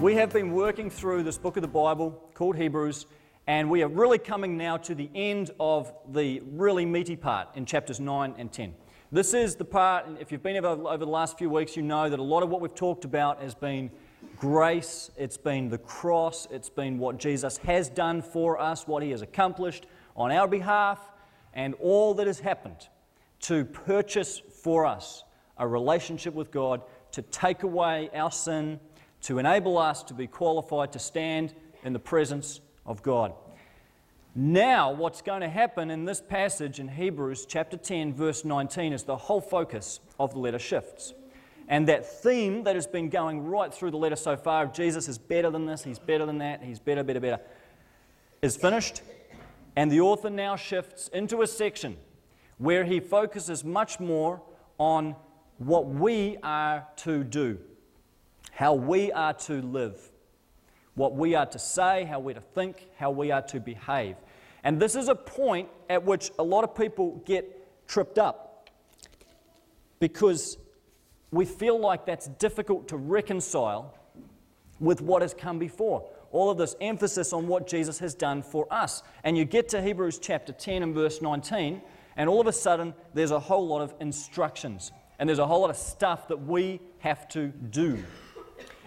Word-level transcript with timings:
We 0.00 0.14
have 0.14 0.32
been 0.32 0.52
working 0.52 0.90
through 0.90 1.24
this 1.24 1.38
book 1.38 1.56
of 1.56 1.62
the 1.62 1.66
Bible 1.66 2.30
called 2.32 2.56
Hebrews, 2.56 3.06
and 3.48 3.68
we 3.68 3.82
are 3.82 3.88
really 3.88 4.18
coming 4.18 4.56
now 4.56 4.76
to 4.76 4.94
the 4.94 5.10
end 5.12 5.50
of 5.58 5.92
the 6.12 6.40
really 6.52 6.86
meaty 6.86 7.16
part 7.16 7.48
in 7.56 7.66
chapters 7.66 7.98
9 7.98 8.36
and 8.38 8.52
10. 8.52 8.74
This 9.10 9.34
is 9.34 9.56
the 9.56 9.64
part, 9.64 10.06
if 10.20 10.30
you've 10.30 10.42
been 10.42 10.56
over, 10.64 10.88
over 10.88 11.04
the 11.04 11.10
last 11.10 11.36
few 11.36 11.50
weeks, 11.50 11.76
you 11.76 11.82
know 11.82 12.08
that 12.08 12.20
a 12.20 12.22
lot 12.22 12.44
of 12.44 12.48
what 12.48 12.60
we've 12.60 12.76
talked 12.76 13.04
about 13.04 13.42
has 13.42 13.56
been 13.56 13.90
grace, 14.36 15.10
it's 15.16 15.36
been 15.36 15.68
the 15.68 15.78
cross, 15.78 16.46
it's 16.48 16.70
been 16.70 17.00
what 17.00 17.18
Jesus 17.18 17.56
has 17.58 17.88
done 17.88 18.22
for 18.22 18.56
us, 18.56 18.86
what 18.86 19.02
he 19.02 19.10
has 19.10 19.22
accomplished 19.22 19.86
on 20.14 20.30
our 20.30 20.46
behalf, 20.46 21.10
and 21.54 21.74
all 21.80 22.14
that 22.14 22.28
has 22.28 22.38
happened 22.38 22.88
to 23.40 23.64
purchase 23.64 24.40
for 24.62 24.86
us 24.86 25.24
a 25.56 25.66
relationship 25.66 26.34
with 26.34 26.52
God, 26.52 26.82
to 27.10 27.22
take 27.22 27.64
away 27.64 28.10
our 28.14 28.30
sin 28.30 28.78
to 29.22 29.38
enable 29.38 29.78
us 29.78 30.02
to 30.04 30.14
be 30.14 30.26
qualified 30.26 30.92
to 30.92 30.98
stand 30.98 31.54
in 31.84 31.92
the 31.92 31.98
presence 31.98 32.60
of 32.86 33.02
God. 33.02 33.32
Now, 34.34 34.92
what's 34.92 35.22
going 35.22 35.40
to 35.40 35.48
happen 35.48 35.90
in 35.90 36.04
this 36.04 36.20
passage 36.20 36.78
in 36.78 36.88
Hebrews 36.88 37.46
chapter 37.46 37.76
10, 37.76 38.14
verse 38.14 38.44
19, 38.44 38.92
is 38.92 39.02
the 39.02 39.16
whole 39.16 39.40
focus 39.40 40.00
of 40.20 40.32
the 40.32 40.38
letter 40.38 40.58
shifts. 40.58 41.12
And 41.66 41.88
that 41.88 42.06
theme 42.22 42.64
that 42.64 42.74
has 42.74 42.86
been 42.86 43.08
going 43.08 43.44
right 43.46 43.72
through 43.72 43.90
the 43.90 43.98
letter 43.98 44.16
so 44.16 44.36
far 44.36 44.64
of 44.64 44.72
Jesus 44.72 45.08
is 45.08 45.18
better 45.18 45.50
than 45.50 45.66
this, 45.66 45.82
he's 45.82 45.98
better 45.98 46.24
than 46.24 46.38
that, 46.38 46.62
he's 46.62 46.78
better, 46.78 47.02
better, 47.02 47.20
better, 47.20 47.40
is 48.40 48.56
finished. 48.56 49.02
And 49.76 49.90
the 49.90 50.00
author 50.00 50.30
now 50.30 50.56
shifts 50.56 51.08
into 51.08 51.42
a 51.42 51.46
section 51.46 51.96
where 52.58 52.84
he 52.84 53.00
focuses 53.00 53.64
much 53.64 54.00
more 54.00 54.40
on 54.78 55.14
what 55.58 55.86
we 55.86 56.36
are 56.42 56.86
to 56.96 57.24
do 57.24 57.58
how 58.58 58.74
we 58.74 59.12
are 59.12 59.34
to 59.34 59.62
live, 59.62 60.10
what 60.96 61.14
we 61.14 61.36
are 61.36 61.46
to 61.46 61.60
say, 61.60 62.02
how 62.02 62.18
we're 62.18 62.34
to 62.34 62.40
think, 62.40 62.88
how 62.96 63.08
we 63.08 63.30
are 63.30 63.40
to 63.40 63.60
behave. 63.60 64.16
And 64.64 64.80
this 64.80 64.96
is 64.96 65.06
a 65.06 65.14
point 65.14 65.68
at 65.88 66.04
which 66.04 66.32
a 66.40 66.42
lot 66.42 66.64
of 66.64 66.74
people 66.74 67.22
get 67.24 67.86
tripped 67.86 68.18
up 68.18 68.68
because 70.00 70.58
we 71.30 71.44
feel 71.44 71.78
like 71.78 72.04
that's 72.04 72.26
difficult 72.26 72.88
to 72.88 72.96
reconcile 72.96 73.96
with 74.80 75.00
what 75.02 75.22
has 75.22 75.34
come 75.34 75.60
before. 75.60 76.10
All 76.32 76.50
of 76.50 76.58
this 76.58 76.74
emphasis 76.80 77.32
on 77.32 77.46
what 77.46 77.68
Jesus 77.68 78.00
has 78.00 78.12
done 78.12 78.42
for 78.42 78.66
us. 78.72 79.04
And 79.22 79.38
you 79.38 79.44
get 79.44 79.68
to 79.68 79.80
Hebrews 79.80 80.18
chapter 80.18 80.52
10 80.52 80.82
and 80.82 80.96
verse 80.96 81.22
19, 81.22 81.80
and 82.16 82.28
all 82.28 82.40
of 82.40 82.48
a 82.48 82.52
sudden 82.52 82.92
there's 83.14 83.30
a 83.30 83.38
whole 83.38 83.68
lot 83.68 83.82
of 83.82 83.94
instructions. 84.00 84.90
And 85.20 85.28
there's 85.28 85.38
a 85.38 85.46
whole 85.46 85.60
lot 85.60 85.70
of 85.70 85.76
stuff 85.76 86.26
that 86.26 86.44
we 86.44 86.80
have 86.98 87.28
to 87.28 87.46
do. 87.46 88.02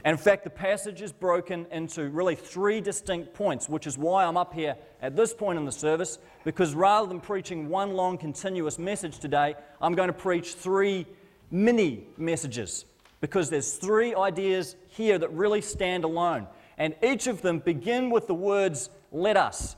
And 0.04 0.18
in 0.18 0.18
fact, 0.18 0.44
the 0.44 0.50
passage 0.50 1.02
is 1.02 1.12
broken 1.12 1.68
into 1.72 2.10
really 2.10 2.36
three 2.36 2.82
distinct 2.82 3.34
points, 3.34 3.70
which 3.70 3.86
is 3.86 3.98
why 3.98 4.26
I'm 4.26 4.38
up 4.38 4.54
here 4.54 4.76
at 5.02 5.16
this 5.16 5.34
point 5.34 5.60
in 5.60 5.66
the 5.66 5.72
service, 5.72 6.18
because 6.44 6.74
rather 6.74 7.08
than 7.08 7.20
preaching 7.20 7.70
one 7.70 7.94
long 7.94 8.18
continuous 8.18 8.80
message 8.80 9.20
today, 9.20 9.56
I'm 9.80 9.94
going 9.94 10.08
to 10.08 10.14
preach 10.14 10.54
three 10.56 11.06
mini 11.52 12.08
messages, 12.18 12.86
because 13.20 13.50
there's 13.50 13.74
three 13.74 14.16
ideas 14.16 14.76
here 14.88 15.20
that 15.20 15.32
really 15.34 15.62
stand 15.62 16.04
alone. 16.04 16.48
And 16.78 16.96
each 17.04 17.28
of 17.28 17.44
them 17.44 17.60
begin 17.60 18.10
with 18.10 18.26
the 18.26 18.34
words, 18.34 18.90
let 19.12 19.38
us. 19.38 19.76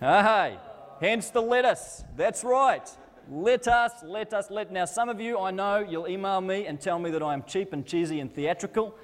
Hey, 0.00 0.58
hence 1.00 1.30
the 1.30 1.40
let 1.40 1.64
us. 1.64 2.02
That's 2.16 2.42
right. 2.42 2.90
Let 3.34 3.66
us, 3.66 3.92
let 4.04 4.34
us, 4.34 4.50
let. 4.50 4.70
Now, 4.70 4.84
some 4.84 5.08
of 5.08 5.18
you, 5.18 5.38
I 5.38 5.52
know, 5.52 5.78
you'll 5.78 6.06
email 6.06 6.42
me 6.42 6.66
and 6.66 6.78
tell 6.78 6.98
me 6.98 7.10
that 7.12 7.22
I 7.22 7.32
am 7.32 7.44
cheap 7.44 7.72
and 7.72 7.86
cheesy 7.86 8.20
and 8.20 8.30
theatrical, 8.30 8.94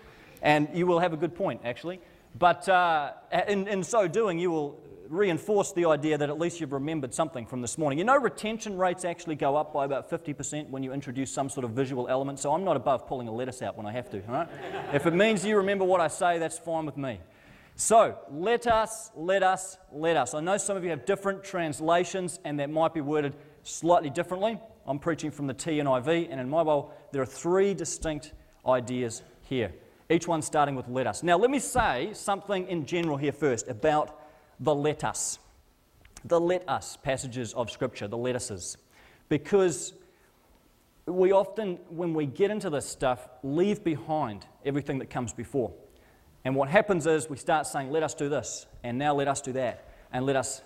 and 0.43 0.69
you 0.75 0.87
will 0.87 0.99
have 0.99 1.15
a 1.15 1.17
good 1.17 1.35
point, 1.35 1.63
actually. 1.65 1.99
But 2.39 2.69
uh, 2.69 3.13
in, 3.49 3.67
in 3.67 3.83
so 3.83 4.07
doing, 4.07 4.39
you 4.39 4.51
will 4.51 4.79
reinforce 5.09 5.73
the 5.73 5.87
idea 5.87 6.19
that 6.19 6.29
at 6.29 6.39
least 6.39 6.61
you've 6.61 6.75
remembered 6.75 7.15
something 7.15 7.47
from 7.47 7.63
this 7.63 7.79
morning. 7.79 7.99
You 7.99 8.05
know, 8.05 8.19
retention 8.19 8.77
rates 8.77 9.07
actually 9.07 9.37
go 9.37 9.57
up 9.57 9.73
by 9.73 9.87
about 9.87 10.11
50% 10.11 10.69
when 10.69 10.83
you 10.83 10.93
introduce 10.93 11.33
some 11.33 11.49
sort 11.49 11.65
of 11.65 11.71
visual 11.71 12.07
element, 12.07 12.39
so 12.39 12.53
I'm 12.53 12.65
not 12.65 12.77
above 12.77 13.07
pulling 13.07 13.29
a 13.29 13.33
lettuce 13.33 13.63
out 13.63 13.79
when 13.79 13.87
I 13.87 13.93
have 13.93 14.11
to, 14.11 14.23
all 14.27 14.35
right? 14.35 14.49
if 14.93 15.07
it 15.07 15.15
means 15.15 15.43
you 15.43 15.57
remember 15.57 15.87
what 15.87 16.03
I 16.03 16.09
say, 16.09 16.39
that's 16.39 16.59
fine 16.59 16.85
with 16.85 16.99
me. 16.99 17.19
So, 17.77 18.19
let 18.31 18.67
us, 18.67 19.11
let 19.15 19.43
us, 19.43 19.79
let 19.91 20.19
us. 20.19 20.35
I 20.35 20.41
know 20.41 20.59
some 20.59 20.77
of 20.77 20.85
you 20.85 20.91
have 20.91 21.07
different 21.07 21.45
translations 21.45 22.41
and 22.45 22.61
that 22.61 22.69
might 22.69 22.93
be 22.93 23.01
worded 23.01 23.35
slightly 23.69 24.11
differently. 24.11 24.59
I'm 24.87 24.99
preaching 24.99 25.31
from 25.31 25.47
the 25.47 25.55
TNIV, 25.55 26.29
and 26.31 26.41
in 26.41 26.49
my 26.49 26.59
Bible, 26.59 26.93
there 27.13 27.23
are 27.23 27.27
three 27.27 27.75
distinct 27.75 28.33
ideas 28.67 29.23
here, 29.43 29.73
each 30.11 30.27
one 30.27 30.43
starting 30.43 30.75
with 30.75 30.89
let 30.89 31.07
us. 31.07 31.23
Now, 31.23 31.37
let 31.37 31.51
me 31.51 31.59
say 31.59 32.11
something 32.15 32.67
in 32.69 32.87
general 32.87 33.17
here 33.17 33.33
first 33.33 33.69
about 33.69 34.21
the 34.61 34.75
let 34.75 35.05
us, 35.05 35.39
the 36.25 36.41
let 36.41 36.69
us 36.69 36.97
passages 36.97 37.53
of 37.53 37.71
Scripture, 37.71 38.09
the 38.09 38.17
let 38.17 38.35
uses, 38.35 38.79
because 39.29 39.93
we 41.07 41.33
often, 41.33 41.79
when 41.89 42.13
we 42.13 42.27
get 42.27 42.51
into 42.51 42.71
this 42.71 42.87
stuff, 42.87 43.29
leave 43.43 43.85
behind 43.85 44.47
everything 44.65 44.99
that 44.99 45.11
comes 45.11 45.33
before. 45.33 45.73
And 46.45 46.55
what 46.55 46.69
happens 46.69 47.07
is 47.07 47.29
we 47.29 47.37
start 47.37 47.67
saying, 47.67 47.91
let 47.91 48.03
us 48.03 48.15
do 48.15 48.29
this, 48.29 48.67
and 48.83 48.99
now 48.99 49.15
let 49.15 49.29
us 49.29 49.41
do 49.41 49.53
that, 49.53 49.89
and 50.13 50.25
let 50.25 50.37
us 50.37 50.63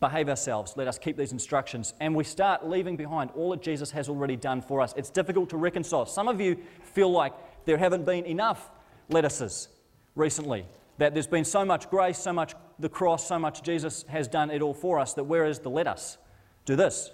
behave 0.00 0.28
ourselves. 0.28 0.74
Let 0.76 0.88
us 0.88 0.98
keep 0.98 1.16
these 1.16 1.32
instructions. 1.32 1.94
And 2.00 2.14
we 2.14 2.24
start 2.24 2.68
leaving 2.68 2.96
behind 2.96 3.30
all 3.34 3.50
that 3.50 3.62
Jesus 3.62 3.90
has 3.92 4.08
already 4.08 4.36
done 4.36 4.60
for 4.60 4.80
us. 4.80 4.94
It's 4.96 5.10
difficult 5.10 5.50
to 5.50 5.56
reconcile. 5.56 6.06
Some 6.06 6.28
of 6.28 6.40
you 6.40 6.58
feel 6.82 7.10
like 7.10 7.32
there 7.64 7.78
haven't 7.78 8.04
been 8.04 8.24
enough 8.26 8.70
lettuces 9.08 9.68
recently, 10.14 10.66
that 10.98 11.14
there's 11.14 11.26
been 11.26 11.44
so 11.44 11.64
much 11.64 11.88
grace, 11.90 12.18
so 12.18 12.32
much 12.32 12.54
the 12.78 12.88
cross, 12.88 13.26
so 13.26 13.38
much 13.38 13.62
Jesus 13.62 14.04
has 14.08 14.28
done 14.28 14.50
it 14.50 14.62
all 14.62 14.74
for 14.74 14.98
us, 14.98 15.14
that 15.14 15.24
where 15.24 15.46
is 15.46 15.60
the 15.60 15.70
let 15.70 15.86
us? 15.86 16.18
Do 16.64 16.76
this. 16.76 17.10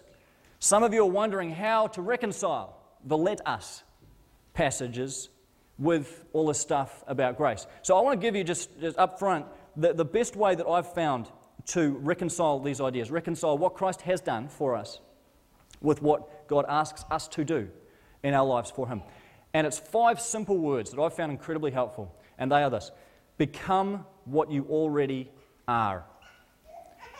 Some 0.58 0.82
of 0.82 0.92
you 0.92 1.02
are 1.02 1.10
wondering 1.10 1.50
how 1.50 1.86
to 1.88 2.02
reconcile 2.02 2.76
the 3.04 3.16
let 3.16 3.46
us 3.46 3.82
passages 4.54 5.28
with 5.78 6.24
all 6.32 6.46
this 6.46 6.58
stuff 6.58 7.04
about 7.06 7.36
grace. 7.36 7.66
So 7.82 7.96
I 7.96 8.00
want 8.00 8.20
to 8.20 8.24
give 8.24 8.36
you 8.36 8.44
just, 8.44 8.80
just 8.80 8.96
up 8.98 9.18
front 9.18 9.46
the, 9.76 9.92
the 9.92 10.04
best 10.04 10.36
way 10.36 10.54
that 10.54 10.66
I've 10.66 10.92
found 10.94 11.26
to 11.66 11.92
reconcile 12.02 12.60
these 12.60 12.80
ideas, 12.80 13.10
reconcile 13.10 13.56
what 13.56 13.74
Christ 13.74 14.02
has 14.02 14.20
done 14.20 14.48
for 14.48 14.76
us 14.76 15.00
with 15.80 16.02
what 16.02 16.48
God 16.48 16.64
asks 16.68 17.04
us 17.10 17.28
to 17.28 17.44
do 17.44 17.68
in 18.22 18.34
our 18.34 18.44
lives 18.44 18.70
for 18.70 18.88
Him. 18.88 19.02
And 19.52 19.66
it's 19.66 19.78
five 19.78 20.20
simple 20.20 20.58
words 20.58 20.90
that 20.90 21.00
I've 21.00 21.14
found 21.14 21.30
incredibly 21.30 21.70
helpful, 21.70 22.14
and 22.38 22.50
they 22.50 22.62
are 22.62 22.70
this 22.70 22.90
Become 23.38 24.04
what 24.24 24.50
you 24.50 24.66
already 24.68 25.30
are. 25.68 26.04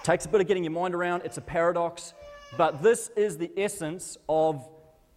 Takes 0.03 0.27
a 0.27 0.29
bit 0.29 0.41
of 0.41 0.47
getting 0.47 0.65
your 0.65 0.73
mind 0.73 0.95
around, 0.95 1.23
it's 1.25 1.39
a 1.39 1.43
paradox, 1.43 2.13
but 2.59 2.83
this 2.83 3.11
is 3.17 3.39
the 3.39 3.51
essence 3.57 4.19
of 4.29 4.69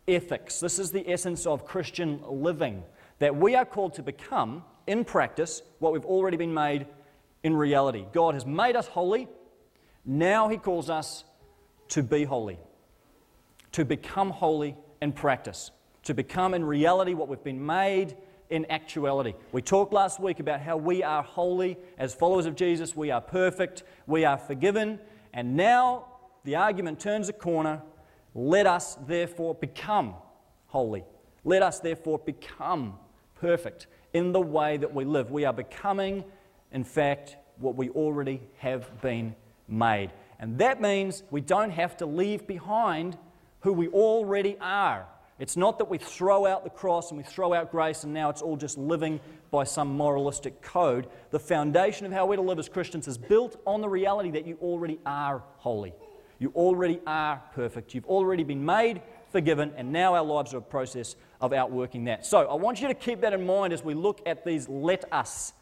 ethics. 0.08 0.59
This 0.59 0.80
is 0.80 0.92
the 0.92 1.09
essence 1.09 1.46
of 1.46 1.66
Christian 1.66 2.22
living. 2.26 2.84
That 3.20 3.36
we 3.36 3.56
are 3.56 3.66
called 3.66 3.96
to 3.96 4.04
become, 4.04 4.64
in 4.86 5.04
practice, 5.04 5.62
what 5.80 5.92
we've 5.92 6.06
already 6.06 6.38
been 6.38 6.54
made 6.54 6.88
in 7.47 7.56
reality. 7.56 8.06
God 8.12 8.34
has 8.34 8.46
made 8.46 8.75
us 8.75 8.88
holy. 8.88 9.30
Now 10.06 10.50
He 10.50 10.58
calls 10.58 10.90
us 10.90 11.24
to 11.88 12.03
be 12.03 12.25
holy, 12.25 12.59
to 13.72 13.85
become 13.85 14.31
holy 14.31 14.75
in 15.02 15.13
practice, 15.13 15.72
to 16.03 16.13
become 16.13 16.53
in 16.53 16.66
reality 16.66 17.13
what 17.13 17.30
we've 17.30 17.44
been 17.46 17.66
made 17.66 18.18
in 18.50 18.69
actuality. 18.69 19.34
We 19.53 19.62
talked 19.62 19.94
last 19.94 20.19
week 20.19 20.41
about 20.41 20.59
how 20.59 20.75
we 20.75 21.03
are 21.03 21.24
holy 21.24 21.78
as 21.97 22.13
followers 22.13 22.46
of 22.46 22.56
Jesus, 22.56 22.97
we 22.97 23.12
are 23.12 23.22
perfect, 23.22 23.84
we 24.08 24.25
are 24.25 24.38
forgiven, 24.38 24.99
and 25.34 25.55
now 25.55 26.05
the 26.44 26.58
argument 26.58 26.99
turns 26.99 27.29
a 27.29 27.34
corner. 27.34 27.82
Let 28.35 28.67
us 28.67 28.96
therefore 29.08 29.55
become 29.55 30.16
holy. 30.66 31.05
Let 31.46 31.64
us 31.64 31.79
therefore 31.79 32.20
become 32.20 32.99
perfect 33.40 33.88
in 34.11 34.34
the 34.34 34.41
way 34.41 34.76
that 34.76 34.94
we 34.94 35.05
live. 35.05 35.32
We 35.32 35.46
are 35.46 35.53
becoming 35.53 36.26
in 36.72 36.84
fact, 36.84 37.37
what 37.58 37.75
we 37.75 37.90
already 37.90 38.41
have 38.58 39.02
been 39.02 39.35
made. 39.67 40.11
And 40.40 40.58
that 40.59 40.81
means 40.81 41.23
we 41.31 41.41
don't 41.41 41.72
have 41.72 41.97
to 41.97 42.05
leave 42.05 42.46
behind 42.47 43.17
who 43.61 43.73
we 43.73 43.87
already 43.87 44.58
are. 44.61 45.08
It's 45.40 45.58
not 45.58 45.78
that 45.78 45.90
we 45.90 45.97
throw 45.97 46.47
out 46.47 46.64
the 46.64 46.69
cross 46.69 47.11
and 47.11 47.17
we 47.17 47.23
throw 47.23 47.53
out 47.53 47.72
grace 47.72 48.03
and 48.03 48.14
now 48.14 48.29
it's 48.29 48.41
all 48.41 48.58
just 48.58 48.78
living 48.78 49.19
by 49.52 49.64
some 49.64 49.96
moralistic 49.96 50.61
code. 50.61 51.08
The 51.29 51.40
foundation 51.40 52.05
of 52.05 52.11
how 52.11 52.25
we're 52.25 52.37
to 52.37 52.41
live 52.41 52.59
as 52.59 52.70
Christians 52.70 53.08
is 53.08 53.17
built 53.17 53.59
on 53.66 53.81
the 53.81 53.90
reality 53.90 54.31
that 54.31 54.47
you 54.47 54.58
already 54.61 54.99
are 55.05 55.43
holy. 55.58 55.93
You 56.40 56.52
already 56.55 56.99
are 57.05 57.41
perfect. 57.53 57.93
You've 57.93 58.05
already 58.05 58.43
been 58.43 58.66
made, 58.66 59.02
forgiven, 59.31 59.73
and 59.75 59.91
now 59.91 60.16
our 60.16 60.23
lives 60.23 60.53
are 60.53 60.58
a 60.58 60.61
process 60.61 61.16
of 61.40 61.53
outworking 61.53 62.05
that. 62.05 62.25
So 62.25 62.47
I 62.47 62.55
want 62.55 62.81
you 62.81 62.87
to 62.87 62.93
keep 62.93 63.22
that 63.22 63.34
in 63.34 63.46
mind 63.46 63.73
as 63.73 63.84
we 63.84 63.93
look 63.93 64.22
at 64.25 64.43
these 64.43 64.67
let 64.67 65.11
us 65.11 65.53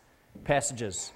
passages, 0.44 1.12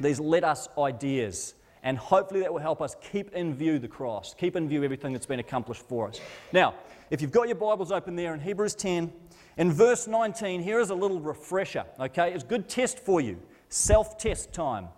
these 0.00 0.20
let 0.20 0.44
us 0.44 0.68
ideas. 0.78 1.54
And 1.82 1.98
hopefully 1.98 2.40
that 2.40 2.52
will 2.52 2.60
help 2.60 2.80
us 2.80 2.96
keep 3.12 3.34
in 3.34 3.54
view 3.54 3.78
the 3.78 3.88
cross, 3.88 4.34
keep 4.38 4.56
in 4.56 4.68
view 4.68 4.82
everything 4.82 5.12
that's 5.12 5.26
been 5.26 5.40
accomplished 5.40 5.82
for 5.86 6.08
us. 6.08 6.18
Now, 6.52 6.74
if 7.10 7.20
you've 7.20 7.30
got 7.30 7.46
your 7.46 7.56
Bibles 7.56 7.92
open 7.92 8.16
there 8.16 8.32
in 8.32 8.40
Hebrews 8.40 8.74
10, 8.74 9.12
in 9.58 9.72
verse 9.72 10.08
19, 10.08 10.62
here 10.62 10.80
is 10.80 10.88
a 10.88 10.94
little 10.94 11.20
refresher, 11.20 11.84
okay? 12.00 12.32
It's 12.32 12.42
a 12.42 12.46
good 12.46 12.68
test 12.68 12.98
for 12.98 13.20
you, 13.20 13.38
self 13.68 14.16
test 14.16 14.52
time. 14.52 14.88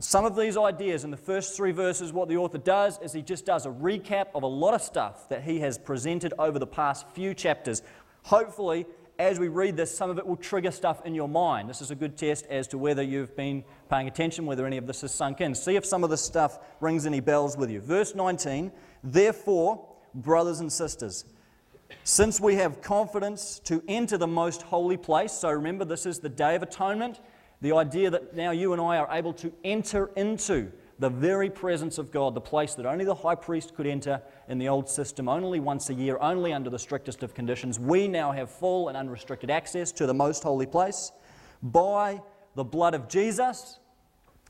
Some 0.00 0.24
of 0.24 0.36
these 0.36 0.56
ideas 0.56 1.02
in 1.02 1.10
the 1.10 1.16
first 1.16 1.56
three 1.56 1.72
verses, 1.72 2.12
what 2.12 2.28
the 2.28 2.36
author 2.36 2.58
does 2.58 3.00
is 3.02 3.12
he 3.12 3.20
just 3.20 3.44
does 3.44 3.66
a 3.66 3.70
recap 3.70 4.26
of 4.32 4.44
a 4.44 4.46
lot 4.46 4.72
of 4.72 4.80
stuff 4.80 5.28
that 5.28 5.42
he 5.42 5.58
has 5.58 5.76
presented 5.76 6.32
over 6.38 6.60
the 6.60 6.68
past 6.68 7.08
few 7.08 7.34
chapters. 7.34 7.82
Hopefully, 8.22 8.86
as 9.18 9.40
we 9.40 9.48
read 9.48 9.76
this, 9.76 9.96
some 9.96 10.10
of 10.10 10.18
it 10.18 10.26
will 10.26 10.36
trigger 10.36 10.70
stuff 10.70 11.04
in 11.04 11.14
your 11.14 11.28
mind. 11.28 11.68
This 11.68 11.82
is 11.82 11.90
a 11.90 11.96
good 11.96 12.16
test 12.16 12.46
as 12.46 12.68
to 12.68 12.78
whether 12.78 13.02
you've 13.02 13.34
been 13.34 13.64
paying 13.90 14.06
attention, 14.06 14.46
whether 14.46 14.64
any 14.64 14.76
of 14.76 14.86
this 14.86 15.00
has 15.00 15.12
sunk 15.12 15.40
in. 15.40 15.54
See 15.54 15.74
if 15.74 15.84
some 15.84 16.04
of 16.04 16.10
this 16.10 16.22
stuff 16.22 16.58
rings 16.80 17.04
any 17.04 17.18
bells 17.18 17.56
with 17.56 17.70
you. 17.70 17.80
Verse 17.80 18.14
19 18.14 18.70
Therefore, 19.02 19.84
brothers 20.14 20.60
and 20.60 20.72
sisters, 20.72 21.24
since 22.04 22.40
we 22.40 22.54
have 22.56 22.80
confidence 22.80 23.58
to 23.60 23.82
enter 23.88 24.18
the 24.18 24.26
most 24.26 24.62
holy 24.62 24.96
place, 24.96 25.32
so 25.32 25.50
remember 25.50 25.84
this 25.84 26.06
is 26.06 26.20
the 26.20 26.28
Day 26.28 26.54
of 26.54 26.62
Atonement, 26.62 27.20
the 27.60 27.72
idea 27.72 28.10
that 28.10 28.36
now 28.36 28.52
you 28.52 28.72
and 28.72 28.80
I 28.80 28.98
are 28.98 29.08
able 29.10 29.32
to 29.34 29.52
enter 29.64 30.10
into 30.14 30.70
the 30.98 31.08
very 31.08 31.48
presence 31.48 31.98
of 31.98 32.10
God, 32.10 32.34
the 32.34 32.40
place 32.40 32.74
that 32.74 32.86
only 32.86 33.04
the 33.04 33.14
high 33.14 33.36
priest 33.36 33.74
could 33.74 33.86
enter 33.86 34.20
in 34.48 34.58
the 34.58 34.68
old 34.68 34.88
system, 34.88 35.28
only 35.28 35.60
once 35.60 35.90
a 35.90 35.94
year, 35.94 36.18
only 36.20 36.52
under 36.52 36.70
the 36.70 36.78
strictest 36.78 37.22
of 37.22 37.34
conditions. 37.34 37.78
We 37.78 38.08
now 38.08 38.32
have 38.32 38.50
full 38.50 38.88
and 38.88 38.96
unrestricted 38.96 39.50
access 39.50 39.92
to 39.92 40.06
the 40.06 40.14
most 40.14 40.42
holy 40.42 40.66
place 40.66 41.12
by 41.62 42.20
the 42.54 42.64
blood 42.64 42.94
of 42.94 43.08
Jesus. 43.08 43.78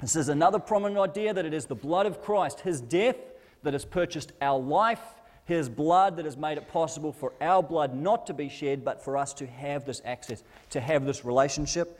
This 0.00 0.16
is 0.16 0.28
another 0.28 0.58
prominent 0.58 0.98
idea 0.98 1.34
that 1.34 1.44
it 1.44 1.52
is 1.52 1.66
the 1.66 1.74
blood 1.74 2.06
of 2.06 2.22
Christ, 2.22 2.60
his 2.60 2.80
death, 2.80 3.16
that 3.62 3.72
has 3.72 3.84
purchased 3.84 4.32
our 4.40 4.58
life, 4.58 5.02
his 5.44 5.68
blood 5.68 6.16
that 6.16 6.24
has 6.24 6.36
made 6.36 6.58
it 6.58 6.68
possible 6.68 7.12
for 7.12 7.32
our 7.40 7.62
blood 7.62 7.94
not 7.94 8.26
to 8.26 8.34
be 8.34 8.48
shed, 8.48 8.84
but 8.84 9.02
for 9.02 9.16
us 9.16 9.34
to 9.34 9.46
have 9.46 9.84
this 9.84 10.00
access, 10.04 10.44
to 10.70 10.80
have 10.80 11.04
this 11.04 11.24
relationship 11.24 11.98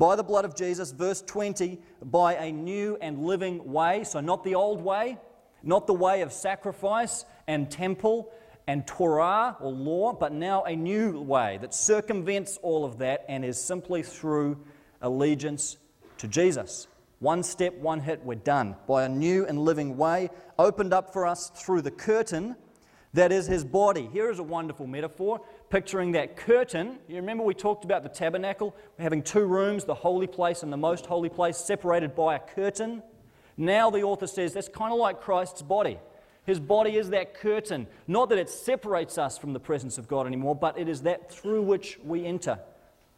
by 0.00 0.16
the 0.16 0.22
blood 0.22 0.46
of 0.46 0.56
Jesus, 0.56 0.92
verse 0.92 1.20
20, 1.20 1.78
by 2.02 2.34
a 2.36 2.50
new 2.50 2.96
and 3.02 3.22
living 3.26 3.70
way. 3.70 4.02
So, 4.02 4.20
not 4.20 4.44
the 4.44 4.54
old 4.54 4.80
way, 4.80 5.18
not 5.62 5.86
the 5.86 5.92
way 5.92 6.22
of 6.22 6.32
sacrifice 6.32 7.26
and 7.46 7.70
temple 7.70 8.32
and 8.66 8.86
Torah 8.86 9.58
or 9.60 9.70
law, 9.70 10.14
but 10.14 10.32
now 10.32 10.64
a 10.64 10.74
new 10.74 11.20
way 11.20 11.58
that 11.60 11.74
circumvents 11.74 12.58
all 12.62 12.86
of 12.86 12.96
that 13.00 13.26
and 13.28 13.44
is 13.44 13.62
simply 13.62 14.02
through 14.02 14.58
allegiance 15.02 15.76
to 16.16 16.26
Jesus. 16.26 16.86
One 17.18 17.42
step, 17.42 17.74
one 17.74 18.00
hit, 18.00 18.24
we're 18.24 18.36
done. 18.36 18.76
By 18.88 19.04
a 19.04 19.08
new 19.10 19.44
and 19.44 19.58
living 19.58 19.98
way 19.98 20.30
opened 20.58 20.94
up 20.94 21.12
for 21.12 21.26
us 21.26 21.50
through 21.54 21.82
the 21.82 21.90
curtain 21.90 22.56
that 23.12 23.32
is 23.32 23.46
his 23.46 23.64
body. 23.64 24.08
Here 24.12 24.30
is 24.30 24.38
a 24.38 24.44
wonderful 24.44 24.86
metaphor 24.86 25.40
picturing 25.70 26.12
that 26.12 26.36
curtain. 26.36 26.98
You 27.08 27.16
remember 27.16 27.44
we 27.44 27.54
talked 27.54 27.84
about 27.84 28.02
the 28.02 28.08
tabernacle, 28.08 28.76
having 28.98 29.22
two 29.22 29.46
rooms, 29.46 29.84
the 29.84 29.94
holy 29.94 30.26
place 30.26 30.62
and 30.62 30.72
the 30.72 30.76
most 30.76 31.06
holy 31.06 31.28
place, 31.28 31.56
separated 31.56 32.14
by 32.14 32.34
a 32.34 32.40
curtain. 32.40 33.02
Now 33.56 33.90
the 33.90 34.02
author 34.02 34.26
says 34.26 34.52
that's 34.52 34.68
kind 34.68 34.92
of 34.92 34.98
like 34.98 35.20
Christ's 35.20 35.62
body. 35.62 35.98
His 36.44 36.58
body 36.58 36.96
is 36.96 37.10
that 37.10 37.34
curtain. 37.34 37.86
Not 38.08 38.28
that 38.30 38.38
it 38.38 38.50
separates 38.50 39.16
us 39.16 39.38
from 39.38 39.52
the 39.52 39.60
presence 39.60 39.96
of 39.96 40.08
God 40.08 40.26
anymore, 40.26 40.56
but 40.56 40.78
it 40.78 40.88
is 40.88 41.02
that 41.02 41.30
through 41.30 41.62
which 41.62 41.98
we 42.04 42.26
enter 42.26 42.58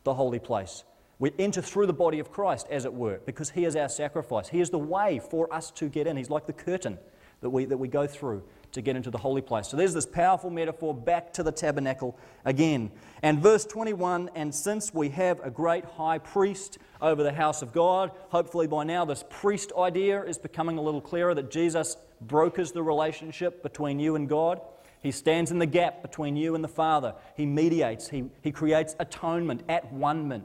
the 0.05 0.15
holy 0.15 0.39
place. 0.39 0.85
We 1.19 1.33
enter 1.39 1.63
through 1.63 1.87
the 1.87 1.93
body 1.93 2.19
of 2.19 2.33
Christ, 2.33 2.67
as 2.69 2.85
it 2.85 2.93
were, 2.93 3.21
because 3.25 3.51
He 3.51 3.65
is 3.65 3.77
our 3.77 3.89
sacrifice. 3.89 4.49
He 4.49 4.61
is 4.61 4.71
the 4.71 4.79
way 4.79 5.21
for 5.31 5.53
us 5.55 5.71
to 5.73 5.89
get 5.89 6.07
in. 6.07 6.17
He's 6.17 6.31
like 6.31 6.47
the 6.47 6.53
curtain 6.53 6.99
that 7.41 7.51
we, 7.51 7.65
that 7.65 7.77
we 7.77 7.89
go 7.89 8.07
through 8.07 8.43
to 8.73 8.83
get 8.83 8.97
into 8.97 9.11
the 9.11 9.19
holy 9.19 9.43
place. 9.43 9.69
So 9.69 9.77
there's 9.77 9.95
this 9.95 10.07
powerful 10.07 10.51
metaphor 10.51 10.95
back 10.95 11.33
to 11.35 11.43
the 11.43 11.53
tabernacle 11.53 12.19
again. 12.45 12.91
And 13.23 13.39
verse 13.41 13.65
21 13.65 14.31
And 14.35 14.55
since 14.55 14.93
we 14.93 15.11
have 15.11 15.41
a 15.41 15.51
great 15.51 15.85
high 15.85 16.19
priest 16.19 16.79
over 17.01 17.23
the 17.23 17.33
house 17.33 17.63
of 17.63 17.73
God, 17.73 18.11
hopefully 18.31 18.67
by 18.67 18.85
now 18.85 19.05
this 19.05 19.25
priest 19.29 19.73
idea 19.79 20.23
is 20.23 20.39
becoming 20.39 20.79
a 20.79 20.83
little 20.83 21.01
clearer 21.01 21.35
that 21.35 21.51
Jesus 21.51 21.97
brokers 22.21 22.73
the 22.73 22.83
relationship 22.83 23.63
between 23.63 23.99
you 23.99 24.17
and 24.17 24.29
God. 24.29 24.61
He 25.03 25.11
stands 25.11 25.51
in 25.51 25.59
the 25.59 25.67
gap 25.67 26.01
between 26.01 26.37
you 26.37 26.55
and 26.55 26.63
the 26.63 26.69
Father. 26.69 27.15
He 27.37 27.45
mediates, 27.45 28.09
he, 28.09 28.31
he 28.41 28.53
creates 28.53 28.95
atonement, 29.01 29.63
at 29.69 29.93
one 29.93 30.45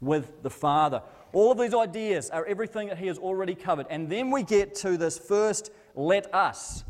with 0.00 0.42
the 0.42 0.50
Father. 0.50 1.02
All 1.32 1.52
of 1.52 1.58
these 1.58 1.74
ideas 1.74 2.30
are 2.30 2.46
everything 2.46 2.88
that 2.88 2.98
he 2.98 3.06
has 3.08 3.18
already 3.18 3.54
covered. 3.54 3.86
And 3.90 4.08
then 4.08 4.30
we 4.30 4.42
get 4.42 4.74
to 4.76 4.96
this 4.96 5.18
first 5.18 5.70
let 5.94 6.32
us. 6.34 6.84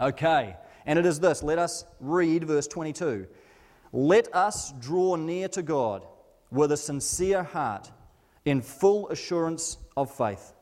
Okay, 0.00 0.56
and 0.86 0.98
it 0.98 1.04
is 1.04 1.18
this 1.18 1.42
let 1.42 1.58
us 1.58 1.84
read 2.00 2.44
verse 2.44 2.66
22. 2.68 3.26
Let 3.92 4.34
us 4.34 4.72
draw 4.78 5.16
near 5.16 5.48
to 5.48 5.62
God 5.62 6.06
with 6.50 6.72
a 6.72 6.76
sincere 6.76 7.42
heart 7.42 7.90
in 8.44 8.62
full 8.62 9.08
assurance 9.08 9.78
of 9.96 10.14
faith, 10.14 10.52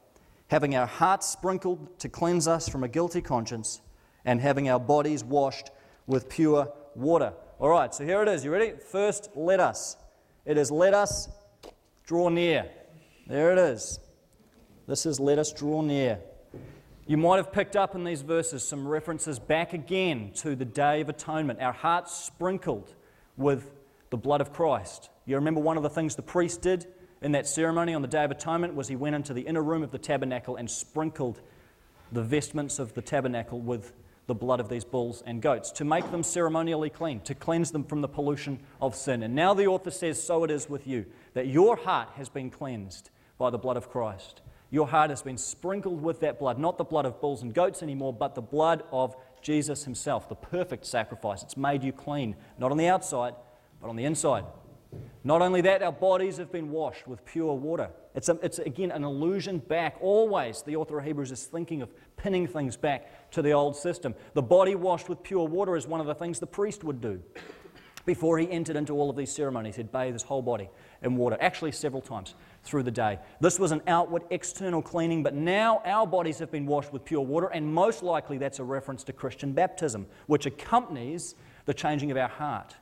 having 0.49 0.75
our 0.75 0.87
hearts 0.87 1.29
sprinkled 1.29 1.99
to 1.99 2.09
cleanse 2.09 2.49
us 2.49 2.69
from 2.69 2.83
a 2.83 2.89
guilty 2.89 3.21
conscience, 3.21 3.81
and 4.25 4.41
having 4.41 4.69
our 4.69 4.81
bodies 4.81 5.23
washed 5.23 5.71
with 6.07 6.29
pure 6.29 6.73
water. 6.95 7.33
All 7.59 7.69
right, 7.69 7.95
so 7.95 8.05
here 8.05 8.23
it 8.23 8.29
is. 8.29 8.45
You 8.45 8.51
ready? 8.51 8.73
First, 8.91 9.31
let 9.35 9.61
us. 9.61 9.97
It 10.45 10.57
is 10.57 10.71
let 10.71 10.95
us 10.95 11.29
draw 12.07 12.29
near. 12.29 12.71
There 13.27 13.53
it 13.53 13.59
is. 13.59 14.01
This 14.87 15.05
is 15.05 15.21
let 15.21 15.39
us 15.39 15.53
draw 15.53 15.83
near. 15.83 16.21
You 17.09 17.17
might 17.17 17.37
have 17.37 17.53
picked 17.53 17.77
up 17.77 17.95
in 17.95 18.03
these 18.03 18.23
verses 18.23 18.67
some 18.67 18.87
references 18.87 19.39
back 19.39 19.73
again 19.73 20.33
to 20.39 20.57
the 20.57 20.65
Day 20.65 21.01
of 21.01 21.09
Atonement, 21.09 21.61
our 21.61 21.73
hearts 21.73 22.13
sprinkled 22.13 22.93
with 23.37 23.71
the 24.11 24.17
blood 24.17 24.41
of 24.41 24.53
Christ. 24.53 25.09
You 25.25 25.37
remember 25.37 25.61
one 25.61 25.77
of 25.77 25.85
the 25.85 25.89
things 25.89 26.17
the 26.17 26.23
priest 26.23 26.63
did 26.63 26.87
in 27.23 27.31
that 27.33 27.47
ceremony 27.47 27.95
on 27.95 28.03
the 28.03 28.09
Day 28.09 28.25
of 28.25 28.33
Atonement 28.33 28.75
was 28.75 28.89
he 28.89 28.97
went 28.97 29.15
into 29.15 29.33
the 29.33 29.43
inner 29.43 29.63
room 29.63 29.85
of 29.85 29.93
the 29.93 29.99
tabernacle 29.99 30.57
and 30.57 30.69
sprinkled 30.69 31.41
the 32.11 32.25
vestments 32.25 32.81
of 32.81 32.93
the 32.95 33.03
tabernacle 33.03 33.61
with 33.61 33.93
the 34.27 34.35
blood 34.35 34.59
of 34.59 34.69
these 34.69 34.85
bulls 34.85 35.23
and 35.27 35.41
goats 35.41 35.71
to 35.71 35.85
make 35.85 36.11
them 36.11 36.25
ceremonially 36.25 36.91
clean, 36.91 37.21
to 37.21 37.37
cleanse 37.37 37.71
them 37.71 37.85
from 37.85 38.01
the 38.01 38.09
pollution 38.09 38.59
of 38.81 38.97
sin. 38.97 39.23
And 39.23 39.33
now 39.33 39.55
the 39.55 39.69
author 39.69 39.93
says, 39.93 40.21
So 40.21 40.43
it 40.43 40.51
is 40.51 40.69
with 40.69 40.89
you, 40.89 41.07
that 41.35 41.47
your 41.47 41.77
heart 41.77 42.09
has 42.17 42.29
been 42.29 42.51
cleansed 42.51 43.11
by 43.39 43.51
the 43.51 43.59
blood 43.59 43.77
of 43.77 43.89
Christ. 43.89 44.43
Your 44.71 44.87
heart 44.87 45.11
has 45.11 45.23
been 45.23 45.39
sprinkled 45.39 46.03
with 46.03 46.21
that 46.21 46.39
blood, 46.39 46.59
not 46.59 46.77
the 46.79 46.85
blood 46.85 47.07
of 47.07 47.21
bulls 47.21 47.43
and 47.43 47.55
goats 47.55 47.83
anymore, 47.83 48.13
but 48.13 48.35
the 48.35 48.43
blood 48.43 48.83
of 48.91 49.15
Jesus 49.41 49.85
Himself, 49.85 50.29
the 50.29 50.35
perfect 50.35 50.87
sacrifice. 50.87 51.43
It's 51.43 51.57
made 51.57 51.85
you 51.85 51.93
clean, 51.93 52.35
not 52.59 52.73
on 52.73 52.77
the 52.77 52.89
outside, 52.89 53.35
but 53.81 53.89
on 53.89 53.97
the 53.97 54.05
inside. 54.05 54.45
Not 55.25 55.43
only 55.43 55.61
that, 55.63 55.83
our 55.83 55.93
bodies 55.93 56.37
have 56.39 56.51
been 56.51 56.71
washed 56.71 57.07
with 57.07 57.25
pure 57.25 57.55
water. 57.55 57.91
It's, 58.15 58.29
a, 58.29 58.39
it's 58.43 58.59
again 58.59 58.91
an 58.91 59.05
allusion 59.05 59.59
back. 59.59 59.97
Always, 60.01 60.63
the 60.63 60.77
author 60.77 60.99
of 60.99 61.05
Hebrews 61.05 61.33
is 61.33 61.45
thinking 61.45 61.83
of 61.83 61.91
pinning 62.17 62.47
things 62.47 62.77
back 62.77 63.31
to 63.33 63.43
the 63.43 63.53
old 63.53 63.77
system. 63.77 64.15
The 64.35 64.43
body 64.43 64.75
washed 64.75 65.09
with 65.09 65.23
pure 65.23 65.47
water 65.47 65.77
is 65.77 65.87
one 65.87 66.01
of 66.01 66.07
the 66.07 66.15
things 66.15 66.41
the 66.41 66.47
priest 66.47 66.83
would 66.85 67.01
do 67.01 67.23
before 68.07 68.39
he 68.39 68.51
entered 68.51 68.77
into 68.77 68.95
all 68.95 69.11
of 69.11 69.17
these 69.17 69.31
ceremonies. 69.31 69.77
He'd 69.77 69.93
bathe 69.93 70.15
his 70.15 70.23
whole 70.23 70.41
body 70.41 70.71
in 71.03 71.17
water, 71.17 71.37
actually, 71.41 71.73
several 71.73 72.01
times 72.01 72.35
through 72.63 72.85
the 72.85 72.91
day. 72.91 73.19
This 73.41 73.59
was 73.59 73.73
an 73.73 73.83
outward, 73.87 74.23
external 74.31 74.81
cleaning, 74.81 75.23
but 75.23 75.35
now 75.35 75.83
our 75.85 76.07
bodies 76.07 76.39
have 76.39 76.51
been 76.51 76.67
washed 76.67 76.93
with 76.93 77.05
pure 77.05 77.21
water, 77.21 77.49
and 77.49 77.73
most 77.73 78.03
likely 78.03 78.39
that's 78.39 78.61
a 78.61 78.65
reference 78.65 79.05
to 79.05 79.13
Christian 79.13 79.53
baptism, 79.53 80.07
which 80.27 80.47
accompanies 80.47 81.35
the 81.67 81.75
changing 81.75 82.11
of 82.11 82.17
our 82.17 82.29
heart. 82.29 82.77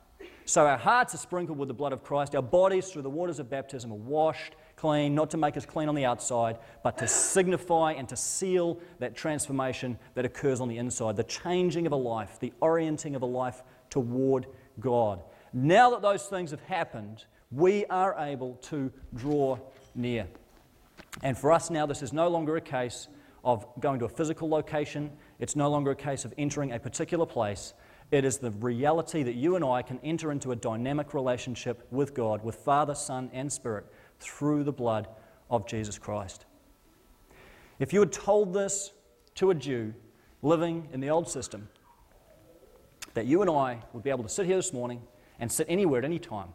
So 0.47 0.66
our 0.66 0.76
hearts 0.76 1.14
are 1.14 1.19
sprinkled 1.19 1.59
with 1.59 1.69
the 1.69 1.75
blood 1.75 1.95
of 1.95 2.04
Christ, 2.04 2.35
our 2.35 2.43
bodies, 2.43 2.90
through 2.90 3.02
the 3.02 3.11
waters 3.11 3.38
of 3.38 3.49
baptism, 3.49 3.90
are 3.90 3.97
washed 3.97 4.54
clean, 4.76 5.14
not 5.14 5.31
to 5.31 5.38
make 5.38 5.57
us 5.57 5.64
clean 5.64 5.88
on 5.88 5.95
the 5.95 6.04
outside, 6.04 6.59
but 6.83 6.99
to 6.99 7.09
signify 7.09 7.93
and 7.93 8.07
to 8.11 8.16
seal 8.16 8.78
that 8.99 9.16
transformation 9.16 9.99
that 10.14 10.26
occurs 10.26 10.61
on 10.61 10.69
the 10.69 10.76
inside, 10.76 11.16
the 11.16 11.25
changing 11.25 11.87
of 11.87 11.93
a 11.93 11.97
life, 11.97 12.38
the 12.40 12.52
orienting 12.61 13.14
of 13.14 13.23
a 13.23 13.26
life 13.26 13.62
toward 13.88 14.47
God. 14.81 15.23
Now 15.52 15.90
that 15.90 16.02
those 16.02 16.25
things 16.26 16.50
have 16.50 16.61
happened, 16.62 17.25
we 17.50 17.87
are 17.87 18.16
able 18.19 18.54
to 18.54 18.90
draw 19.14 19.59
near. 19.95 20.26
And 21.23 21.38
for 21.38 21.52
us 21.52 21.71
now, 21.71 21.87
this 21.87 22.02
is 22.02 22.12
no 22.12 22.28
longer 22.28 22.57
a 22.57 22.61
case 22.61 23.09
of 23.45 23.66
going 23.78 23.99
to 23.99 24.07
a 24.07 24.09
physical 24.09 24.49
location, 24.49 25.11
it's 25.38 25.54
no 25.54 25.69
longer 25.69 25.90
a 25.90 25.97
case 25.97 26.25
of 26.25 26.33
entering 26.38 26.73
a 26.73 26.78
particular 26.78 27.26
place. 27.26 27.75
It 28.11 28.25
is 28.25 28.38
the 28.38 28.50
reality 28.50 29.23
that 29.23 29.35
you 29.35 29.57
and 29.57 29.64
I 29.64 29.83
can 29.83 30.00
enter 30.02 30.33
into 30.33 30.52
a 30.52 30.57
dynamic 30.57 31.14
relationship 31.14 31.87
with 31.90 32.14
God, 32.14 32.43
with 32.43 32.57
Father, 32.57 32.95
Son, 32.95 33.31
and 33.33 33.52
Spirit 33.52 33.87
through 34.19 34.64
the 34.64 34.73
blood 34.73 35.09
of 35.50 35.66
Jesus 35.66 35.99
Christ. 35.99 36.47
If 37.78 37.93
you 37.93 38.00
had 38.00 38.12
told 38.12 38.54
this 38.54 38.93
to 39.37 39.50
a 39.50 39.54
Jew 39.54 39.95
living 40.43 40.88
in 40.93 41.00
the 41.00 41.11
old 41.11 41.28
system, 41.28 41.69
that 43.14 43.26
you 43.26 43.40
and 43.40 43.50
I 43.50 43.83
would 43.92 44.02
be 44.02 44.11
able 44.11 44.25
to 44.25 44.28
sit 44.28 44.47
here 44.47 44.56
this 44.56 44.73
morning 44.73 45.02
and 45.40 45.50
sit 45.50 45.66
anywhere 45.68 45.99
at 45.99 46.04
any 46.04 46.18
time, 46.18 46.49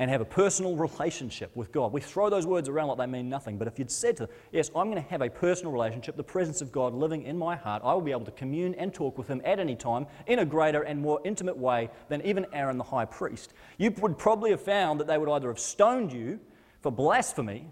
and 0.00 0.10
have 0.10 0.22
a 0.22 0.24
personal 0.24 0.76
relationship 0.76 1.54
with 1.54 1.70
God. 1.72 1.92
We 1.92 2.00
throw 2.00 2.30
those 2.30 2.46
words 2.46 2.70
around 2.70 2.88
like 2.88 2.96
they 2.96 3.06
mean 3.06 3.28
nothing, 3.28 3.58
but 3.58 3.68
if 3.68 3.78
you'd 3.78 3.90
said 3.90 4.16
to 4.16 4.26
them, 4.26 4.34
Yes, 4.50 4.70
I'm 4.74 4.90
going 4.90 5.02
to 5.02 5.10
have 5.10 5.20
a 5.20 5.28
personal 5.28 5.72
relationship, 5.72 6.16
the 6.16 6.24
presence 6.24 6.62
of 6.62 6.72
God 6.72 6.94
living 6.94 7.24
in 7.24 7.36
my 7.36 7.54
heart, 7.54 7.82
I 7.84 7.92
will 7.92 8.00
be 8.00 8.10
able 8.10 8.24
to 8.24 8.30
commune 8.30 8.74
and 8.76 8.94
talk 8.94 9.18
with 9.18 9.28
Him 9.28 9.42
at 9.44 9.60
any 9.60 9.76
time 9.76 10.06
in 10.26 10.38
a 10.38 10.44
greater 10.46 10.82
and 10.82 11.02
more 11.02 11.20
intimate 11.22 11.56
way 11.56 11.90
than 12.08 12.22
even 12.22 12.46
Aaron 12.54 12.78
the 12.78 12.84
high 12.84 13.04
priest, 13.04 13.52
you 13.76 13.90
would 13.98 14.16
probably 14.16 14.50
have 14.52 14.62
found 14.62 14.98
that 15.00 15.06
they 15.06 15.18
would 15.18 15.28
either 15.28 15.48
have 15.48 15.58
stoned 15.58 16.14
you 16.14 16.40
for 16.80 16.90
blasphemy 16.90 17.68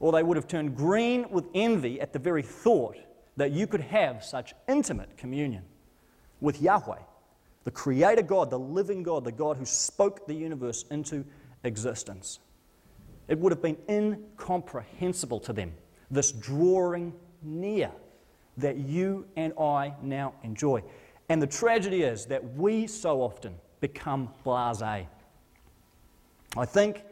or 0.00 0.12
they 0.12 0.22
would 0.22 0.36
have 0.36 0.48
turned 0.48 0.76
green 0.76 1.30
with 1.30 1.46
envy 1.54 1.98
at 1.98 2.12
the 2.12 2.18
very 2.18 2.42
thought 2.42 2.98
that 3.38 3.52
you 3.52 3.66
could 3.66 3.80
have 3.80 4.22
such 4.22 4.52
intimate 4.68 5.16
communion 5.16 5.64
with 6.42 6.60
Yahweh, 6.60 7.00
the 7.64 7.70
Creator 7.70 8.22
God, 8.22 8.50
the 8.50 8.58
living 8.58 9.02
God, 9.02 9.24
the 9.24 9.32
God 9.32 9.56
who 9.56 9.66
spoke 9.66 10.26
the 10.26 10.34
universe 10.34 10.84
into 10.90 11.24
existence. 11.64 12.40
It 13.28 13.38
would 13.38 13.52
have 13.52 13.62
been 13.62 13.76
incomprehensible 13.88 15.40
to 15.40 15.52
them, 15.52 15.72
this 16.10 16.32
drawing 16.32 17.12
near 17.42 17.90
that 18.56 18.76
you 18.76 19.26
and 19.36 19.52
I 19.58 19.94
now 20.02 20.34
enjoy. 20.42 20.82
And 21.28 21.40
the 21.40 21.46
tragedy 21.46 22.02
is 22.02 22.26
that 22.26 22.56
we 22.56 22.86
so 22.86 23.22
often 23.22 23.54
become 23.80 24.30
blase. 24.42 24.82
I 24.82 26.64
think 26.64 27.04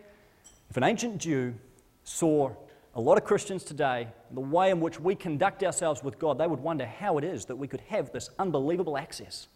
if 0.70 0.76
an 0.76 0.82
ancient 0.82 1.18
Jew 1.18 1.54
saw 2.02 2.50
a 2.94 3.00
lot 3.00 3.16
of 3.16 3.24
Christians 3.24 3.62
today, 3.62 4.08
the 4.32 4.40
way 4.40 4.70
in 4.70 4.80
which 4.80 4.98
we 4.98 5.14
conduct 5.14 5.62
ourselves 5.62 6.02
with 6.02 6.18
God, 6.18 6.36
they 6.38 6.46
would 6.46 6.58
wonder 6.58 6.84
how 6.84 7.16
it 7.18 7.24
is 7.24 7.44
that 7.44 7.56
we 7.56 7.68
could 7.68 7.82
have 7.82 8.12
this 8.12 8.30
unbelievable 8.38 8.98
access 8.98 9.46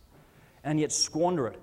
and 0.64 0.80
yet 0.80 0.92
squander 0.92 1.46
it 1.46 1.60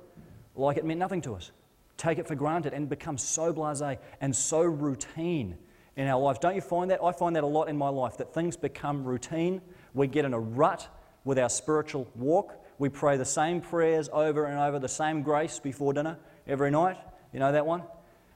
like 0.56 0.78
it 0.78 0.86
meant 0.86 1.00
nothing 1.00 1.22
to 1.22 1.34
us 1.34 1.52
take 2.00 2.18
it 2.18 2.28
for 2.28 2.34
granted 2.34 2.74
and 2.74 2.90
become 2.90 3.18
so 3.18 3.54
blase 3.54 3.82
and 4.22 4.36
so 4.36 4.62
routine 4.62 5.58
in 5.96 6.08
our 6.08 6.20
life. 6.20 6.40
Don't 6.40 6.56
you 6.56 6.62
find 6.62 6.90
that? 6.90 7.04
I 7.04 7.12
find 7.12 7.36
that 7.36 7.44
a 7.44 7.48
lot 7.48 7.68
in 7.68 7.78
my 7.78 7.90
life, 7.90 8.18
that 8.18 8.34
things 8.34 8.56
become 8.56 9.04
routine. 9.04 9.62
We 9.94 10.08
get 10.08 10.26
in 10.26 10.34
a 10.34 10.40
rut 10.40 10.88
with 11.26 11.38
our 11.38 11.50
spiritual 11.50 12.08
walk. 12.16 12.56
We 12.80 12.88
pray 12.88 13.18
the 13.18 13.26
same 13.26 13.60
prayers 13.60 14.10
over 14.12 14.46
and 14.46 14.58
over, 14.58 14.80
the 14.80 14.88
same 14.88 15.22
grace 15.22 15.60
before 15.60 15.94
dinner 15.94 16.18
every 16.48 16.72
night. 16.72 16.98
You 17.34 17.40
know 17.40 17.52
that 17.52 17.66
one? 17.66 17.84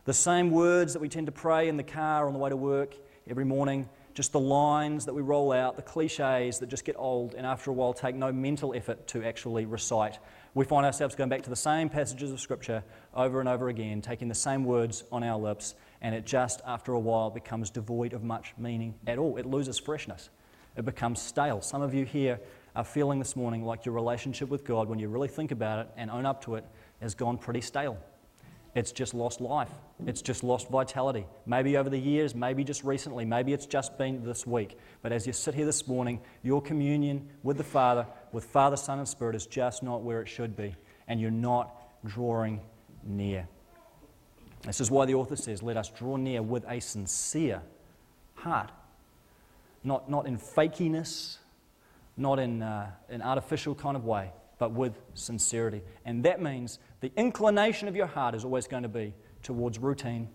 The 0.03 0.13
same 0.13 0.51
words 0.51 0.91
that 0.93 0.99
we 0.99 1.07
tend 1.07 1.27
to 1.27 1.31
pray 1.31 1.69
in 1.69 1.77
the 1.77 1.83
car 1.83 2.27
on 2.27 2.33
the 2.33 2.39
way 2.39 2.49
to 2.49 2.57
work 2.57 2.93
every 3.29 3.45
morning. 3.45 3.87
Just 4.13 4.31
the 4.31 4.39
lines 4.39 5.05
that 5.05 5.13
we 5.13 5.21
roll 5.21 5.51
out, 5.51 5.75
the 5.75 5.81
cliches 5.81 6.59
that 6.59 6.69
just 6.69 6.85
get 6.85 6.95
old 6.97 7.33
and 7.33 7.45
after 7.45 7.71
a 7.71 7.73
while 7.73 7.93
take 7.93 8.15
no 8.15 8.31
mental 8.31 8.73
effort 8.75 9.07
to 9.07 9.23
actually 9.23 9.65
recite 9.65 10.19
we 10.55 10.65
find 10.65 10.85
ourselves 10.85 11.15
going 11.15 11.29
back 11.29 11.41
to 11.43 11.49
the 11.49 11.55
same 11.55 11.89
passages 11.89 12.31
of 12.31 12.39
Scripture 12.39 12.83
over 13.15 13.39
and 13.39 13.49
over 13.49 13.69
again, 13.69 14.01
taking 14.01 14.27
the 14.27 14.35
same 14.35 14.63
words 14.63 15.03
on 15.11 15.23
our 15.23 15.39
lips, 15.39 15.73
and 16.01 16.13
it 16.13 16.25
just, 16.25 16.61
after 16.67 16.93
a 16.93 16.99
while, 16.99 17.31
becomes 17.31 17.71
devoid 17.71 18.13
of 18.13 18.23
much 18.23 18.53
meaning 18.57 18.93
at 19.07 19.17
all. 19.17 19.37
It 19.37 19.47
loses 19.47 19.79
freshness, 19.79 20.29
it 20.77 20.85
becomes 20.85 21.19
stale. 21.19 21.61
Some 21.61 21.81
of 21.81 21.93
you 21.93 22.05
here 22.05 22.39
are 22.75 22.83
feeling 22.83 23.17
this 23.17 23.35
morning 23.35 23.63
like 23.63 23.85
your 23.85 23.95
relationship 23.95 24.49
with 24.49 24.63
God, 24.63 24.87
when 24.87 24.99
you 24.99 25.09
really 25.09 25.27
think 25.27 25.51
about 25.51 25.79
it 25.79 25.87
and 25.97 26.11
own 26.11 26.25
up 26.25 26.43
to 26.45 26.55
it, 26.55 26.65
has 27.01 27.15
gone 27.15 27.37
pretty 27.37 27.61
stale. 27.61 27.97
It's 28.75 28.91
just 28.91 29.13
lost 29.13 29.39
life. 29.39 29.69
It's 30.07 30.21
just 30.21 30.43
lost 30.43 30.69
vitality. 30.69 31.25
Maybe 31.45 31.77
over 31.77 31.89
the 31.89 31.97
years, 31.97 32.33
maybe 32.33 32.63
just 32.63 32.83
recently, 32.83 33.23
maybe 33.23 33.53
it's 33.53 33.67
just 33.67 33.97
been 33.99 34.23
this 34.23 34.47
week. 34.47 34.77
But 35.03 35.11
as 35.11 35.27
you 35.27 35.33
sit 35.33 35.53
here 35.53 35.65
this 35.65 35.87
morning, 35.87 36.19
your 36.41 36.61
communion 36.61 37.29
with 37.43 37.57
the 37.57 37.63
Father, 37.63 38.07
with 38.31 38.45
Father, 38.45 38.75
Son, 38.75 38.97
and 38.97 39.07
Spirit 39.07 39.35
is 39.35 39.45
just 39.45 39.83
not 39.83 40.01
where 40.01 40.21
it 40.21 40.27
should 40.27 40.55
be. 40.55 40.75
And 41.07 41.21
you're 41.21 41.29
not 41.29 41.75
drawing 42.03 42.61
near. 43.03 43.47
This 44.65 44.81
is 44.81 44.89
why 44.89 45.05
the 45.05 45.13
author 45.13 45.35
says, 45.35 45.61
Let 45.61 45.77
us 45.77 45.89
draw 45.89 46.15
near 46.15 46.41
with 46.41 46.65
a 46.67 46.79
sincere 46.79 47.61
heart. 48.35 48.71
Not, 49.83 50.09
not 50.09 50.25
in 50.25 50.37
fakiness, 50.37 51.37
not 52.17 52.39
in 52.39 52.63
uh, 52.63 52.89
an 53.09 53.21
artificial 53.21 53.75
kind 53.75 53.97
of 53.97 54.05
way, 54.05 54.31
but 54.57 54.71
with 54.71 54.93
sincerity. 55.13 55.81
And 56.05 56.23
that 56.23 56.41
means 56.41 56.79
the 57.03 57.11
inclination 57.17 57.89
of 57.89 57.97
your 57.97 58.07
heart 58.07 58.33
is 58.33 58.45
always 58.45 58.65
going 58.65 58.83
to 58.83 58.87
be 58.87 59.13
towards 59.41 59.77
routine, 59.77 60.29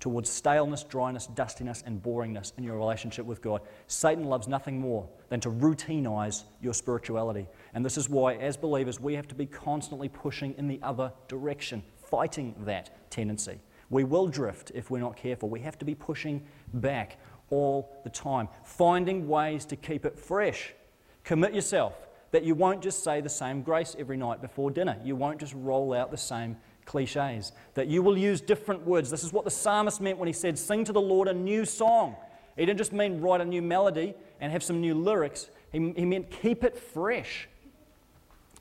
towards 0.00 0.28
staleness, 0.28 0.82
dryness, 0.82 1.28
dustiness, 1.28 1.84
and 1.86 2.02
boringness 2.02 2.52
in 2.58 2.64
your 2.64 2.76
relationship 2.76 3.24
with 3.24 3.40
God. 3.40 3.60
Satan 3.86 4.24
loves 4.24 4.48
nothing 4.48 4.80
more 4.80 5.08
than 5.28 5.38
to 5.38 5.48
routinize 5.48 6.42
your 6.60 6.74
spirituality. 6.74 7.46
And 7.72 7.84
this 7.84 7.96
is 7.96 8.08
why, 8.08 8.34
as 8.34 8.56
believers, 8.56 8.98
we 8.98 9.14
have 9.14 9.28
to 9.28 9.36
be 9.36 9.46
constantly 9.46 10.08
pushing 10.08 10.56
in 10.58 10.66
the 10.66 10.80
other 10.82 11.12
direction, 11.28 11.84
fighting 12.02 12.56
that 12.64 13.08
tendency. 13.12 13.60
We 13.88 14.02
will 14.02 14.26
drift 14.26 14.72
if 14.74 14.90
we're 14.90 14.98
not 14.98 15.16
careful. 15.16 15.48
We 15.50 15.60
have 15.60 15.78
to 15.78 15.84
be 15.84 15.94
pushing 15.94 16.42
back 16.74 17.20
all 17.50 18.00
the 18.02 18.10
time, 18.10 18.48
finding 18.64 19.28
ways 19.28 19.64
to 19.66 19.76
keep 19.76 20.04
it 20.04 20.18
fresh. 20.18 20.74
Commit 21.22 21.54
yourself 21.54 21.94
that 22.32 22.44
you 22.44 22.54
won't 22.54 22.82
just 22.82 23.04
say 23.04 23.20
the 23.20 23.28
same 23.28 23.62
grace 23.62 23.94
every 23.98 24.16
night 24.16 24.42
before 24.42 24.70
dinner. 24.70 24.96
You 25.04 25.14
won't 25.16 25.38
just 25.38 25.54
roll 25.54 25.94
out 25.94 26.10
the 26.10 26.16
same 26.16 26.56
cliches. 26.84 27.52
That 27.74 27.86
you 27.86 28.02
will 28.02 28.18
use 28.18 28.40
different 28.40 28.84
words. 28.86 29.10
This 29.10 29.22
is 29.22 29.32
what 29.32 29.44
the 29.44 29.50
psalmist 29.50 30.00
meant 30.00 30.18
when 30.18 30.26
he 30.26 30.32
said, 30.32 30.58
Sing 30.58 30.84
to 30.84 30.92
the 30.92 31.00
Lord 31.00 31.28
a 31.28 31.34
new 31.34 31.64
song. 31.64 32.16
He 32.56 32.66
didn't 32.66 32.78
just 32.78 32.92
mean 32.92 33.20
write 33.20 33.40
a 33.40 33.44
new 33.44 33.62
melody 33.62 34.14
and 34.40 34.50
have 34.50 34.62
some 34.62 34.80
new 34.80 34.94
lyrics, 34.94 35.48
he, 35.70 35.92
he 35.96 36.04
meant 36.04 36.30
keep 36.30 36.64
it 36.64 36.76
fresh, 36.76 37.48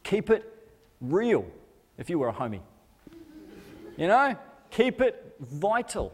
keep 0.04 0.30
it 0.30 0.70
real, 1.01 1.46
if 1.98 2.10
you 2.10 2.20
were 2.20 2.30
a 2.30 2.34
homie. 2.34 2.62
You 3.98 4.08
know, 4.08 4.36
keep 4.70 5.01
it 5.01 5.36
vital. 5.40 6.13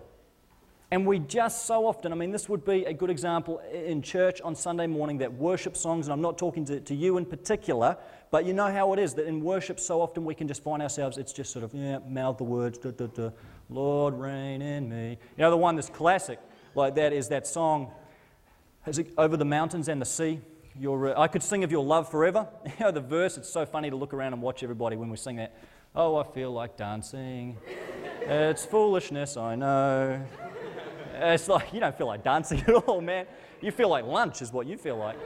And 0.89 1.05
we 1.05 1.19
just 1.19 1.65
so 1.65 1.85
often, 1.85 2.13
I 2.13 2.15
mean, 2.15 2.31
this 2.31 2.47
would 2.47 2.63
be 2.63 2.85
a 2.85 2.93
good 2.93 3.09
example 3.09 3.59
in 3.73 4.01
church 4.01 4.39
on 4.39 4.55
Sunday 4.55 4.87
morning 4.87 5.17
that 5.17 5.33
worship 5.33 5.75
songs, 5.75 6.07
and 6.07 6.13
I'm 6.13 6.21
not 6.21 6.37
talking 6.37 6.63
to, 6.65 6.79
to 6.79 6.95
you 6.95 7.17
in 7.17 7.25
particular, 7.25 7.97
but 8.31 8.45
you 8.45 8.53
know 8.53 8.71
how 8.71 8.93
it 8.93 8.99
is 8.99 9.13
that 9.15 9.25
in 9.25 9.43
worship 9.43 9.81
so 9.81 10.01
often 10.01 10.23
we 10.23 10.33
can 10.33 10.47
just 10.47 10.63
find 10.63 10.81
ourselves, 10.81 11.17
it's 11.17 11.33
just 11.33 11.51
sort 11.51 11.65
of, 11.65 11.73
yeah, 11.73 11.99
mouth 12.07 12.37
the 12.37 12.45
words, 12.45 12.77
duh, 12.77 12.91
duh, 12.91 13.07
duh, 13.07 13.31
Lord, 13.69 14.13
reign 14.13 14.61
in 14.61 14.87
me. 14.87 15.09
You 15.09 15.41
know, 15.41 15.49
the 15.49 15.57
one 15.57 15.75
that's 15.75 15.89
classic 15.89 16.39
like 16.73 16.95
that 16.95 17.11
is 17.11 17.27
that 17.29 17.45
song, 17.45 17.91
is 18.85 18.97
it 18.97 19.11
Over 19.17 19.35
the 19.35 19.45
Mountains 19.45 19.89
and 19.89 20.01
the 20.01 20.05
Sea? 20.05 20.39
Your, 20.79 21.17
uh, 21.17 21.19
I 21.19 21.27
could 21.27 21.43
sing 21.43 21.65
of 21.65 21.71
your 21.71 21.83
love 21.83 22.09
forever. 22.09 22.47
You 22.65 22.85
know, 22.85 22.91
the 22.91 23.01
verse, 23.01 23.37
it's 23.37 23.49
so 23.49 23.65
funny 23.65 23.89
to 23.89 23.97
look 23.97 24.13
around 24.13 24.31
and 24.31 24.41
watch 24.41 24.63
everybody 24.63 24.95
when 24.95 25.09
we 25.09 25.17
sing 25.17 25.35
that. 25.37 25.57
Oh, 25.93 26.15
I 26.15 26.23
feel 26.23 26.53
like 26.53 26.77
dancing. 26.77 27.57
it's 28.21 28.63
foolishness, 28.63 29.35
I 29.35 29.55
know. 29.55 30.25
Uh, 31.21 31.33
it's 31.33 31.47
like 31.47 31.73
you 31.73 31.79
don't 31.79 31.97
feel 31.97 32.07
like 32.07 32.23
dancing 32.23 32.59
at 32.67 32.73
all, 32.73 33.01
man. 33.01 33.25
You 33.61 33.71
feel 33.71 33.89
like 33.89 34.05
lunch 34.05 34.41
is 34.41 34.53
what 34.53 34.67
you 34.67 34.77
feel 34.77 34.97
like. 34.97 35.17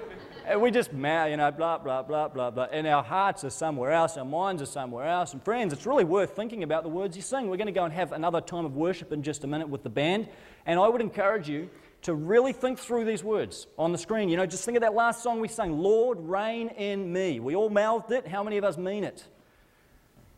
And 0.45 0.61
we 0.61 0.71
just, 0.71 0.91
you 0.91 0.97
know, 0.97 1.53
blah, 1.55 1.77
blah, 1.77 2.01
blah, 2.01 2.27
blah, 2.27 2.49
blah. 2.49 2.67
And 2.71 2.87
our 2.87 3.03
hearts 3.03 3.43
are 3.43 3.49
somewhere 3.49 3.91
else, 3.91 4.17
our 4.17 4.25
minds 4.25 4.61
are 4.61 4.67
somewhere 4.67 5.05
else. 5.05 5.33
And 5.33 5.43
friends, 5.43 5.73
it's 5.73 5.85
really 5.85 6.03
worth 6.03 6.35
thinking 6.35 6.63
about 6.63 6.83
the 6.83 6.89
words 6.89 7.15
you 7.15 7.21
sing. 7.21 7.49
We're 7.49 7.57
going 7.57 7.67
to 7.67 7.73
go 7.73 7.83
and 7.83 7.93
have 7.93 8.11
another 8.11 8.41
time 8.41 8.65
of 8.65 8.75
worship 8.75 9.11
in 9.11 9.21
just 9.21 9.43
a 9.43 9.47
minute 9.47 9.69
with 9.69 9.83
the 9.83 9.89
band. 9.89 10.29
And 10.65 10.79
I 10.79 10.87
would 10.87 11.01
encourage 11.01 11.49
you 11.49 11.69
to 12.03 12.15
really 12.15 12.53
think 12.53 12.79
through 12.79 13.05
these 13.05 13.23
words 13.23 13.67
on 13.77 13.91
the 13.91 13.97
screen. 13.97 14.29
You 14.29 14.37
know, 14.37 14.45
just 14.45 14.65
think 14.65 14.77
of 14.77 14.81
that 14.81 14.95
last 14.95 15.21
song 15.21 15.39
we 15.39 15.47
sang, 15.47 15.77
Lord, 15.77 16.17
reign 16.19 16.69
in 16.69 17.11
me. 17.11 17.39
We 17.39 17.55
all 17.55 17.69
mouthed 17.69 18.11
it. 18.11 18.27
How 18.27 18.43
many 18.43 18.57
of 18.57 18.63
us 18.63 18.77
mean 18.77 19.03
it? 19.03 19.25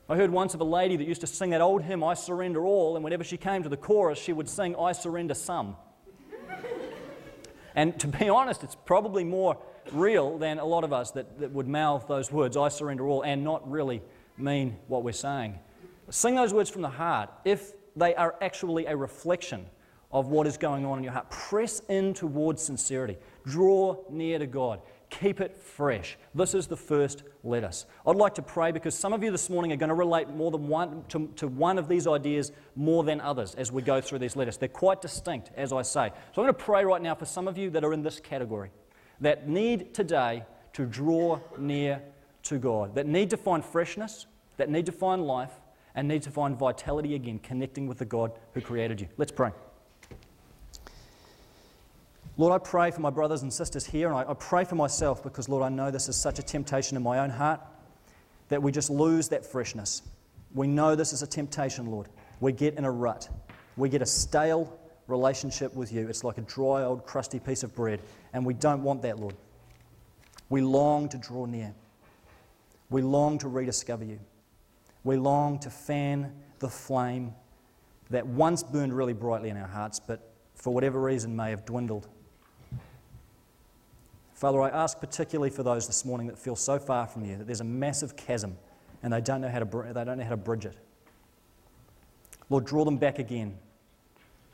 I 0.09 0.17
heard 0.17 0.31
once 0.31 0.53
of 0.53 0.59
a 0.59 0.65
lady 0.65 0.97
that 0.97 1.07
used 1.07 1.21
to 1.21 1.27
sing 1.27 1.51
that 1.51 1.61
old 1.61 1.81
hymn, 1.81 2.03
I 2.03 2.13
Surrender 2.13 2.65
All, 2.65 2.95
and 2.95 3.03
whenever 3.05 3.23
she 3.23 3.37
came 3.37 3.63
to 3.63 3.69
the 3.69 3.77
chorus, 3.77 4.19
she 4.19 4.33
would 4.33 4.49
sing, 4.49 4.75
I 4.75 4.91
Surrender 4.91 5.33
Some. 5.33 5.77
and 7.73 7.97
to 8.01 8.07
be 8.07 8.27
honest, 8.27 8.63
it's 8.63 8.75
probably 8.75 9.23
more 9.23 9.57
real 9.93 10.37
than 10.37 10.59
a 10.59 10.65
lot 10.65 10.83
of 10.83 10.91
us 10.91 11.11
that, 11.11 11.39
that 11.39 11.51
would 11.51 11.69
mouth 11.69 12.05
those 12.09 12.33
words, 12.33 12.57
I 12.57 12.67
surrender 12.67 13.07
all, 13.07 13.21
and 13.21 13.45
not 13.45 13.69
really 13.69 14.01
mean 14.37 14.77
what 14.87 15.03
we're 15.03 15.13
saying. 15.13 15.57
Sing 16.09 16.35
those 16.35 16.53
words 16.53 16.69
from 16.69 16.81
the 16.81 16.89
heart 16.89 17.29
if 17.45 17.71
they 17.95 18.13
are 18.15 18.35
actually 18.41 18.87
a 18.87 18.97
reflection 18.97 19.65
of 20.11 20.27
what 20.27 20.47
is 20.47 20.57
going 20.57 20.85
on 20.85 20.97
in 20.97 21.03
your 21.05 21.13
heart. 21.13 21.29
Press 21.29 21.81
in 21.87 22.13
towards 22.13 22.61
sincerity. 22.61 23.17
Draw 23.45 24.03
near 24.09 24.37
to 24.37 24.47
God. 24.47 24.81
Keep 25.19 25.41
it 25.41 25.55
fresh. 25.55 26.17
This 26.33 26.55
is 26.55 26.65
the 26.65 26.75
first 26.75 27.23
lettuce. 27.43 27.85
I'd 28.07 28.15
like 28.15 28.33
to 28.35 28.41
pray 28.41 28.71
because 28.71 28.97
some 28.97 29.13
of 29.13 29.23
you 29.23 29.29
this 29.29 29.47
morning 29.47 29.71
are 29.71 29.75
going 29.75 29.89
to 29.89 29.95
relate 29.95 30.27
more 30.29 30.49
than 30.49 30.67
one 30.67 31.03
to, 31.09 31.27
to 31.35 31.47
one 31.47 31.77
of 31.77 31.87
these 31.87 32.07
ideas 32.07 32.51
more 32.75 33.03
than 33.03 33.21
others 33.21 33.53
as 33.53 33.71
we 33.71 33.83
go 33.83 34.01
through 34.01 34.19
these 34.19 34.35
letters. 34.35 34.57
They're 34.57 34.69
quite 34.69 35.03
distinct, 35.03 35.51
as 35.55 35.71
I 35.71 35.83
say. 35.83 36.09
So 36.33 36.41
I'm 36.41 36.45
going 36.45 36.47
to 36.47 36.53
pray 36.53 36.83
right 36.83 37.01
now 37.01 37.13
for 37.13 37.25
some 37.25 37.47
of 37.47 37.59
you 37.59 37.69
that 37.69 37.83
are 37.83 37.93
in 37.93 38.01
this 38.01 38.19
category 38.19 38.71
that 39.21 39.47
need 39.47 39.93
today 39.93 40.45
to 40.73 40.85
draw 40.85 41.39
near 41.59 42.01
to 42.43 42.57
God, 42.57 42.95
that 42.95 43.05
need 43.05 43.29
to 43.29 43.37
find 43.37 43.63
freshness, 43.63 44.25
that 44.57 44.69
need 44.69 44.87
to 44.87 44.91
find 44.91 45.27
life, 45.27 45.51
and 45.93 46.07
need 46.07 46.23
to 46.23 46.31
find 46.31 46.57
vitality 46.57 47.13
again, 47.13 47.37
connecting 47.37 47.85
with 47.85 47.99
the 47.99 48.05
God 48.05 48.31
who 48.53 48.61
created 48.61 48.99
you. 48.99 49.07
Let's 49.17 49.31
pray. 49.31 49.51
Lord, 52.35 52.53
I 52.53 52.57
pray 52.57 52.89
for 52.89 53.01
my 53.01 53.11
brothers 53.11 53.43
and 53.43 53.53
sisters 53.53 53.85
here, 53.85 54.07
and 54.07 54.17
I, 54.17 54.31
I, 54.31 54.33
pray 54.33 54.63
for 54.63 54.75
myself 54.75 55.21
because, 55.21 55.47
Lord, 55.47 55.63
I 55.63 55.69
know 55.69 55.91
this 55.91 56.09
is 56.09 56.15
such 56.15 56.39
a 56.39 56.43
temptation 56.43 56.97
in 56.97 57.03
my 57.03 57.19
own 57.19 57.29
heart 57.29 57.61
that 58.49 58.61
we 58.61 58.71
just 58.71 58.89
lose 58.89 59.29
that 59.29 59.45
freshness. 59.45 60.01
We 60.53 60.67
know 60.67 60.95
this 60.95 61.13
is 61.13 61.21
a 61.21 61.27
temptation, 61.27 61.85
Lord. 61.91 62.09
We 62.39 62.51
get 62.51 62.75
in 62.75 62.85
a 62.85 62.91
rut. 62.91 63.29
We 63.77 63.87
get 63.87 64.01
a 64.01 64.05
stale 64.05 64.79
relationship 65.07 65.75
with 65.75 65.93
you. 65.93 66.07
It's 66.07 66.23
like 66.23 66.37
a 66.39 66.41
dry, 66.41 66.83
old, 66.83 67.05
crusty 67.05 67.39
piece 67.39 67.63
of 67.63 67.75
bread. 67.75 68.01
And 68.33 68.45
we 68.45 68.53
don't 68.55 68.83
want 68.83 69.03
that, 69.03 69.19
Lord. 69.19 69.35
We 70.49 70.61
long 70.61 71.09
to 71.09 71.17
draw 71.17 71.45
near. 71.45 71.73
We 72.89 73.01
long 73.01 73.37
to 73.39 73.47
rediscover 73.47 74.03
you. 74.03 74.19
We 75.03 75.17
long 75.17 75.59
to 75.59 75.69
fan 75.69 76.31
the 76.59 76.69
flame 76.69 77.33
that 78.09 78.25
once 78.25 78.63
burned 78.63 78.95
really 78.95 79.13
brightly 79.13 79.49
in 79.49 79.57
our 79.57 79.67
hearts, 79.67 79.99
but 79.99 80.33
for 80.55 80.73
whatever 80.73 80.99
reason 81.01 81.35
may 81.35 81.49
have 81.49 81.65
dwindled. 81.65 82.07
Father, 84.43 84.61
I 84.61 84.67
ask 84.71 84.99
particularly 84.99 85.49
for 85.49 85.63
those 85.63 85.87
this 85.87 86.03
morning 86.03 86.27
that 86.27 86.37
feel 86.37 86.57
so 86.57 86.77
far 86.77 87.07
from 87.07 87.23
you 87.23 87.37
that 87.37 87.47
there's 87.47 87.61
a 87.61 87.63
massive 87.63 88.17
chasm 88.17 88.57
and 89.01 89.13
they 89.13 89.21
don't 89.21 89.39
know 89.39 89.47
how 89.47 89.59
to, 89.59 89.93
they 89.93 90.03
don't 90.03 90.17
know 90.17 90.23
how 90.25 90.31
to 90.31 90.35
bridge 90.35 90.65
it. 90.65 90.75
Lord, 92.49 92.65
draw 92.65 92.83
them 92.83 92.97
back 92.97 93.19
again 93.19 93.57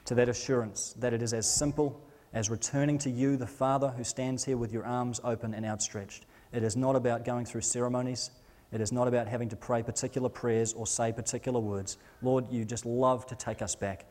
to 0.06 0.14
that 0.14 0.30
assurance 0.30 0.94
that 1.00 1.12
it 1.12 1.24
is 1.24 1.34
as 1.34 1.52
simple 1.52 2.00
as 2.34 2.52
returning 2.52 3.00
to 3.00 3.10
you, 3.10 3.36
the 3.36 3.48
Father 3.48 3.90
who 3.90 4.04
stands 4.04 4.46
here 4.46 4.58
with 4.58 4.72
your 4.72 4.86
arms 4.86 5.22
open 5.24 5.56
and 5.56 5.66
outstretched. 5.66 6.28
It 6.54 6.62
is 6.62 6.78
not 6.78 6.96
about 6.96 7.26
going 7.26 7.46
through 7.46 7.62
ceremonies. 7.62 8.30
It 8.72 8.82
is 8.82 8.92
not 8.92 9.08
about 9.08 9.28
having 9.28 9.50
to 9.50 9.56
pray 9.56 9.82
particular 9.82 10.30
prayers 10.30 10.72
or 10.72 10.86
say 10.86 11.12
particular 11.12 11.60
words. 11.60 11.98
Lord, 12.22 12.46
you 12.52 12.64
just 12.64 12.86
love 12.86 13.26
to 13.26 13.36
take 13.36 13.64
us 13.64 13.74
back. 13.74 14.06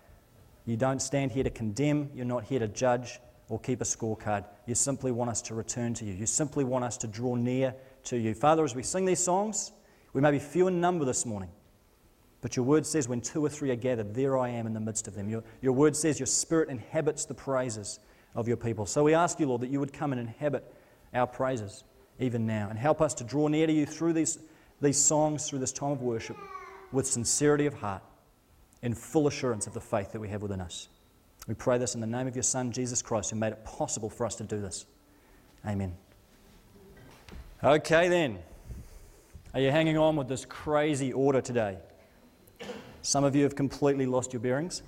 You 0.67 0.77
don't 0.77 1.01
stand 1.01 1.31
here 1.31 1.45
to 1.45 1.51
condemn, 1.51 2.11
you're 2.17 2.25
not 2.25 2.43
here 2.43 2.59
to 2.59 2.67
judge 2.67 3.21
or 3.49 3.59
keep 3.59 3.81
a 3.81 3.85
scorecard. 3.85 4.45
You 4.67 4.75
simply 4.75 5.11
want 5.11 5.31
us 5.31 5.43
to 5.43 5.55
return 5.55 5.95
to 5.95 6.05
you. 6.05 6.13
You 6.13 6.27
simply 6.27 6.65
want 6.65 6.85
us 6.85 6.97
to 6.99 7.07
draw 7.07 7.35
near 7.35 7.75
to 8.05 8.17
you. 8.17 8.35
Father, 8.35 8.65
as 8.65 8.75
we 8.75 8.83
sing 8.83 9.05
these 9.05 9.23
songs, 9.23 9.73
we 10.13 10.21
may 10.21 10.31
be 10.31 10.39
few 10.39 10.69
in 10.69 10.81
number 10.81 11.05
this 11.05 11.25
morning, 11.25 11.51
but 12.41 12.57
your 12.57 12.65
word 12.65 12.87
says, 12.87 13.09
when 13.09 13.21
two 13.21 13.45
or 13.45 13.49
three 13.49 13.71
are 13.71 13.77
gathered, 13.77 14.15
there 14.15 14.39
I 14.39 14.49
am 14.51 14.67
in 14.67 14.75
the 14.75 14.81
midst 14.81 15.09
of 15.09 15.15
them. 15.15 15.29
Your, 15.29 15.43
your 15.61 15.73
word 15.73 15.97
says, 15.97 16.19
your 16.19 16.27
spirit 16.27 16.69
inhabits 16.69 17.25
the 17.25 17.35
praises 17.35 18.01
of 18.35 18.49
your 18.49 18.57
people. 18.57 18.87
So 18.87 19.05
we 19.05 19.15
ask 19.15 19.41
you, 19.41 19.47
Lord, 19.47 19.63
that 19.63 19.71
you 19.71 19.81
would 19.81 19.93
come 19.93 20.13
and 20.13 20.21
inhabit 20.21 20.73
our 21.15 21.27
praises 21.27 21.85
even 22.19 22.47
now 22.47 22.69
and 22.71 22.79
help 22.79 23.01
us 23.01 23.15
to 23.15 23.25
draw 23.25 23.49
near 23.49 23.67
to 23.67 23.73
you 23.73 23.87
through 23.87 24.13
these, 24.13 24.39
these 24.81 24.99
songs, 24.99 25.49
through 25.49 25.61
this 25.61 25.73
time 25.73 25.93
of 25.93 26.03
worship, 26.03 26.37
with 26.93 27.07
sincerity 27.07 27.67
of 27.67 27.75
heart, 27.75 28.03
in 28.83 28.95
full 28.95 29.27
assurance 29.27 29.67
of 29.67 29.75
the 29.75 29.81
faith 29.81 30.13
that 30.13 30.21
we 30.21 30.29
have 30.29 30.43
within 30.43 30.61
us. 30.61 30.89
We 31.49 31.55
pray 31.55 31.79
this 31.79 31.95
in 31.95 32.03
the 32.03 32.07
name 32.07 32.27
of 32.27 32.37
your 32.37 32.43
Son, 32.43 32.71
Jesus 32.71 33.01
Christ, 33.01 33.31
who 33.31 33.37
made 33.37 33.53
it 33.53 33.65
possible 33.65 34.11
for 34.11 34.27
us 34.27 34.35
to 34.37 34.45
do 34.45 34.61
this. 34.61 34.85
Amen. 35.67 35.97
Okay, 37.65 38.09
then. 38.09 38.39
Are 39.55 39.61
you 39.61 39.71
hanging 39.71 39.97
on 39.97 40.15
with 40.15 40.29
this 40.29 40.45
crazy 40.45 41.11
order 41.11 41.41
today? 41.41 41.79
Some 43.01 43.25
of 43.25 43.35
you 43.35 43.45
have 43.45 43.57
completely 43.57 44.05
lost 44.05 44.35
your 44.35 44.41
bearings. 44.41 44.83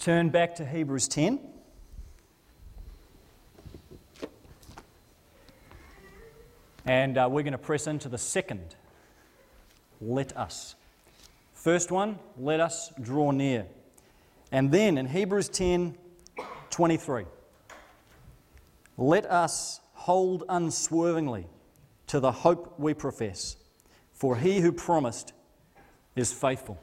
Turn 0.00 0.28
back 0.28 0.56
to 0.56 0.66
Hebrews 0.66 1.06
10. 1.06 1.38
And 6.84 7.16
uh, 7.16 7.28
we're 7.30 7.44
going 7.44 7.52
to 7.52 7.58
press 7.58 7.86
into 7.86 8.08
the 8.08 8.18
second. 8.18 8.74
Let 10.00 10.36
us. 10.36 10.74
First 11.54 11.92
one, 11.92 12.18
let 12.36 12.58
us 12.58 12.92
draw 13.00 13.30
near. 13.30 13.66
And 14.54 14.70
then 14.70 14.98
in 14.98 15.06
Hebrews 15.06 15.48
10 15.48 15.98
23, 16.70 17.24
let 18.96 19.26
us 19.26 19.80
hold 19.94 20.44
unswervingly 20.48 21.48
to 22.06 22.20
the 22.20 22.30
hope 22.30 22.78
we 22.78 22.94
profess, 22.94 23.56
for 24.12 24.36
he 24.36 24.60
who 24.60 24.70
promised 24.70 25.32
is 26.14 26.32
faithful. 26.32 26.80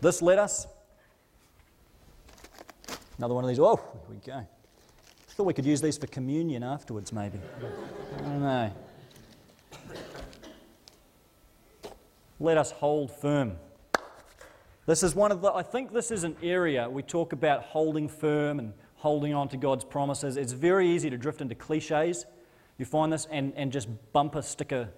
This 0.00 0.22
let 0.22 0.38
us. 0.38 0.66
Another 3.18 3.34
one 3.34 3.44
of 3.44 3.48
these. 3.48 3.58
Oh, 3.58 3.76
here 3.76 4.00
we 4.08 4.16
go. 4.16 4.46
Thought 5.28 5.44
we 5.44 5.52
could 5.52 5.66
use 5.66 5.82
these 5.82 5.98
for 5.98 6.06
communion 6.06 6.62
afterwards, 6.62 7.12
maybe. 7.12 7.40
I 8.16 8.20
don't 8.22 8.40
know. 8.40 8.72
Let 12.40 12.56
us 12.56 12.70
hold 12.70 13.10
firm. 13.10 13.58
This 14.86 15.02
is 15.02 15.14
one 15.14 15.32
of 15.32 15.40
the, 15.40 15.50
I 15.50 15.62
think 15.62 15.94
this 15.94 16.10
is 16.10 16.24
an 16.24 16.36
area 16.42 16.90
we 16.90 17.02
talk 17.02 17.32
about 17.32 17.62
holding 17.62 18.06
firm 18.06 18.58
and 18.58 18.74
holding 18.96 19.32
on 19.32 19.48
to 19.48 19.56
God's 19.56 19.82
promises. 19.82 20.36
It's 20.36 20.52
very 20.52 20.90
easy 20.90 21.08
to 21.08 21.16
drift 21.16 21.40
into 21.40 21.54
cliches. 21.54 22.26
You 22.76 22.84
find 22.84 23.10
this 23.10 23.26
and, 23.30 23.54
and 23.56 23.72
just 23.72 23.88
bumper 24.12 24.42
sticker 24.42 24.90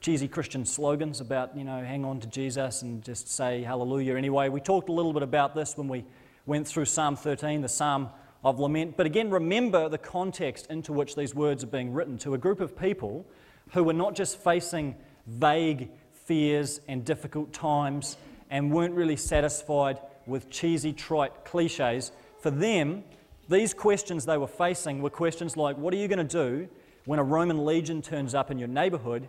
cheesy 0.00 0.28
Christian 0.28 0.64
slogans 0.64 1.20
about, 1.20 1.56
you 1.56 1.64
know, 1.64 1.82
hang 1.82 2.04
on 2.04 2.20
to 2.20 2.28
Jesus 2.28 2.82
and 2.82 3.02
just 3.02 3.28
say 3.28 3.62
hallelujah 3.62 4.14
anyway. 4.14 4.48
We 4.48 4.60
talked 4.60 4.88
a 4.90 4.92
little 4.92 5.12
bit 5.12 5.24
about 5.24 5.56
this 5.56 5.76
when 5.76 5.88
we 5.88 6.04
went 6.44 6.68
through 6.68 6.84
Psalm 6.84 7.16
13, 7.16 7.62
the 7.62 7.68
Psalm 7.68 8.10
of 8.44 8.60
lament. 8.60 8.96
But 8.96 9.06
again, 9.06 9.30
remember 9.30 9.88
the 9.88 9.98
context 9.98 10.68
into 10.70 10.92
which 10.92 11.16
these 11.16 11.34
words 11.34 11.64
are 11.64 11.68
being 11.68 11.92
written 11.92 12.16
to 12.18 12.34
a 12.34 12.38
group 12.38 12.60
of 12.60 12.78
people 12.78 13.26
who 13.72 13.82
were 13.82 13.92
not 13.92 14.14
just 14.14 14.38
facing 14.38 14.94
vague 15.26 15.90
fears 16.12 16.80
and 16.86 17.04
difficult 17.04 17.52
times 17.52 18.16
and 18.50 18.72
weren't 18.72 18.94
really 18.94 19.16
satisfied 19.16 19.98
with 20.26 20.50
cheesy, 20.50 20.92
trite 20.92 21.44
cliches. 21.44 22.12
For 22.40 22.50
them, 22.50 23.04
these 23.48 23.74
questions 23.74 24.26
they 24.26 24.38
were 24.38 24.46
facing 24.46 25.02
were 25.02 25.10
questions 25.10 25.56
like 25.56 25.76
what 25.78 25.94
are 25.94 25.96
you 25.96 26.08
going 26.08 26.26
to 26.26 26.44
do 26.44 26.68
when 27.04 27.18
a 27.18 27.24
Roman 27.24 27.64
legion 27.64 28.02
turns 28.02 28.34
up 28.34 28.50
in 28.50 28.58
your 28.58 28.68
neighborhood 28.68 29.28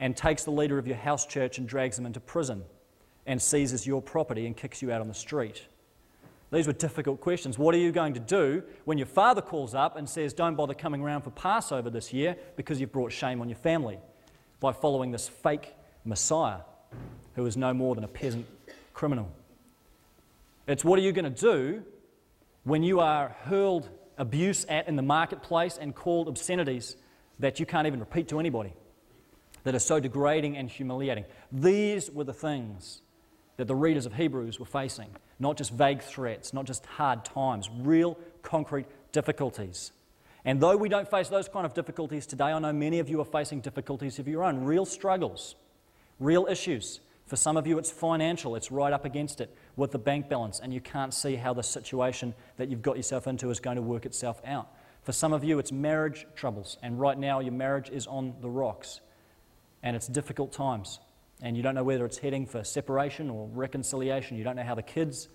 and 0.00 0.16
takes 0.16 0.44
the 0.44 0.50
leader 0.50 0.78
of 0.78 0.86
your 0.86 0.96
house 0.96 1.26
church 1.26 1.58
and 1.58 1.68
drags 1.68 1.96
them 1.96 2.06
into 2.06 2.20
prison 2.20 2.64
and 3.26 3.40
seizes 3.40 3.86
your 3.86 4.00
property 4.00 4.46
and 4.46 4.56
kicks 4.56 4.80
you 4.80 4.90
out 4.90 5.00
on 5.00 5.08
the 5.08 5.14
street? 5.14 5.66
These 6.50 6.66
were 6.66 6.72
difficult 6.72 7.20
questions. 7.20 7.58
What 7.58 7.74
are 7.74 7.78
you 7.78 7.92
going 7.92 8.14
to 8.14 8.20
do 8.20 8.62
when 8.84 8.98
your 8.98 9.06
father 9.06 9.40
calls 9.40 9.74
up 9.74 9.96
and 9.96 10.08
says, 10.08 10.32
Don't 10.32 10.56
bother 10.56 10.74
coming 10.74 11.00
around 11.00 11.22
for 11.22 11.30
Passover 11.30 11.90
this 11.90 12.12
year 12.12 12.36
because 12.56 12.80
you've 12.80 12.92
brought 12.92 13.12
shame 13.12 13.40
on 13.40 13.48
your 13.48 13.58
family 13.58 13.98
by 14.58 14.72
following 14.72 15.12
this 15.12 15.28
fake 15.28 15.74
Messiah 16.04 16.60
who 17.34 17.46
is 17.46 17.56
no 17.56 17.72
more 17.72 17.94
than 17.94 18.04
a 18.04 18.08
peasant 18.08 18.46
criminal? 18.94 19.30
It's 20.66 20.84
what 20.84 20.98
are 20.98 21.02
you 21.02 21.12
going 21.12 21.32
to 21.32 21.40
do 21.40 21.82
when 22.64 22.82
you 22.82 23.00
are 23.00 23.30
hurled 23.44 23.88
abuse 24.18 24.66
at 24.68 24.88
in 24.88 24.96
the 24.96 25.02
marketplace 25.02 25.78
and 25.80 25.94
called 25.94 26.28
obscenities 26.28 26.96
that 27.38 27.58
you 27.58 27.66
can't 27.66 27.86
even 27.86 28.00
repeat 28.00 28.28
to 28.28 28.38
anybody, 28.38 28.72
that 29.64 29.74
are 29.74 29.80
so 29.80 29.98
degrading 29.98 30.56
and 30.56 30.70
humiliating? 30.70 31.24
These 31.50 32.10
were 32.10 32.24
the 32.24 32.32
things 32.32 33.00
that 33.56 33.66
the 33.66 33.74
readers 33.74 34.06
of 34.06 34.14
Hebrews 34.14 34.58
were 34.58 34.66
facing. 34.66 35.08
Not 35.38 35.56
just 35.56 35.72
vague 35.72 36.02
threats, 36.02 36.52
not 36.52 36.66
just 36.66 36.86
hard 36.86 37.24
times, 37.24 37.68
real 37.80 38.18
concrete 38.42 38.86
difficulties. 39.12 39.92
And 40.44 40.60
though 40.60 40.76
we 40.76 40.88
don't 40.88 41.10
face 41.10 41.28
those 41.28 41.48
kind 41.48 41.66
of 41.66 41.74
difficulties 41.74 42.26
today, 42.26 42.46
I 42.46 42.58
know 42.58 42.72
many 42.72 42.98
of 42.98 43.08
you 43.08 43.20
are 43.20 43.26
facing 43.26 43.60
difficulties 43.60 44.18
of 44.18 44.28
your 44.28 44.44
own, 44.44 44.64
real 44.64 44.86
struggles, 44.86 45.56
real 46.18 46.46
issues. 46.48 47.00
For 47.30 47.36
some 47.36 47.56
of 47.56 47.64
you, 47.64 47.78
it's 47.78 47.90
financial, 47.90 48.56
it's 48.56 48.72
right 48.72 48.92
up 48.92 49.04
against 49.04 49.40
it 49.40 49.54
with 49.76 49.92
the 49.92 49.98
bank 49.98 50.28
balance, 50.28 50.58
and 50.58 50.74
you 50.74 50.80
can't 50.80 51.14
see 51.14 51.36
how 51.36 51.54
the 51.54 51.62
situation 51.62 52.34
that 52.56 52.68
you've 52.68 52.82
got 52.82 52.96
yourself 52.96 53.28
into 53.28 53.50
is 53.50 53.60
going 53.60 53.76
to 53.76 53.82
work 53.82 54.04
itself 54.04 54.42
out. 54.44 54.68
For 55.04 55.12
some 55.12 55.32
of 55.32 55.44
you, 55.44 55.60
it's 55.60 55.70
marriage 55.70 56.26
troubles, 56.34 56.76
and 56.82 56.98
right 56.98 57.16
now 57.16 57.38
your 57.38 57.52
marriage 57.52 57.88
is 57.88 58.08
on 58.08 58.34
the 58.40 58.50
rocks, 58.50 59.00
and 59.82 59.94
it's 59.94 60.08
difficult 60.08 60.52
times 60.52 60.98
and 61.42 61.56
you 61.56 61.62
don't 61.62 61.74
know 61.74 61.84
whether 61.84 62.04
it's 62.04 62.18
heading 62.18 62.46
for 62.46 62.62
separation 62.64 63.30
or 63.30 63.48
reconciliation. 63.52 64.36
You 64.36 64.44
don't 64.44 64.56
know 64.56 64.62
how 64.62 64.74
the 64.74 64.82
kids 64.82 65.28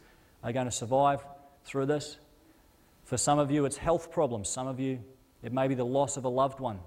are 0.44 0.52
going 0.52 0.66
to 0.66 0.72
survive 0.72 1.26
through 1.64 1.88
this. 1.88 2.18
For 3.06 3.18
some 3.18 3.40
of 3.40 3.52
you, 3.52 3.66
it's 3.66 3.78
health 3.78 4.12
problems. 4.12 4.50
Some 4.50 4.68
of 4.68 4.80
you, 4.80 5.00
it 5.44 5.52
may 5.52 5.68
be 5.68 5.76
the 5.76 5.86
loss 5.86 6.18
of 6.18 6.26
a 6.26 6.30
loved 6.30 6.60
one, 6.60 6.80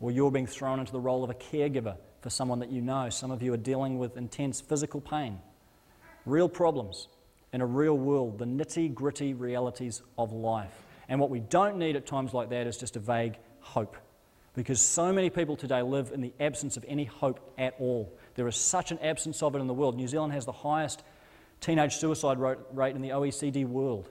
or 0.00 0.10
you're 0.10 0.30
being 0.30 0.46
thrown 0.46 0.80
into 0.80 0.92
the 0.92 1.00
role 1.00 1.22
of 1.24 1.30
a 1.30 1.34
caregiver 1.34 1.96
for 2.26 2.30
someone 2.30 2.58
that 2.58 2.72
you 2.72 2.80
know. 2.80 3.08
Some 3.08 3.30
of 3.30 3.40
you 3.40 3.54
are 3.54 3.56
dealing 3.56 4.00
with 4.00 4.16
intense 4.16 4.60
physical 4.60 5.00
pain. 5.00 5.38
Real 6.24 6.48
problems 6.48 7.06
in 7.52 7.60
a 7.60 7.66
real 7.66 7.96
world, 7.96 8.40
the 8.40 8.44
nitty 8.44 8.92
gritty 8.92 9.32
realities 9.32 10.02
of 10.18 10.32
life. 10.32 10.72
And 11.08 11.20
what 11.20 11.30
we 11.30 11.38
don't 11.38 11.76
need 11.76 11.94
at 11.94 12.04
times 12.04 12.34
like 12.34 12.50
that 12.50 12.66
is 12.66 12.78
just 12.78 12.96
a 12.96 12.98
vague 12.98 13.36
hope. 13.60 13.96
Because 14.56 14.80
so 14.80 15.12
many 15.12 15.30
people 15.30 15.54
today 15.54 15.82
live 15.82 16.10
in 16.10 16.20
the 16.20 16.32
absence 16.40 16.76
of 16.76 16.84
any 16.88 17.04
hope 17.04 17.38
at 17.58 17.76
all. 17.78 18.12
There 18.34 18.48
is 18.48 18.56
such 18.56 18.90
an 18.90 18.98
absence 18.98 19.40
of 19.40 19.54
it 19.54 19.60
in 19.60 19.68
the 19.68 19.74
world. 19.74 19.94
New 19.94 20.08
Zealand 20.08 20.32
has 20.32 20.46
the 20.46 20.50
highest 20.50 21.04
teenage 21.60 21.94
suicide 21.94 22.38
rate 22.40 22.96
in 22.96 23.02
the 23.02 23.10
OECD 23.10 23.64
world. 23.64 24.10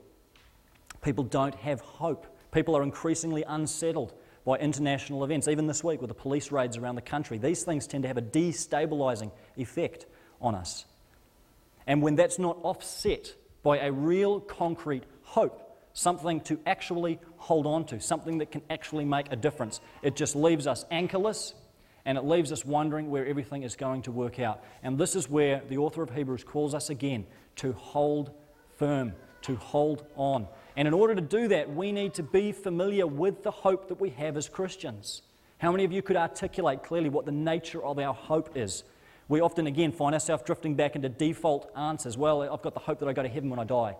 People 1.02 1.26
don't 1.26 1.56
have 1.56 1.82
hope. 1.82 2.28
People 2.54 2.78
are 2.78 2.84
increasingly 2.84 3.44
unsettled 3.46 4.14
by 4.46 4.58
international 4.58 5.24
events, 5.24 5.48
even 5.48 5.68
this 5.68 5.84
week 5.84 6.02
with 6.02 6.08
the 6.08 6.16
police 6.16 6.52
raids 6.52 6.78
around 6.78 6.96
the 6.96 7.02
country. 7.02 7.38
These 7.38 7.64
things 7.64 7.88
tend 7.88 8.04
to 8.04 8.08
have 8.08 8.18
a 8.18 8.22
destabilizing 8.22 9.32
effect 9.58 10.06
on 10.40 10.56
us. 10.56 10.86
And 11.88 12.02
when 12.02 12.16
that's 12.16 12.40
not 12.40 12.58
offset 12.62 13.34
by 13.64 13.80
a 13.80 13.92
real 13.92 14.40
concrete 14.40 15.04
hope, 15.24 15.62
something 15.94 16.42
to 16.42 16.60
actually 16.66 17.20
hold 17.38 17.66
on 17.66 17.86
to, 17.86 18.00
something 18.00 18.38
that 18.38 18.52
can 18.52 18.62
actually 18.70 19.06
make 19.06 19.32
a 19.32 19.36
difference, 19.36 19.82
it 20.04 20.16
just 20.16 20.36
leaves 20.36 20.68
us 20.68 20.86
anchorless 20.92 21.56
and 22.06 22.18
it 22.18 22.24
leaves 22.24 22.52
us 22.52 22.64
wondering 22.64 23.10
where 23.10 23.26
everything 23.26 23.64
is 23.64 23.76
going 23.76 24.04
to 24.04 24.12
work 24.12 24.40
out. 24.40 24.64
And 24.84 24.98
this 24.98 25.16
is 25.16 25.28
where 25.28 25.64
the 25.68 25.78
author 25.78 26.04
of 26.04 26.12
Hebrews 26.12 26.44
calls 26.44 26.76
us 26.76 26.92
again 26.92 27.26
to 27.58 27.74
hold 27.74 28.32
firm, 28.78 29.14
to 29.44 29.56
hold 29.56 30.06
on. 30.16 30.48
And 30.78 30.88
in 30.88 30.94
order 30.94 31.16
to 31.16 31.22
do 31.22 31.48
that, 31.50 31.74
we 31.74 31.92
need 31.92 32.14
to 32.16 32.24
be 32.24 32.52
familiar 32.52 33.08
with 33.08 33.44
the 33.44 33.52
hope 33.52 33.88
that 33.88 34.00
we 34.00 34.10
have 34.12 34.36
as 34.36 34.50
Christians. 34.50 35.22
How 35.58 35.72
many 35.72 35.86
of 35.86 35.92
you 35.92 36.02
could 36.02 36.18
articulate 36.18 36.84
clearly 36.84 37.10
what 37.10 37.26
the 37.26 37.32
nature 37.32 37.84
of 37.84 37.98
our 37.98 38.14
hope 38.14 38.58
is? 38.58 38.84
We 39.28 39.40
often, 39.40 39.68
again, 39.68 39.92
find 39.92 40.14
ourselves 40.14 40.44
drifting 40.46 40.76
back 40.76 40.96
into 40.96 41.10
default 41.10 41.72
answers. 41.76 42.18
Well, 42.18 42.42
I've 42.44 42.62
got 42.62 42.74
the 42.74 42.82
hope 42.82 43.00
that 43.00 43.08
I 43.08 43.14
go 43.14 43.24
to 43.24 43.30
heaven 43.30 43.50
when 43.50 43.60
I 43.60 43.64
die. 43.64 43.96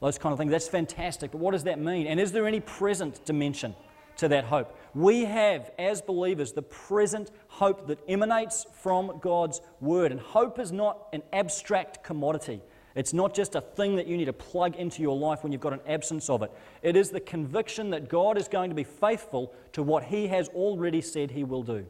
Those 0.00 0.18
kind 0.18 0.32
of 0.32 0.38
things. 0.38 0.52
That's 0.52 0.68
fantastic. 0.68 1.32
But 1.32 1.38
what 1.38 1.52
does 1.52 1.64
that 1.64 1.80
mean? 1.80 2.06
And 2.06 2.20
is 2.20 2.30
there 2.30 2.46
any 2.46 2.60
present 2.60 3.24
dimension 3.24 3.74
to 4.18 4.28
that 4.28 4.44
hope? 4.44 4.76
We 4.94 5.24
have, 5.24 5.72
as 5.78 6.00
believers, 6.02 6.52
the 6.52 6.62
present 6.62 7.30
hope 7.48 7.88
that 7.88 7.98
emanates 8.06 8.66
from 8.74 9.18
God's 9.20 9.60
Word. 9.80 10.12
And 10.12 10.20
hope 10.20 10.58
is 10.58 10.70
not 10.70 11.08
an 11.12 11.22
abstract 11.32 12.04
commodity. 12.04 12.60
It's 12.98 13.12
not 13.12 13.32
just 13.32 13.54
a 13.54 13.60
thing 13.60 13.94
that 13.94 14.08
you 14.08 14.16
need 14.16 14.24
to 14.24 14.32
plug 14.32 14.74
into 14.74 15.02
your 15.02 15.16
life 15.16 15.44
when 15.44 15.52
you've 15.52 15.60
got 15.60 15.72
an 15.72 15.78
absence 15.86 16.28
of 16.28 16.42
it. 16.42 16.50
It 16.82 16.96
is 16.96 17.10
the 17.10 17.20
conviction 17.20 17.90
that 17.90 18.08
God 18.08 18.36
is 18.36 18.48
going 18.48 18.70
to 18.70 18.74
be 18.74 18.82
faithful 18.82 19.54
to 19.74 19.84
what 19.84 20.02
He 20.02 20.26
has 20.26 20.48
already 20.48 21.00
said 21.00 21.30
He 21.30 21.44
will 21.44 21.62
do. 21.62 21.86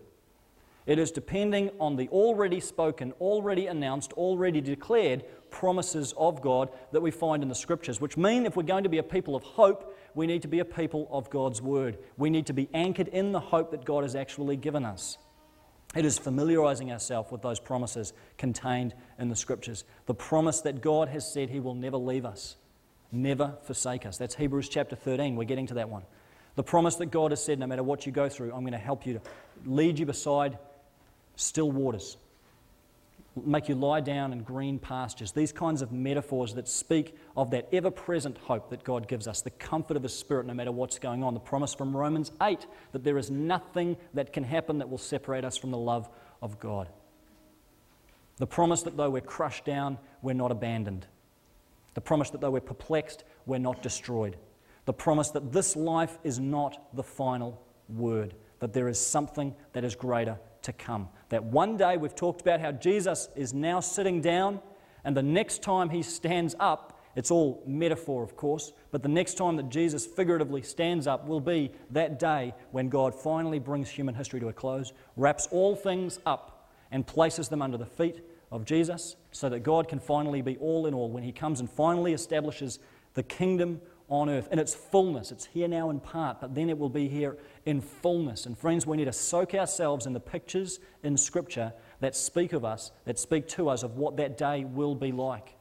It 0.85 0.99
is 0.99 1.11
depending 1.11 1.71
on 1.81 1.97
the 1.97 2.11
already 2.11 2.61
spoken, 2.61 3.13
already 3.23 3.69
announced, 3.69 4.13
already 4.13 4.61
declared 4.61 5.25
promises 5.51 6.13
of 6.19 6.43
God 6.43 6.69
that 6.93 7.01
we 7.01 7.11
find 7.11 7.43
in 7.43 7.49
the 7.49 7.55
Scriptures, 7.55 8.03
which 8.03 8.19
mean 8.19 8.45
if 8.45 8.55
we're 8.55 8.63
going 8.63 8.85
to 8.85 8.91
be 8.91 8.99
a 8.99 9.03
people 9.03 9.35
of 9.35 9.43
hope, 9.43 9.97
we 10.15 10.27
need 10.27 10.43
to 10.43 10.49
be 10.49 10.59
a 10.59 10.65
people 10.67 11.09
of 11.11 11.31
God's 11.31 11.63
Word. 11.63 11.97
We 12.19 12.29
need 12.29 12.45
to 12.49 12.53
be 12.53 12.69
anchored 12.75 13.09
in 13.09 13.33
the 13.33 13.41
hope 13.41 13.71
that 13.71 13.87
God 13.87 14.03
has 14.03 14.15
actually 14.15 14.57
given 14.57 14.85
us. 14.85 15.17
It 15.99 16.05
is 16.05 16.17
familiarizing 16.17 16.93
ourselves 16.93 17.33
with 17.33 17.43
those 17.43 17.59
promises 17.59 18.13
contained 18.37 18.95
in 19.19 19.31
the 19.31 19.35
Scriptures. 19.35 19.83
The 20.07 20.15
promise 20.15 20.61
that 20.61 20.81
God 20.81 21.09
has 21.09 21.29
said 21.29 21.51
He 21.51 21.59
will 21.59 21.75
never 21.75 21.97
leave 21.97 22.25
us, 22.25 22.55
never 23.11 23.55
forsake 23.65 24.07
us. 24.07 24.17
That's 24.17 24.37
Hebrews 24.37 24.69
chapter 24.69 24.95
13. 24.95 25.35
We're 25.35 25.43
getting 25.43 25.67
to 25.67 25.75
that 25.75 25.89
one. 25.89 26.05
The 26.55 26.63
promise 26.63 26.95
that 26.97 27.07
God 27.07 27.33
has 27.33 27.45
said, 27.45 27.59
no 27.59 27.67
matter 27.67 27.83
what 27.83 28.07
you 28.07 28.13
go 28.13 28.29
through, 28.29 28.53
I'm 28.53 28.61
going 28.61 28.75
to 28.75 28.79
help 28.79 29.07
you 29.07 29.15
to 29.15 29.21
lead 29.67 29.99
you 29.99 30.07
beside 30.07 30.57
still 31.35 31.73
waters, 31.73 32.17
make 33.45 33.69
you 33.69 33.75
lie 33.75 34.01
down 34.01 34.33
in 34.33 34.43
green 34.43 34.79
pastures. 34.79 35.33
These 35.33 35.53
kinds 35.53 35.83
of 35.83 35.93
metaphors 35.93 36.55
that 36.55 36.69
speak 36.69 37.17
of 37.37 37.51
that 37.51 37.69
ever 37.73 37.91
present 37.91 38.39
hope 38.39 38.71
that 38.71 38.85
God 38.85 39.09
gives 39.09 39.27
us, 39.27 39.43
the 39.43 39.51
comfort 39.51 39.97
of 39.97 40.03
His 40.03 40.15
Spirit 40.15 40.47
no 40.47 40.55
matter 40.55 40.73
what's 40.73 40.99
going 40.99 41.23
on. 41.23 41.35
The 41.35 41.41
promise 41.41 41.75
from 41.75 41.97
Romans 41.97 42.33
8 42.43 42.67
that 42.93 43.05
there 43.05 43.19
is 43.19 43.31
nothing 43.31 43.97
that 44.15 44.33
can 44.33 44.45
happen 44.45 44.79
that 44.79 44.89
will 44.89 44.99
separate 44.99 45.45
us 45.45 45.57
from 45.57 45.71
the 45.71 45.79
love 45.79 46.09
of 46.43 46.59
God. 46.59 46.89
The 48.37 48.47
promise 48.47 48.83
that 48.83 48.97
though 48.97 49.11
we're 49.11 49.21
crushed 49.21 49.65
down, 49.65 49.99
we're 50.23 50.33
not 50.33 50.53
abandoned. 50.53 51.07
The 51.95 52.01
promise 52.01 52.31
that 52.31 52.41
though 52.41 52.51
we're 52.51 52.61
perplexed, 52.61 53.25
we're 53.47 53.59
not 53.59 53.83
destroyed. 53.83 54.37
The 54.85 54.93
promise 54.93 55.31
that 55.31 55.53
this 55.53 55.77
life 55.77 56.19
is 56.25 56.39
not 56.39 56.95
the 56.95 57.03
final 57.03 57.61
word, 57.89 58.35
that 58.61 58.73
there 58.73 58.89
is 58.89 58.99
something 58.99 59.55
that 59.73 59.85
is 59.85 59.95
greater 59.95 60.39
to 60.69 60.73
come. 60.73 61.09
That 61.31 61.45
one 61.45 61.77
day 61.77 61.97
we've 61.97 62.15
talked 62.15 62.41
about 62.41 62.61
how 62.61 62.73
Jesus 62.73 63.29
is 63.35 63.53
now 63.53 63.81
sitting 63.81 64.21
down, 64.21 64.61
and 65.05 65.17
the 65.17 65.23
next 65.23 65.63
time 65.63 65.91
he 65.91 66.03
stands 66.03 66.55
up, 66.61 67.03
it's 67.17 67.31
all 67.31 67.63
metaphor, 67.67 68.23
of 68.23 68.37
course, 68.37 68.73
but 68.93 69.03
the 69.03 69.09
next 69.09 69.35
time 69.35 69.57
that 69.57 69.71
Jesus 69.71 70.07
figuratively 70.07 70.63
stands 70.63 71.07
up 71.07 71.27
will 71.27 71.41
be 71.41 71.73
that 71.91 72.19
day 72.19 72.55
when 72.71 72.89
God 72.89 73.15
finally 73.15 73.59
brings 73.59 73.91
human 73.91 74.15
history 74.15 74.39
to 74.41 74.49
a 74.49 74.53
close, 74.53 74.93
wraps 75.17 75.49
all 75.51 75.75
things 75.75 76.21
up, 76.27 76.71
and 76.91 77.07
places 77.07 77.49
them 77.49 77.61
under 77.61 77.77
the 77.77 77.87
feet 77.87 78.23
of 78.51 78.65
Jesus 78.65 79.17
so 79.31 79.49
that 79.49 79.61
God 79.61 79.89
can 79.89 79.99
finally 79.99 80.43
be 80.43 80.57
all 80.59 80.87
in 80.87 80.95
all 80.95 81.11
when 81.11 81.23
he 81.23 81.33
comes 81.33 81.61
and 81.61 81.69
finally 81.69 82.13
establishes 82.13 82.79
the 83.15 83.23
kingdom 83.23 83.81
on 84.09 84.31
earth 84.31 84.49
in 84.51 84.59
its 84.59 84.75
fullness. 84.75 85.31
It's 85.31 85.47
here 85.47 85.69
now 85.69 85.91
in 85.91 86.01
part, 86.01 86.41
but 86.41 86.55
then 86.55 86.71
it 86.71 86.79
will 86.79 86.89
be 86.89 87.09
here 87.09 87.37
in 87.67 87.81
fullness. 87.81 88.47
And 88.47 88.57
friends, 88.57 88.87
we 88.87 88.97
need 88.97 89.05
to 89.05 89.13
soak 89.13 89.55
ourselves 89.55 90.07
in 90.07 90.13
the 90.13 90.21
pictures 90.21 90.81
in 91.03 91.17
Scripture 91.17 91.73
that 92.01 92.17
speak 92.17 92.53
of 92.53 92.65
us, 92.65 92.93
that 93.05 93.19
speak 93.19 93.49
to 93.49 93.69
us 93.69 93.83
of 93.83 93.97
what 93.97 94.17
that 94.17 94.39
day 94.39 94.65
will 94.65 94.95
be 94.95 95.13
like. 95.13 95.55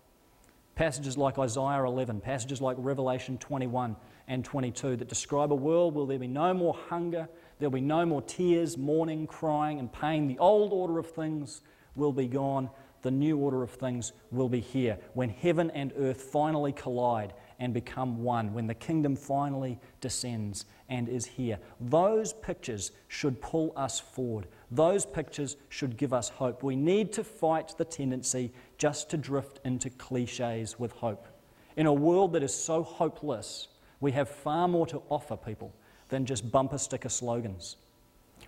Passages 0.76 1.18
like 1.18 1.40
Isaiah 1.40 1.84
11, 1.84 2.22
passages 2.22 2.62
like 2.62 2.78
Revelation 2.80 3.38
21 3.38 3.96
and 4.28 4.46
22 4.46 4.96
that 4.98 5.10
describe 5.10 5.52
a 5.52 5.56
world 5.56 5.96
where 5.96 6.06
there'll 6.06 6.20
be 6.20 6.28
no 6.28 6.54
more 6.54 6.76
hunger, 6.90 7.28
there'll 7.60 7.72
be 7.72 7.82
no 7.82 8.06
more 8.06 8.22
tears, 8.22 8.78
mourning, 8.78 9.26
crying, 9.26 9.80
and 9.80 9.92
pain. 9.92 10.28
The 10.28 10.38
old 10.38 10.72
order 10.72 11.00
of 11.00 11.10
things 11.10 11.62
will 11.96 12.14
be 12.14 12.28
gone. 12.28 12.70
The 13.02 13.12
new 13.12 13.38
order 13.38 13.64
of 13.64 13.72
things 13.72 14.14
will 14.32 14.50
be 14.50 14.60
here 14.60 15.00
when 15.14 15.30
heaven 15.30 15.72
and 15.72 15.94
earth 15.98 16.22
finally 16.22 16.74
collide 16.74 17.34
and 17.60 17.74
become 17.74 18.24
one, 18.24 18.54
when 18.54 18.67
the 18.67 18.74
kingdom 18.74 19.15
finally 19.15 19.80
descends 20.00 20.65
and 20.89 21.10
is 21.10 21.26
here. 21.26 21.58
Those 21.80 22.34
pictures 22.34 22.91
should 23.08 23.41
pull 23.41 23.74
us 23.76 24.00
forward. 24.00 24.48
Those 24.70 25.06
pictures 25.06 25.58
should 25.70 25.98
give 25.98 26.13
us 26.13 26.30
hope. 26.30 26.62
We 26.62 26.76
need 26.76 27.12
to 27.13 27.24
fight 27.24 27.74
the 27.78 27.86
tendency 27.86 28.52
just 28.78 29.10
to 29.10 29.17
drift 29.17 29.60
into 29.65 29.89
cliches 29.89 30.78
with 30.78 30.91
hope. 30.91 31.28
In 31.76 31.86
a 31.86 31.93
world 31.93 32.34
that 32.34 32.43
is 32.43 32.54
so 32.54 32.84
hopeless, 32.84 33.67
we 34.00 34.12
have 34.12 34.30
far 34.30 34.67
more 34.67 34.86
to 34.88 35.02
offer 35.10 35.36
people 35.36 35.74
than 36.10 36.26
just 36.26 36.52
bumper 36.52 36.78
sticker 36.78 37.10
slogans. 37.10 37.78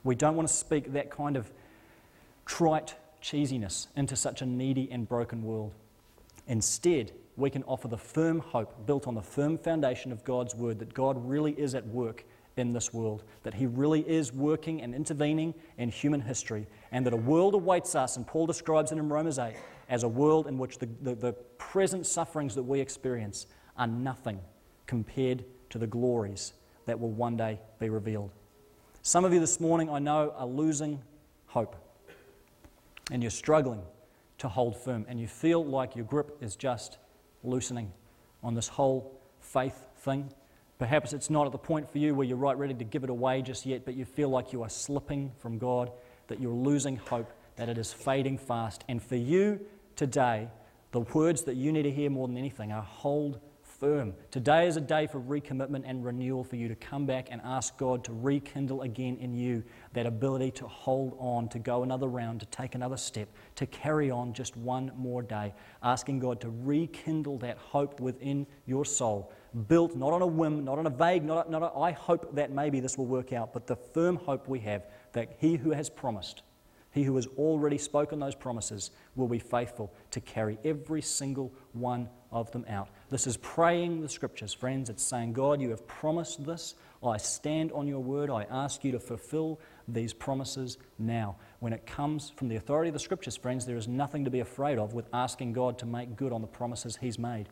We 0.04 0.15
don't 0.15 0.36
want 0.36 0.48
to 0.48 0.54
speak 0.54 0.93
that 0.93 1.10
kind 1.10 1.36
of 1.36 1.52
trite 2.45 2.95
cheesiness 3.22 3.88
into 3.95 4.15
such 4.15 4.41
a 4.41 4.45
needy 4.45 4.89
and 4.91 5.08
broken 5.08 5.43
world. 5.43 5.74
Instead, 6.48 7.12
we 7.39 7.49
can 7.49 7.63
offer 7.63 7.88
the 7.88 7.97
firm 7.97 8.39
hope 8.39 8.86
built 8.86 9.08
on 9.08 9.15
the 9.15 9.21
firm 9.21 9.58
foundation 9.58 10.12
of 10.12 10.23
God's 10.23 10.56
word 10.56 10.80
that 10.80 10.93
God 10.93 11.17
really 11.28 11.54
is 11.54 11.73
at 11.73 11.88
work 11.88 12.25
in 12.58 12.73
this 12.73 12.93
world, 12.93 13.23
that 13.43 13.54
He 13.54 13.65
really 13.65 14.02
is 14.02 14.34
working 14.34 14.82
and 14.82 14.93
intervening 14.93 15.54
in 15.78 15.89
human 15.89 16.21
history, 16.21 16.67
and 16.91 17.06
that 17.06 17.13
a 17.13 17.17
world 17.17 17.54
awaits 17.54 17.95
us, 17.95 18.17
and 18.17 18.28
Paul 18.28 18.45
describes 18.45 18.91
it 18.91 18.97
in 18.97 19.08
Romans 19.08 19.39
8 19.39 19.56
as 19.88 20.04
a 20.04 20.08
world 20.08 20.47
in 20.47 20.58
which 20.58 20.78
the, 20.78 20.89
the, 21.02 21.15
the 21.15 21.34
present 21.58 22.06
sufferings 22.06 22.56
that 22.56 22.63
we 22.63 22.80
experience 22.80 23.47
are 23.78 23.88
nothing 23.88 24.39
compared 24.86 25.45
to 25.69 25.78
the 25.78 25.88
glories 25.88 26.54
that 26.86 26.99
will 26.99 27.12
one 27.12 27.38
day 27.38 27.60
be 27.80 27.89
revealed. 27.89 28.32
Some 29.02 29.23
of 29.23 29.34
you 29.34 29.39
this 29.39 29.60
morning, 29.60 29.89
I 29.89 29.99
know, 29.99 30.34
are 30.36 30.45
losing 30.45 31.02
hope, 31.47 31.75
and 33.12 33.23
you're 33.23 33.30
struggling 33.32 33.82
to 34.39 34.49
hold 34.49 34.75
firm, 34.75 35.06
and 35.08 35.19
you 35.19 35.28
feel 35.28 35.63
like 35.63 35.95
your 35.95 36.06
grip 36.06 36.38
is 36.41 36.56
just 36.56 36.97
loosening 37.43 37.91
on 38.43 38.54
this 38.54 38.67
whole 38.67 39.19
faith 39.39 39.88
thing. 39.97 40.32
Perhaps 40.78 41.12
it's 41.12 41.30
not 41.30 41.45
at 41.45 41.52
the 41.52 41.58
point 41.58 41.89
for 41.89 41.97
you 41.97 42.15
where 42.15 42.25
you're 42.25 42.38
right 42.38 42.58
ready 42.58 42.73
to 42.73 42.86
give 42.86 43.04
it 43.04 43.10
away 43.10 43.41
just 43.41 43.65
yet, 43.65 43.84
but 43.84 43.95
you 43.95 44.06
feel 44.06 44.30
like 44.30 44.54
you 44.54 44.63
are 44.63 44.69
slipping 44.69 45.32
from 45.39 45.58
God, 45.58 45.91
that 46.28 46.39
you're 46.39 46.54
losing 46.54 46.95
hope, 46.95 47.32
that 47.58 47.67
it 47.67 47.78
is 47.78 47.91
fading 47.91 48.38
fast. 48.38 48.86
And 48.88 49.04
for 49.04 49.17
you 49.17 49.60
today, 49.95 50.47
the 50.91 51.02
words 51.02 51.43
that 51.43 51.56
you 51.56 51.71
need 51.71 51.84
to 51.84 51.91
hear 51.91 52.10
more 52.10 52.28
than 52.28 52.38
anything 52.38 52.71
are 52.71 52.82
hold 52.82 53.39
firm. 53.80 54.13
Today 54.30 54.68
is 54.68 54.76
a 54.76 54.82
day 54.82 55.08
for 55.08 55.22
recommitment 55.22 55.84
and 55.86 56.04
renewal 56.04 56.44
for 56.44 56.58
you 56.58 56.68
to 56.68 56.76
come 56.76 57.06
back 57.06 57.30
and 57.32 57.39
ask 57.44 57.78
God 57.78 58.04
to 58.04 58.13
rekindle 58.13 58.82
again 58.82 59.18
in 59.18 59.34
you 59.34 59.63
that 59.94 60.06
ability 60.06 60.52
to 60.52 60.68
hold 60.68 61.15
on, 61.18 61.48
to 61.50 61.60
go 61.60 61.84
another 61.84 62.08
round, 62.08 62.42
to 62.42 62.46
take 62.48 62.76
another 62.76 62.98
step, 62.98 63.30
to 63.56 63.65
carry 63.65 64.12
on 64.12 64.34
just 64.34 64.58
one 64.58 64.92
more 64.98 65.22
day. 65.22 65.54
Asking 65.82 66.20
God 66.20 66.42
to 66.42 66.50
rekindle 66.50 67.38
that 67.39 67.58
hope 67.58 68.00
within 68.02 68.46
your 68.65 68.84
soul, 68.84 69.32
built 69.68 69.96
not 69.96 70.12
on 70.12 70.22
a 70.22 70.28
whim, 70.28 70.65
not 70.65 70.78
on 70.78 70.86
a 70.86 70.92
vague, 70.92 71.24
not, 71.24 71.50
not 71.50 71.63
a, 71.63 71.78
I 71.78 71.92
hope 71.92 72.36
that 72.36 72.52
maybe 72.52 72.82
this 72.82 72.98
will 72.98 73.08
work 73.08 73.32
out, 73.32 73.54
but 73.54 73.65
the 73.65 73.78
firm 73.78 74.18
hope 74.18 74.48
we 74.48 74.60
have 74.60 74.88
that 75.13 75.38
He 75.39 75.56
who 75.56 75.72
has 75.72 75.89
promised 75.89 76.44
he 76.91 77.04
who 77.04 77.15
has 77.15 77.28
already 77.38 77.78
spoken 77.78 78.19
those 78.19 78.36
promises 78.36 78.91
will 79.15 79.28
be 79.28 79.39
faithful 79.39 79.93
to 80.12 80.19
carry 80.19 80.58
every 80.63 81.02
single 81.02 81.54
one 81.73 82.10
of 82.32 82.52
them 82.52 82.65
out. 82.67 82.89
This 83.10 83.28
is 83.28 83.38
praying 83.38 84.02
the 84.02 84.10
scriptures, 84.10 84.54
friends. 84.54 84.89
It's 84.89 85.04
saying, 85.04 85.34
God, 85.34 85.62
you 85.62 85.69
have 85.69 85.88
promised 85.88 86.43
this. 86.45 86.75
I 87.04 87.17
stand 87.17 87.71
on 87.71 87.88
your 87.88 87.99
word. 87.99 88.30
I 88.30 88.45
ask 88.49 88.84
you 88.84 88.91
to 88.93 88.99
fulfill 88.99 89.60
these 89.88 90.13
promises 90.13 90.78
now. 90.97 91.36
When 91.60 91.73
it 91.73 91.86
comes 91.86 92.32
from 92.32 92.47
the 92.47 92.56
authority 92.56 92.89
of 92.89 92.93
the 92.93 92.99
scriptures, 92.99 93.38
friends, 93.38 93.65
there 93.65 93.78
is 93.78 93.88
nothing 93.88 94.25
to 94.25 94.32
be 94.32 94.39
afraid 94.39 94.80
of 94.80 94.93
with 94.93 95.08
asking 95.13 95.54
God 95.54 95.78
to 95.80 95.86
make 95.86 96.15
good 96.15 96.34
on 96.34 96.41
the 96.41 96.47
promises 96.47 96.97
He's 96.99 97.19
made. 97.19 97.49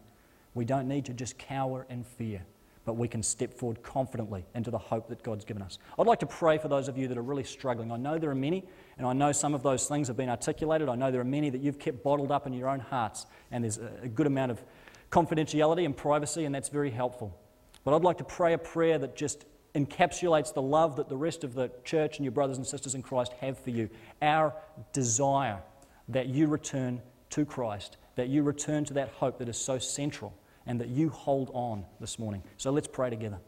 We 0.55 0.65
don't 0.65 0.87
need 0.87 1.05
to 1.05 1.13
just 1.13 1.37
cower 1.37 1.85
in 1.89 2.03
fear 2.03 2.45
but 2.87 2.93
we 2.93 3.09
can 3.09 3.21
step 3.21 3.53
forward 3.53 3.83
confidently 3.83 4.45
into 4.55 4.71
the 4.71 4.77
hope 4.77 5.09
that 5.09 5.21
God's 5.21 5.43
given 5.43 5.61
us. 5.61 5.77
I'd 5.99 6.07
like 6.07 6.21
to 6.21 6.25
pray 6.25 6.57
for 6.57 6.69
those 6.69 6.87
of 6.87 6.97
you 6.97 7.09
that 7.09 7.17
are 7.17 7.21
really 7.21 7.43
struggling. 7.43 7.91
I 7.91 7.97
know 7.97 8.17
there 8.17 8.31
are 8.31 8.35
many, 8.35 8.63
and 8.97 9.05
I 9.05 9.11
know 9.11 9.33
some 9.33 9.53
of 9.53 9.61
those 9.61 9.89
things 9.89 10.07
have 10.07 10.15
been 10.15 10.29
articulated. 10.29 10.87
I 10.87 10.95
know 10.95 11.11
there 11.11 11.19
are 11.19 11.25
many 11.25 11.49
that 11.49 11.59
you've 11.59 11.79
kept 11.79 12.01
bottled 12.01 12.31
up 12.31 12.47
in 12.47 12.53
your 12.53 12.69
own 12.69 12.79
hearts, 12.79 13.25
and 13.51 13.65
there's 13.65 13.77
a 13.77 14.07
good 14.07 14.25
amount 14.25 14.51
of 14.51 14.63
confidentiality 15.11 15.83
and 15.83 15.97
privacy, 15.97 16.45
and 16.45 16.55
that's 16.55 16.69
very 16.69 16.89
helpful. 16.89 17.37
But 17.83 17.93
I'd 17.93 18.05
like 18.05 18.19
to 18.19 18.23
pray 18.23 18.53
a 18.53 18.57
prayer 18.57 18.97
that 18.97 19.17
just 19.17 19.43
encapsulates 19.75 20.53
the 20.53 20.61
love 20.61 20.95
that 20.95 21.09
the 21.09 21.17
rest 21.17 21.43
of 21.43 21.55
the 21.55 21.69
church 21.83 22.17
and 22.17 22.23
your 22.23 22.31
brothers 22.31 22.55
and 22.55 22.65
sisters 22.65 22.95
in 22.95 23.01
Christ 23.01 23.33
have 23.41 23.59
for 23.59 23.69
you. 23.69 23.89
Our 24.21 24.55
desire 24.93 25.61
that 26.07 26.27
you 26.27 26.47
return 26.47 27.01
to 27.31 27.43
Christ 27.43 27.97
that 28.17 28.27
you 28.27 28.43
return 28.43 28.83
to 28.83 28.93
that 28.95 29.09
hope 29.09 29.37
that 29.37 29.47
is 29.47 29.57
so 29.57 29.77
central 29.77 30.33
and 30.67 30.81
that 30.81 30.89
you 30.89 31.09
hold 31.09 31.49
on 31.53 31.85
this 31.99 32.19
morning. 32.19 32.43
So 32.57 32.71
let's 32.71 32.87
pray 32.87 33.09
together. 33.09 33.39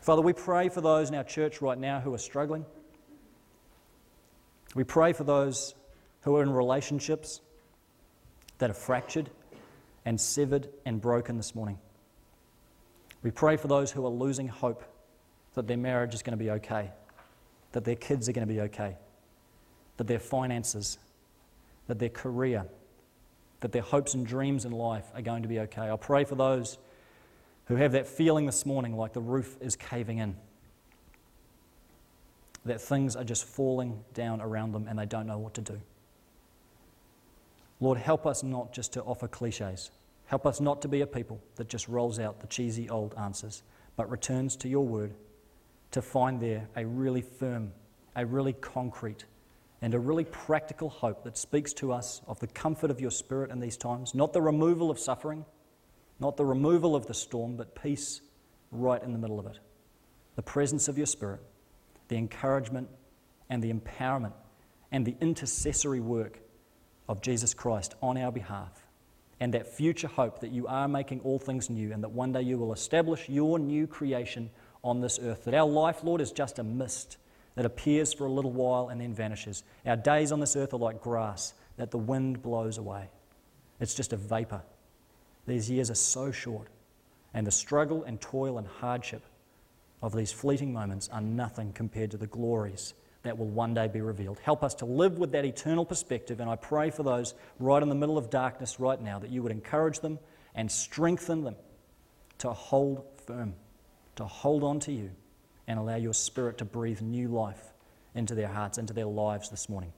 Father, 0.00 0.20
we 0.20 0.34
pray 0.34 0.68
for 0.68 0.80
those 0.80 1.08
in 1.08 1.14
our 1.14 1.24
church 1.24 1.62
right 1.62 1.78
now 1.78 2.00
who 2.00 2.12
are 2.12 2.18
struggling. 2.18 2.66
We 4.74 4.84
pray 4.84 5.12
for 5.12 5.24
those 5.24 5.74
who 6.22 6.36
are 6.36 6.42
in 6.42 6.50
relationships 6.50 7.40
that 8.58 8.70
are 8.70 8.74
fractured 8.74 9.30
and 10.04 10.20
severed 10.20 10.68
and 10.84 11.00
broken 11.00 11.36
this 11.36 11.54
morning. 11.54 11.78
We 13.22 13.30
pray 13.30 13.56
for 13.56 13.68
those 13.68 13.90
who 13.90 14.04
are 14.04 14.10
losing 14.10 14.48
hope 14.48 14.84
that 15.54 15.66
their 15.66 15.78
marriage 15.78 16.12
is 16.12 16.22
going 16.22 16.36
to 16.36 16.44
be 16.44 16.50
okay, 16.50 16.90
that 17.72 17.84
their 17.84 17.94
kids 17.94 18.28
are 18.28 18.32
going 18.32 18.46
to 18.46 18.52
be 18.52 18.60
okay, 18.62 18.96
that 19.96 20.06
their 20.06 20.18
finances, 20.18 20.98
that 21.86 21.98
their 21.98 22.10
career, 22.10 22.66
that 23.64 23.72
their 23.72 23.80
hopes 23.80 24.12
and 24.12 24.26
dreams 24.26 24.66
in 24.66 24.72
life 24.72 25.06
are 25.14 25.22
going 25.22 25.40
to 25.40 25.48
be 25.48 25.58
okay. 25.58 25.90
I 25.90 25.96
pray 25.96 26.24
for 26.24 26.34
those 26.34 26.76
who 27.64 27.76
have 27.76 27.92
that 27.92 28.06
feeling 28.06 28.44
this 28.44 28.66
morning 28.66 28.94
like 28.94 29.14
the 29.14 29.22
roof 29.22 29.56
is 29.58 29.74
caving 29.74 30.18
in, 30.18 30.36
that 32.66 32.78
things 32.78 33.16
are 33.16 33.24
just 33.24 33.46
falling 33.46 34.04
down 34.12 34.42
around 34.42 34.72
them 34.72 34.86
and 34.86 34.98
they 34.98 35.06
don't 35.06 35.26
know 35.26 35.38
what 35.38 35.54
to 35.54 35.62
do. 35.62 35.80
Lord, 37.80 37.96
help 37.96 38.26
us 38.26 38.42
not 38.42 38.74
just 38.74 38.92
to 38.92 39.02
offer 39.02 39.28
cliches. 39.28 39.90
Help 40.26 40.44
us 40.44 40.60
not 40.60 40.82
to 40.82 40.88
be 40.88 41.00
a 41.00 41.06
people 41.06 41.40
that 41.56 41.70
just 41.70 41.88
rolls 41.88 42.18
out 42.18 42.40
the 42.40 42.46
cheesy 42.48 42.90
old 42.90 43.14
answers, 43.16 43.62
but 43.96 44.10
returns 44.10 44.56
to 44.56 44.68
your 44.68 44.84
word 44.84 45.14
to 45.92 46.02
find 46.02 46.38
there 46.38 46.68
a 46.76 46.84
really 46.84 47.22
firm, 47.22 47.72
a 48.14 48.26
really 48.26 48.52
concrete, 48.52 49.24
and 49.82 49.94
a 49.94 49.98
really 49.98 50.24
practical 50.24 50.88
hope 50.88 51.24
that 51.24 51.36
speaks 51.36 51.72
to 51.74 51.92
us 51.92 52.22
of 52.26 52.40
the 52.40 52.46
comfort 52.46 52.90
of 52.90 53.00
your 53.00 53.10
spirit 53.10 53.50
in 53.50 53.60
these 53.60 53.76
times, 53.76 54.14
not 54.14 54.32
the 54.32 54.40
removal 54.40 54.90
of 54.90 54.98
suffering, 54.98 55.44
not 56.20 56.36
the 56.36 56.44
removal 56.44 56.96
of 56.96 57.06
the 57.06 57.14
storm, 57.14 57.56
but 57.56 57.80
peace 57.80 58.20
right 58.70 59.02
in 59.02 59.12
the 59.12 59.18
middle 59.18 59.38
of 59.38 59.46
it. 59.46 59.58
The 60.36 60.42
presence 60.42 60.88
of 60.88 60.96
your 60.96 61.06
spirit, 61.06 61.40
the 62.08 62.16
encouragement 62.16 62.88
and 63.50 63.62
the 63.62 63.72
empowerment 63.72 64.32
and 64.90 65.04
the 65.04 65.16
intercessory 65.20 66.00
work 66.00 66.40
of 67.08 67.20
Jesus 67.20 67.52
Christ 67.52 67.94
on 68.00 68.16
our 68.16 68.32
behalf, 68.32 68.86
and 69.40 69.52
that 69.54 69.66
future 69.66 70.08
hope 70.08 70.40
that 70.40 70.52
you 70.52 70.66
are 70.66 70.88
making 70.88 71.20
all 71.20 71.38
things 71.38 71.68
new 71.68 71.92
and 71.92 72.02
that 72.02 72.10
one 72.10 72.32
day 72.32 72.42
you 72.42 72.56
will 72.58 72.72
establish 72.72 73.28
your 73.28 73.58
new 73.58 73.86
creation 73.86 74.50
on 74.82 75.00
this 75.00 75.18
earth. 75.20 75.44
That 75.44 75.54
our 75.54 75.66
life, 75.66 76.04
Lord, 76.04 76.20
is 76.20 76.32
just 76.32 76.58
a 76.58 76.64
mist 76.64 77.16
that 77.54 77.64
appears 77.64 78.12
for 78.12 78.26
a 78.26 78.30
little 78.30 78.52
while 78.52 78.88
and 78.88 79.00
then 79.00 79.14
vanishes. 79.14 79.62
Our 79.86 79.96
days 79.96 80.32
on 80.32 80.40
this 80.40 80.56
earth 80.56 80.74
are 80.74 80.78
like 80.78 81.00
grass 81.00 81.54
that 81.76 81.90
the 81.90 81.98
wind 81.98 82.42
blows 82.42 82.78
away. 82.78 83.08
It's 83.80 83.94
just 83.94 84.12
a 84.12 84.16
vapor. 84.16 84.62
These 85.46 85.70
years 85.70 85.90
are 85.90 85.96
so 85.96 86.32
short, 86.32 86.68
and 87.32 87.46
the 87.46 87.52
struggle 87.52 88.04
and 88.04 88.20
toil 88.20 88.58
and 88.58 88.66
hardship 88.66 89.22
of 90.02 90.14
these 90.14 90.32
fleeting 90.32 90.72
moments 90.72 91.08
are 91.08 91.20
nothing 91.20 91.72
compared 91.72 92.10
to 92.12 92.16
the 92.16 92.26
glories 92.26 92.94
that 93.22 93.38
will 93.38 93.46
one 93.46 93.74
day 93.74 93.88
be 93.88 94.00
revealed. 94.00 94.38
Help 94.40 94.62
us 94.62 94.74
to 94.74 94.84
live 94.84 95.18
with 95.18 95.32
that 95.32 95.44
eternal 95.44 95.84
perspective, 95.84 96.40
and 96.40 96.50
I 96.50 96.56
pray 96.56 96.90
for 96.90 97.02
those 97.02 97.34
right 97.58 97.82
in 97.82 97.88
the 97.88 97.94
middle 97.94 98.18
of 98.18 98.30
darkness 98.30 98.78
right 98.78 99.00
now 99.00 99.18
that 99.18 99.30
you 99.30 99.42
would 99.42 99.52
encourage 99.52 100.00
them 100.00 100.18
and 100.54 100.70
strengthen 100.70 101.42
them 101.44 101.56
to 102.38 102.52
hold 102.52 103.04
firm 103.26 103.54
to 104.16 104.24
hold 104.24 104.62
on 104.62 104.80
to 104.80 104.92
you 104.92 105.10
and 105.66 105.78
allow 105.78 105.96
your 105.96 106.14
Spirit 106.14 106.58
to 106.58 106.64
breathe 106.64 107.00
new 107.00 107.28
life 107.28 107.72
into 108.14 108.34
their 108.34 108.48
hearts, 108.48 108.78
into 108.78 108.92
their 108.92 109.06
lives 109.06 109.48
this 109.48 109.68
morning. 109.68 109.92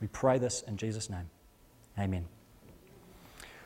We 0.00 0.08
pray 0.08 0.38
this 0.38 0.62
in 0.62 0.76
Jesus' 0.76 1.08
name. 1.08 1.28
Amen. 1.98 2.26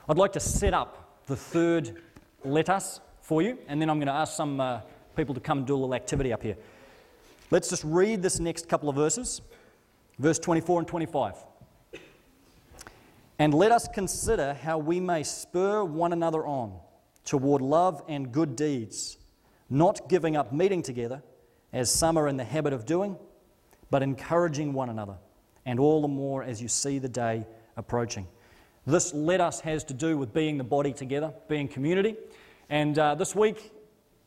I'd 0.09 0.19
like 0.19 0.33
to 0.33 0.41
set 0.41 0.75
up 0.75 1.25
the 1.27 1.37
third 1.37 2.03
let 2.45 2.69
us 2.69 3.01
for 3.21 3.43
you, 3.43 3.59
and 3.69 3.81
then 3.81 3.91
I'm 3.91 3.99
going 3.99 4.07
to 4.07 4.13
ask 4.13 4.37
some 4.37 4.61
uh, 4.61 4.81
people 5.17 5.35
to 5.35 5.41
come 5.41 5.59
and 5.59 5.67
do 5.67 5.75
a 5.75 5.77
little 5.77 5.95
activity 5.95 6.33
up 6.33 6.43
here. 6.43 6.57
Let's 7.51 7.69
just 7.71 7.85
read 7.85 8.23
this 8.23 8.41
next 8.41 8.69
couple 8.69 8.89
of 8.89 8.97
verses, 8.97 9.41
verse 10.19 10.39
24 10.39 10.81
and 10.81 10.89
25. 10.89 11.35
And 13.39 13.55
let 13.55 13.73
us 13.73 13.89
consider 13.89 14.55
how 14.55 14.79
we 14.79 15.01
may 15.01 15.23
spur 15.23 15.85
one 15.85 16.13
another 16.13 16.47
on 16.47 16.79
toward 17.25 17.63
love 17.63 18.03
and 18.09 18.33
good 18.33 18.57
deeds 18.57 19.19
not 19.71 20.09
giving 20.09 20.37
up 20.37 20.53
meeting 20.53 20.83
together, 20.83 21.23
as 21.73 21.91
some 21.91 22.17
are 22.17 22.29
in 22.29 22.37
the 22.37 22.45
habit 22.45 22.73
of 22.73 22.87
doing, 22.87 23.17
but 23.91 24.03
encouraging 24.03 24.73
one 24.73 24.89
another, 24.89 25.17
and 25.67 25.79
all 25.79 26.03
the 26.03 26.09
more 26.09 26.43
as 26.43 26.63
you 26.63 26.69
see 26.69 26.99
the 26.99 27.09
day 27.09 27.47
approaching. 27.77 28.27
This 28.87 29.13
let 29.13 29.41
us 29.41 29.61
has 29.61 29.85
to 29.85 29.95
do 29.95 30.17
with 30.17 30.33
being 30.33 30.57
the 30.57 30.65
body 30.65 30.93
together, 30.93 31.33
being 31.49 31.69
community. 31.69 32.17
And 32.71 32.99
uh, 32.99 33.15
this 33.15 33.35
week, 33.35 33.73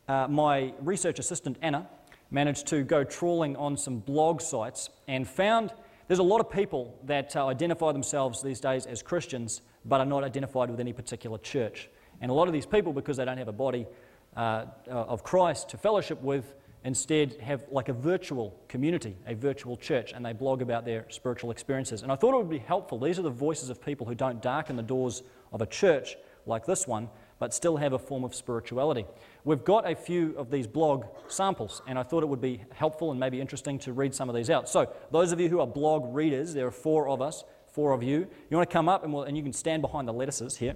uh, 0.08 0.28
my 0.28 0.74
research 0.82 1.20
assistant 1.20 1.58
Anna 1.62 1.88
managed 2.30 2.68
to 2.68 2.84
go 2.84 3.04
trawling 3.04 3.56
on 3.56 3.76
some 3.76 4.00
blog 4.00 4.42
sites 4.42 4.90
and 5.08 5.28
found 5.28 5.74
there's 6.08 6.20
a 6.20 6.24
lot 6.24 6.42
of 6.42 6.50
people 6.50 6.98
that 7.06 7.36
uh, 7.36 7.48
identify 7.48 7.92
themselves 7.92 8.42
these 8.42 8.60
days 8.60 8.86
as 8.86 9.02
Christians 9.02 9.62
but 9.86 10.00
are 10.00 10.06
not 10.06 10.24
identified 10.24 10.70
with 10.70 10.80
any 10.80 10.94
particular 10.94 11.38
church. 11.38 11.90
And 12.22 12.30
a 12.30 12.34
lot 12.34 12.48
of 12.48 12.54
these 12.54 12.66
people, 12.66 12.94
because 12.94 13.18
they 13.18 13.26
don't 13.26 13.38
have 13.38 13.48
a 13.48 13.54
body, 13.54 13.88
uh, 14.36 14.66
uh, 14.88 14.92
of 14.92 15.24
Christ 15.24 15.70
to 15.70 15.78
fellowship 15.78 16.22
with 16.22 16.56
instead 16.84 17.34
have 17.42 17.64
like 17.70 17.90
a 17.90 17.94
virtual 17.94 18.60
community, 18.68 19.16
a 19.28 19.36
virtual 19.36 19.78
church, 19.78 20.14
and 20.14 20.26
they 20.26 20.34
blog 20.34 20.62
about 20.62 20.86
their 20.86 21.06
spiritual 21.10 21.52
experiences. 21.52 22.02
And 22.02 22.12
I 22.12 22.16
thought 22.16 22.34
it 22.34 22.38
would 22.38 22.50
be 22.50 22.58
helpful. 22.60 23.00
These 23.00 23.20
are 23.20 23.24
the 23.24 23.30
voices 23.30 23.70
of 23.70 23.84
people 23.84 24.08
who 24.08 24.16
don't 24.16 24.42
darken 24.42 24.76
the 24.76 24.84
doors 24.84 25.24
of 25.52 25.62
a 25.62 25.66
church 25.66 26.16
like 26.46 26.66
this 26.66 26.88
one, 26.88 27.10
but 27.40 27.54
still 27.54 27.78
have 27.78 27.94
a 27.94 28.00
form 28.00 28.24
of 28.24 28.34
spirituality. 28.34 29.06
We've 29.44 29.64
got 29.64 29.90
a 29.90 29.96
few 29.96 30.36
of 30.38 30.50
these 30.50 30.66
blog 30.66 31.06
samples, 31.28 31.82
and 31.88 32.00
I 32.00 32.04
thought 32.04 32.24
it 32.24 32.28
would 32.28 32.42
be 32.42 32.64
helpful 32.74 33.12
and 33.12 33.20
maybe 33.20 33.40
interesting 33.40 33.78
to 33.80 33.94
read 33.94 34.14
some 34.16 34.30
of 34.30 34.36
these 34.36 34.50
out. 34.50 34.70
So, 34.70 34.92
those 35.12 35.32
of 35.32 35.40
you 35.40 35.50
who 35.50 35.60
are 35.60 35.68
blog 35.68 36.16
readers, 36.16 36.54
there 36.54 36.68
are 36.68 36.72
four 36.72 37.08
of 37.08 37.22
us, 37.22 37.44
four 37.72 37.94
of 37.94 38.02
you. 38.02 38.28
You 38.50 38.58
want 38.58 38.70
to 38.70 38.74
come 38.74 38.90
up 38.90 39.04
and, 39.04 39.14
we'll, 39.14 39.24
and 39.24 39.36
you 39.36 39.44
can 39.44 39.54
stand 39.54 39.82
behind 39.82 40.08
the 40.08 40.14
lettuces 40.14 40.58
here, 40.58 40.76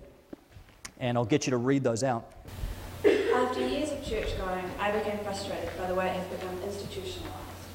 and 1.00 1.18
I'll 1.18 1.26
get 1.26 1.46
you 1.48 1.52
to 1.52 1.58
read 1.58 1.84
those 1.84 2.04
out. 2.04 2.32
After 3.36 3.68
years 3.68 3.92
of 3.92 4.02
church 4.02 4.38
going, 4.38 4.64
I 4.80 4.92
became 4.92 5.20
frustrated 5.20 5.70
by 5.78 5.88
the 5.88 5.94
way 5.94 6.08
it 6.08 6.16
has 6.16 6.28
become 6.28 6.58
institutionalized. 6.64 7.68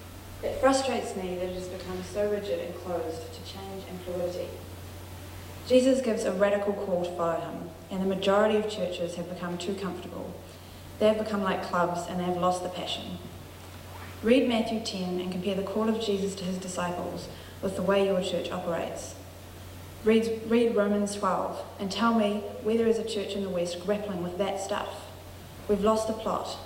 It 0.42 0.58
frustrates 0.58 1.14
me 1.14 1.34
that 1.34 1.50
it 1.50 1.54
has 1.54 1.68
become 1.68 2.02
so 2.02 2.30
rigid 2.30 2.60
and 2.60 2.74
closed 2.76 3.20
to 3.34 3.40
change 3.40 3.84
and 3.90 4.00
fluidity. 4.00 4.48
Jesus 5.68 6.00
gives 6.00 6.24
a 6.24 6.32
radical 6.32 6.72
call 6.72 7.04
to 7.04 7.10
follow 7.10 7.40
him, 7.40 7.68
and 7.90 8.00
the 8.00 8.06
majority 8.06 8.56
of 8.56 8.70
churches 8.70 9.16
have 9.16 9.28
become 9.28 9.58
too 9.58 9.74
comfortable. 9.74 10.32
They 10.98 11.08
have 11.08 11.18
become 11.18 11.42
like 11.42 11.62
clubs 11.62 12.08
and 12.08 12.18
they 12.18 12.24
have 12.24 12.38
lost 12.38 12.62
the 12.62 12.70
passion. 12.70 13.18
Read 14.22 14.48
Matthew 14.48 14.80
10 14.80 15.20
and 15.20 15.30
compare 15.30 15.56
the 15.56 15.62
call 15.62 15.90
of 15.90 16.00
Jesus 16.00 16.34
to 16.36 16.44
his 16.44 16.56
disciples 16.56 17.28
with 17.60 17.76
the 17.76 17.82
way 17.82 18.06
your 18.06 18.22
church 18.22 18.50
operates. 18.50 19.14
Read, 20.04 20.40
read 20.46 20.74
Romans 20.74 21.14
12 21.16 21.62
and 21.78 21.92
tell 21.92 22.14
me 22.14 22.44
where 22.62 22.78
there 22.78 22.86
is 22.86 22.98
a 22.98 23.04
church 23.04 23.34
in 23.34 23.42
the 23.42 23.50
West 23.50 23.84
grappling 23.84 24.22
with 24.22 24.38
that 24.38 24.58
stuff. 24.58 25.08
We've 25.70 25.85
lost 25.85 26.09
the 26.09 26.14
plot. 26.14 26.59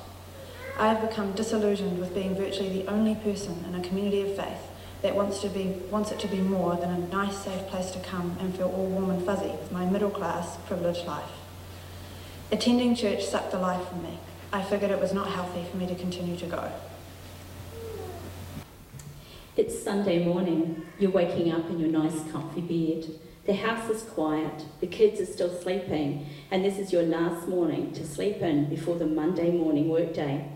I 0.78 0.88
have 0.88 1.06
become 1.06 1.32
disillusioned 1.32 2.00
with 2.00 2.14
being 2.14 2.34
virtually 2.34 2.70
the 2.70 2.90
only 2.90 3.14
person 3.16 3.62
in 3.68 3.74
a 3.74 3.86
community 3.86 4.22
of 4.22 4.34
faith 4.34 4.70
that 5.02 5.14
wants, 5.14 5.42
to 5.42 5.50
be, 5.50 5.66
wants 5.90 6.10
it 6.10 6.18
to 6.20 6.26
be 6.26 6.38
more 6.38 6.74
than 6.76 6.88
a 6.88 6.98
nice, 7.08 7.36
safe 7.36 7.66
place 7.66 7.90
to 7.90 7.98
come 7.98 8.34
and 8.40 8.56
feel 8.56 8.68
all 8.68 8.86
warm 8.86 9.10
and 9.10 9.22
fuzzy 9.22 9.50
with 9.50 9.70
my 9.70 9.84
middle 9.84 10.08
class, 10.08 10.56
privileged 10.66 11.04
life. 11.04 11.28
Attending 12.50 12.94
church 12.94 13.26
sucked 13.26 13.50
the 13.50 13.58
life 13.58 13.86
from 13.90 14.04
me. 14.04 14.18
I 14.54 14.62
figured 14.62 14.90
it 14.90 14.98
was 14.98 15.12
not 15.12 15.28
healthy 15.28 15.66
for 15.70 15.76
me 15.76 15.86
to 15.86 15.94
continue 15.94 16.38
to 16.38 16.46
go. 16.46 16.72
It's 19.54 19.82
Sunday 19.82 20.24
morning. 20.24 20.86
You're 20.98 21.10
waking 21.10 21.52
up 21.52 21.68
in 21.68 21.78
your 21.78 21.90
nice, 21.90 22.22
comfy 22.32 22.62
bed. 22.62 23.10
The 23.46 23.52
house 23.52 23.90
is 23.90 24.02
quiet, 24.04 24.64
the 24.80 24.86
kids 24.86 25.20
are 25.20 25.26
still 25.26 25.54
sleeping, 25.60 26.26
and 26.50 26.64
this 26.64 26.78
is 26.78 26.94
your 26.94 27.02
last 27.02 27.46
morning 27.46 27.92
to 27.92 28.06
sleep 28.06 28.38
in 28.38 28.70
before 28.70 28.96
the 28.96 29.04
Monday 29.04 29.50
morning 29.50 29.90
workday. 29.90 30.48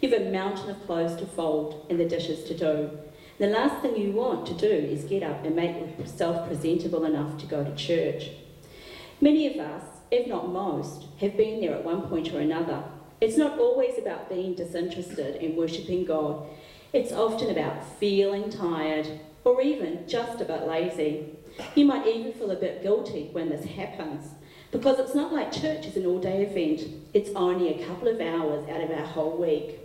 You've 0.00 0.14
a 0.14 0.30
mountain 0.30 0.70
of 0.70 0.86
clothes 0.86 1.16
to 1.16 1.26
fold 1.26 1.84
and 1.90 2.00
the 2.00 2.08
dishes 2.08 2.44
to 2.44 2.56
do. 2.56 2.98
The 3.38 3.48
last 3.48 3.82
thing 3.82 3.94
you 3.94 4.12
want 4.12 4.46
to 4.46 4.54
do 4.54 4.70
is 4.70 5.04
get 5.04 5.22
up 5.22 5.44
and 5.44 5.54
make 5.54 5.98
yourself 5.98 6.48
presentable 6.48 7.04
enough 7.04 7.36
to 7.40 7.46
go 7.46 7.62
to 7.62 7.76
church. 7.76 8.30
Many 9.20 9.46
of 9.46 9.60
us, 9.62 9.84
if 10.10 10.26
not 10.26 10.50
most, 10.50 11.08
have 11.20 11.36
been 11.36 11.60
there 11.60 11.74
at 11.74 11.84
one 11.84 12.08
point 12.08 12.32
or 12.32 12.40
another. 12.40 12.82
It's 13.20 13.36
not 13.36 13.58
always 13.58 13.98
about 13.98 14.30
being 14.30 14.54
disinterested 14.54 15.36
in 15.36 15.56
worshipping 15.56 16.06
God. 16.06 16.46
It's 16.94 17.12
often 17.12 17.50
about 17.50 17.98
feeling 17.98 18.48
tired 18.48 19.20
or 19.44 19.60
even 19.60 20.08
just 20.08 20.40
a 20.40 20.46
bit 20.46 20.66
lazy. 20.66 21.36
You 21.74 21.84
might 21.84 22.06
even 22.06 22.32
feel 22.32 22.50
a 22.50 22.56
bit 22.56 22.82
guilty 22.82 23.28
when 23.32 23.48
this 23.48 23.64
happens 23.64 24.34
because 24.70 25.00
it's 25.00 25.14
not 25.14 25.32
like 25.32 25.50
church 25.50 25.86
is 25.86 25.96
an 25.96 26.06
all 26.06 26.20
day 26.20 26.44
event, 26.44 26.88
it's 27.12 27.30
only 27.34 27.74
a 27.74 27.86
couple 27.86 28.08
of 28.08 28.20
hours 28.20 28.68
out 28.68 28.80
of 28.80 28.90
our 28.90 29.04
whole 29.04 29.36
week. 29.36 29.80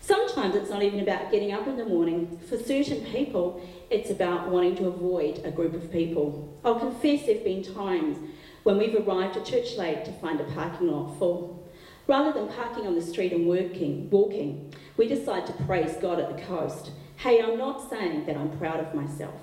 Sometimes 0.00 0.54
it's 0.54 0.70
not 0.70 0.82
even 0.82 1.00
about 1.00 1.30
getting 1.30 1.52
up 1.52 1.66
in 1.66 1.76
the 1.76 1.84
morning. 1.84 2.38
For 2.48 2.56
certain 2.56 3.04
people, 3.06 3.60
it's 3.90 4.08
about 4.08 4.48
wanting 4.48 4.76
to 4.76 4.86
avoid 4.86 5.42
a 5.44 5.50
group 5.50 5.74
of 5.74 5.90
people. 5.90 6.58
I'll 6.64 6.78
confess 6.78 7.26
there 7.26 7.34
have 7.34 7.44
been 7.44 7.62
times 7.62 8.16
when 8.62 8.78
we've 8.78 8.94
arrived 8.94 9.36
at 9.36 9.44
church 9.44 9.76
late 9.76 10.04
to 10.04 10.12
find 10.12 10.40
a 10.40 10.44
parking 10.44 10.88
lot 10.88 11.18
full. 11.18 11.68
Rather 12.06 12.32
than 12.32 12.48
parking 12.48 12.86
on 12.86 12.94
the 12.94 13.02
street 13.02 13.32
and 13.32 13.48
working, 13.48 14.08
walking, 14.10 14.72
we 14.96 15.08
decide 15.08 15.44
to 15.46 15.52
praise 15.64 15.96
God 15.96 16.20
at 16.20 16.34
the 16.34 16.42
coast. 16.44 16.92
Hey, 17.16 17.42
I'm 17.42 17.58
not 17.58 17.90
saying 17.90 18.26
that 18.26 18.36
I'm 18.36 18.56
proud 18.58 18.78
of 18.78 18.94
myself. 18.94 19.34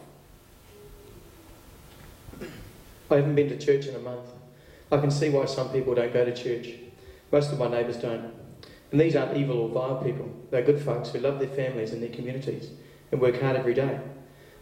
I 3.14 3.18
haven't 3.18 3.36
been 3.36 3.50
to 3.50 3.64
church 3.64 3.86
in 3.86 3.94
a 3.94 4.00
month. 4.00 4.28
I 4.92 4.98
can 4.98 5.12
see 5.12 5.30
why 5.30 5.46
some 5.46 5.70
people 5.70 5.94
don't 5.94 6.12
go 6.12 6.26
to 6.26 6.34
church. 6.36 6.70
Most 7.32 7.52
of 7.52 7.60
my 7.60 7.68
neighbours 7.68 7.98
don't. 7.98 8.34
And 8.92 9.00
these 9.00 9.16
aren't 9.16 9.38
evil 9.38 9.60
or 9.60 9.70
vile 9.70 10.04
people. 10.04 10.32
They're 10.50 10.64
good 10.64 10.82
folks 10.82 11.10
who 11.10 11.20
love 11.20 11.38
their 11.38 11.48
families 11.48 11.92
and 11.92 12.02
their 12.02 12.10
communities 12.10 12.72
and 13.12 13.22
work 13.22 13.40
hard 13.40 13.56
every 13.56 13.76
day. 13.76 14.00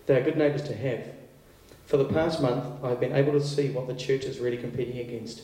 They 0.06 0.18
are 0.18 0.24
good 0.24 0.36
neighbours 0.36 0.64
to 0.64 0.76
have. 0.76 1.06
For 1.86 1.96
the 1.96 2.04
past 2.04 2.42
month, 2.42 2.84
I've 2.84 3.00
been 3.00 3.16
able 3.16 3.32
to 3.32 3.42
see 3.42 3.70
what 3.70 3.88
the 3.88 3.96
church 3.96 4.26
is 4.26 4.40
really 4.40 4.58
competing 4.58 4.98
against. 4.98 5.44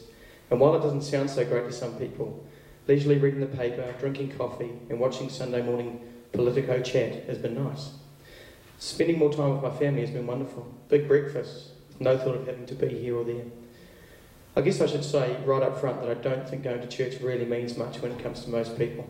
And 0.51 0.59
while 0.59 0.75
it 0.75 0.81
doesn't 0.81 1.03
sound 1.03 1.29
so 1.29 1.45
great 1.45 1.63
to 1.63 1.71
some 1.71 1.97
people, 1.97 2.45
leisurely 2.89 3.19
reading 3.19 3.39
the 3.39 3.45
paper, 3.45 3.95
drinking 3.99 4.37
coffee, 4.37 4.71
and 4.89 4.99
watching 4.99 5.29
Sunday 5.29 5.61
morning 5.61 6.01
Politico 6.33 6.81
chat 6.81 7.23
has 7.27 7.37
been 7.37 7.55
nice. 7.55 7.91
Spending 8.79 9.17
more 9.17 9.31
time 9.31 9.53
with 9.53 9.63
my 9.63 9.79
family 9.79 10.01
has 10.01 10.11
been 10.11 10.27
wonderful. 10.27 10.67
Big 10.89 11.07
breakfasts, 11.07 11.71
no 11.99 12.17
thought 12.17 12.35
of 12.35 12.47
having 12.47 12.65
to 12.65 12.75
be 12.75 12.89
here 12.89 13.17
or 13.17 13.23
there. 13.23 13.45
I 14.55 14.61
guess 14.61 14.81
I 14.81 14.87
should 14.87 15.05
say 15.05 15.37
right 15.45 15.61
up 15.61 15.79
front 15.79 16.01
that 16.01 16.09
I 16.09 16.15
don't 16.15 16.49
think 16.49 16.63
going 16.63 16.81
to 16.81 16.87
church 16.87 17.21
really 17.21 17.45
means 17.45 17.77
much 17.77 18.01
when 18.01 18.11
it 18.11 18.23
comes 18.23 18.43
to 18.43 18.49
most 18.49 18.77
people. 18.77 19.07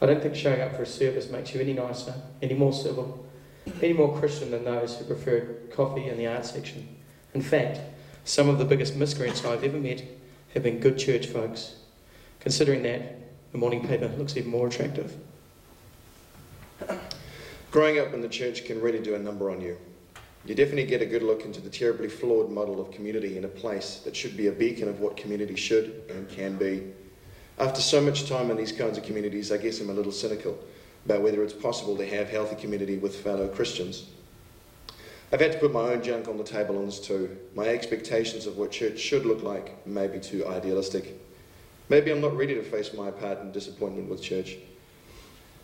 I 0.00 0.06
don't 0.06 0.20
think 0.20 0.34
showing 0.34 0.60
up 0.60 0.74
for 0.74 0.82
a 0.82 0.86
service 0.86 1.30
makes 1.30 1.54
you 1.54 1.60
any 1.60 1.72
nicer, 1.72 2.14
any 2.42 2.54
more 2.54 2.72
civil, 2.72 3.24
any 3.80 3.92
more 3.92 4.18
Christian 4.18 4.50
than 4.50 4.64
those 4.64 4.96
who 4.96 5.04
prefer 5.04 5.42
coffee 5.72 6.08
in 6.08 6.18
the 6.18 6.26
art 6.26 6.44
section. 6.44 6.96
In 7.34 7.42
fact, 7.42 7.78
some 8.24 8.48
of 8.48 8.58
the 8.58 8.64
biggest 8.64 8.96
miscreants 8.96 9.44
I've 9.44 9.62
ever 9.62 9.78
met 9.78 10.02
have 10.54 10.64
been 10.64 10.80
good 10.80 10.98
church 10.98 11.26
folks. 11.26 11.76
Considering 12.40 12.82
that, 12.82 13.18
the 13.52 13.58
morning 13.58 13.86
paper 13.86 14.08
looks 14.18 14.36
even 14.36 14.50
more 14.50 14.66
attractive. 14.66 15.16
Growing 17.70 18.00
up 18.00 18.12
in 18.12 18.20
the 18.20 18.28
church 18.28 18.64
can 18.64 18.80
really 18.80 18.98
do 18.98 19.14
a 19.14 19.18
number 19.18 19.50
on 19.50 19.60
you. 19.60 19.78
You 20.44 20.56
definitely 20.56 20.86
get 20.86 21.02
a 21.02 21.06
good 21.06 21.22
look 21.22 21.44
into 21.44 21.60
the 21.60 21.70
terribly 21.70 22.08
flawed 22.08 22.50
model 22.50 22.80
of 22.80 22.90
community 22.90 23.38
in 23.38 23.44
a 23.44 23.48
place 23.48 24.00
that 24.04 24.16
should 24.16 24.36
be 24.36 24.48
a 24.48 24.52
beacon 24.52 24.88
of 24.88 24.98
what 24.98 25.16
community 25.16 25.54
should 25.54 26.02
and 26.10 26.28
can 26.28 26.56
be. 26.56 26.92
After 27.58 27.80
so 27.80 28.00
much 28.00 28.28
time 28.28 28.50
in 28.50 28.56
these 28.56 28.72
kinds 28.72 28.98
of 28.98 29.04
communities, 29.04 29.52
I 29.52 29.58
guess 29.58 29.80
I'm 29.80 29.90
a 29.90 29.94
little 29.94 30.10
cynical 30.10 30.58
about 31.04 31.22
whether 31.22 31.44
it's 31.44 31.52
possible 31.52 31.96
to 31.96 32.06
have 32.06 32.28
healthy 32.28 32.56
community 32.56 32.96
with 32.96 33.22
fellow 33.22 33.46
Christians. 33.48 34.06
I've 35.32 35.40
had 35.40 35.52
to 35.52 35.58
put 35.58 35.72
my 35.72 35.92
own 35.92 36.02
junk 36.02 36.26
on 36.28 36.38
the 36.38 36.44
table 36.44 36.76
on 36.76 36.86
this 36.86 37.00
too. 37.00 37.36
My 37.54 37.68
expectations 37.68 38.46
of 38.46 38.58
what 38.58 38.72
church 38.72 38.98
should 38.98 39.24
look 39.24 39.42
like 39.42 39.86
may 39.86 40.08
be 40.08 40.18
too 40.18 40.46
idealistic. 40.46 41.20
Maybe 41.88 42.10
I'm 42.10 42.20
not 42.20 42.36
ready 42.36 42.54
to 42.54 42.62
face 42.62 42.92
my 42.94 43.10
part 43.10 43.40
in 43.40 43.52
disappointment 43.52 44.08
with 44.10 44.22
church. 44.22 44.56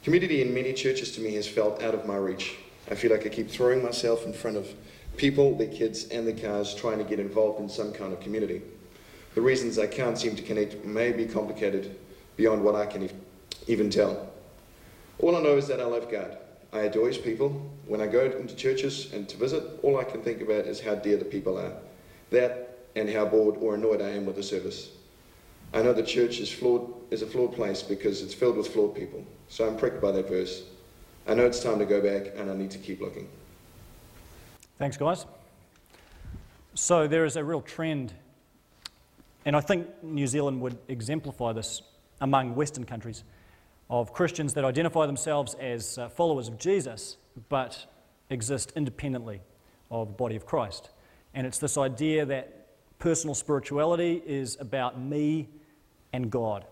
Community 0.05 0.41
in 0.41 0.55
many 0.55 0.73
churches 0.73 1.12
to 1.17 1.21
me 1.21 1.35
has 1.35 1.49
felt 1.49 1.83
out 1.83 1.95
of 1.95 2.07
my 2.07 2.17
reach. 2.17 2.57
I 2.90 2.94
feel 2.94 3.11
like 3.11 3.27
I 3.27 3.29
keep 3.29 3.51
throwing 3.51 3.83
myself 3.83 4.24
in 4.24 4.33
front 4.33 4.57
of 4.57 4.68
people, 5.16 5.57
their 5.57 5.68
kids, 5.68 6.09
and 6.09 6.27
their 6.27 6.37
cars 6.37 6.74
trying 6.74 6.98
to 6.98 7.05
get 7.05 7.20
involved 7.20 7.61
in 7.61 7.68
some 7.68 7.92
kind 7.92 8.12
of 8.12 8.20
community. 8.20 8.62
The 9.35 9.40
reasons 9.40 9.79
I 9.79 9.87
can't 9.87 10.18
seem 10.18 10.37
to 10.37 10.42
connect 10.42 10.85
may 10.85 11.12
be 11.12 11.27
complicated 11.27 11.98
beyond 12.37 12.64
what 12.64 12.74
I 12.74 12.87
can 12.87 13.11
even 13.66 13.90
tell. 13.90 14.33
All 15.18 15.37
I 15.37 15.42
know 15.42 15.57
is 15.57 15.68
that 15.68 15.81
I 15.81 15.85
love 15.85 16.11
God. 16.11 16.38
I 16.72 16.81
adore 16.81 17.09
His 17.09 17.18
people. 17.18 17.70
When 17.87 18.01
I 18.01 18.07
go 18.07 18.24
into 18.24 18.55
churches 18.55 19.12
and 19.12 19.29
to 19.29 19.37
visit, 19.37 19.62
all 19.83 19.98
I 19.98 20.05
can 20.05 20.22
think 20.22 20.40
about 20.40 20.66
is 20.66 20.81
how 20.81 20.94
dear 20.94 21.16
the 21.16 21.24
people 21.24 21.59
are. 21.59 21.72
That 22.31 22.79
and 22.96 23.09
how 23.09 23.27
bored 23.27 23.57
or 23.61 23.74
annoyed 23.74 24.03
I 24.03 24.11
am 24.11 24.27
with 24.27 24.37
the 24.37 24.42
service. 24.42 24.90
I 25.72 25.83
know 25.83 25.92
the 25.92 26.03
church 26.03 26.40
is 26.40 26.51
flawed 26.51 26.94
is 27.11 27.22
a 27.22 27.27
flawed 27.27 27.55
place 27.55 27.83
because 27.83 28.22
it's 28.22 28.35
filled 28.35 28.57
with 28.57 28.68
flawed 28.68 28.94
people. 28.94 29.24
So 29.48 29.66
I'm 29.66 29.77
pricked 29.77 30.01
by 30.01 30.12
that 30.12 30.29
verse. 30.29 30.62
I 31.29 31.35
know 31.35 31.45
it's 31.45 31.62
time 31.62 31.79
to 31.79 31.85
go 31.85 32.01
back 32.01 32.33
and 32.37 32.51
I 32.51 32.55
need 32.55 32.71
to 32.71 32.79
keep 32.79 33.03
looking. 33.03 33.29
Thanks, 34.79 34.97
guys. 34.97 35.27
So 36.75 37.07
there 37.07 37.27
is 37.27 37.37
a 37.37 37.45
real 37.45 37.61
trend, 37.61 38.14
and 39.45 39.55
I 39.55 39.61
think 39.61 39.87
New 40.03 40.27
Zealand 40.27 40.62
would 40.62 40.79
exemplify 40.88 41.53
this 41.53 41.83
among 42.23 42.55
Western 42.55 42.85
countries, 42.85 43.25
of 43.91 44.14
Christians 44.14 44.55
that 44.55 44.64
identify 44.64 45.05
themselves 45.05 45.55
as 45.61 45.99
uh, 45.99 46.09
followers 46.09 46.49
of 46.49 46.59
Jesus 46.59 47.19
but 47.51 47.87
exist 48.31 48.73
independently 48.75 49.43
of 49.91 50.09
the 50.09 50.14
body 50.14 50.37
of 50.37 50.47
Christ. 50.47 50.88
And 51.35 51.47
it's 51.47 51.59
this 51.59 51.77
idea 51.77 52.25
that 52.25 52.69
personal 52.99 53.35
spirituality 53.35 54.23
is 54.27 54.57
about 54.61 54.99
me 54.99 55.49
and 56.12 56.31
God. 56.31 56.64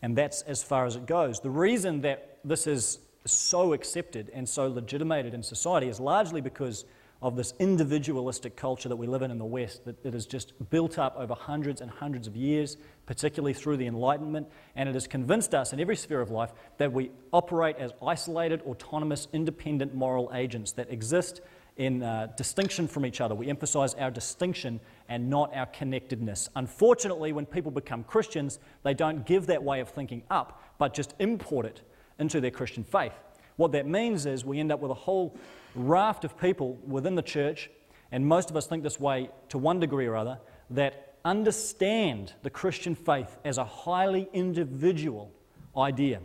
And 0.00 0.16
that's 0.16 0.42
as 0.42 0.62
far 0.62 0.86
as 0.86 0.96
it 0.96 1.06
goes. 1.06 1.40
The 1.40 1.50
reason 1.50 2.00
that 2.02 2.38
this 2.42 2.66
is 2.66 3.00
so 3.32 3.72
accepted 3.72 4.30
and 4.32 4.48
so 4.48 4.68
legitimated 4.68 5.34
in 5.34 5.42
society 5.42 5.88
is 5.88 6.00
largely 6.00 6.40
because 6.40 6.84
of 7.22 7.34
this 7.34 7.54
individualistic 7.58 8.56
culture 8.56 8.88
that 8.88 8.96
we 8.96 9.06
live 9.06 9.22
in 9.22 9.30
in 9.30 9.38
the 9.38 9.44
West 9.44 9.84
that, 9.84 10.12
has 10.12 10.26
just 10.26 10.52
built 10.70 10.98
up 10.98 11.16
over 11.16 11.34
hundreds 11.34 11.80
and 11.80 11.90
hundreds 11.90 12.26
of 12.26 12.36
years, 12.36 12.76
particularly 13.06 13.54
through 13.54 13.76
the 13.76 13.86
Enlightenment, 13.86 14.46
and 14.74 14.88
it 14.88 14.94
has 14.94 15.06
convinced 15.06 15.54
us 15.54 15.72
in 15.72 15.80
every 15.80 15.96
sphere 15.96 16.20
of 16.20 16.30
life 16.30 16.52
that 16.76 16.92
we 16.92 17.10
operate 17.32 17.76
as 17.78 17.92
isolated, 18.06 18.60
autonomous, 18.62 19.28
independent 19.32 19.94
moral 19.94 20.30
agents 20.34 20.72
that 20.72 20.90
exist 20.90 21.40
in 21.78 22.02
uh, 22.02 22.32
distinction 22.36 22.86
from 22.86 23.04
each 23.04 23.20
other. 23.20 23.34
We 23.34 23.48
emphasize 23.48 23.94
our 23.94 24.10
distinction 24.10 24.80
and 25.08 25.28
not 25.28 25.54
our 25.54 25.66
connectedness. 25.66 26.48
Unfortunately, 26.54 27.32
when 27.32 27.46
people 27.46 27.70
become 27.70 28.04
Christians, 28.04 28.58
they 28.82 28.94
don't 28.94 29.26
give 29.26 29.46
that 29.46 29.62
way 29.62 29.80
of 29.80 29.88
thinking 29.88 30.22
up, 30.30 30.62
but 30.78 30.94
just 30.94 31.14
import 31.18 31.66
it 31.66 31.82
into 32.18 32.40
their 32.40 32.50
Christian 32.50 32.84
faith. 32.84 33.12
What 33.56 33.72
that 33.72 33.86
means 33.86 34.26
is 34.26 34.44
we 34.44 34.60
end 34.60 34.70
up 34.70 34.80
with 34.80 34.90
a 34.90 34.94
whole 34.94 35.36
raft 35.74 36.24
of 36.24 36.38
people 36.38 36.78
within 36.86 37.14
the 37.14 37.22
church, 37.22 37.70
and 38.12 38.26
most 38.26 38.50
of 38.50 38.56
us 38.56 38.66
think 38.66 38.82
this 38.82 39.00
way 39.00 39.30
to 39.48 39.58
one 39.58 39.80
degree 39.80 40.06
or 40.06 40.16
other, 40.16 40.38
that 40.70 41.14
understand 41.24 42.34
the 42.42 42.50
Christian 42.50 42.94
faith 42.94 43.36
as 43.44 43.58
a 43.58 43.64
highly 43.64 44.28
individual 44.32 45.32
idea. 45.76 46.20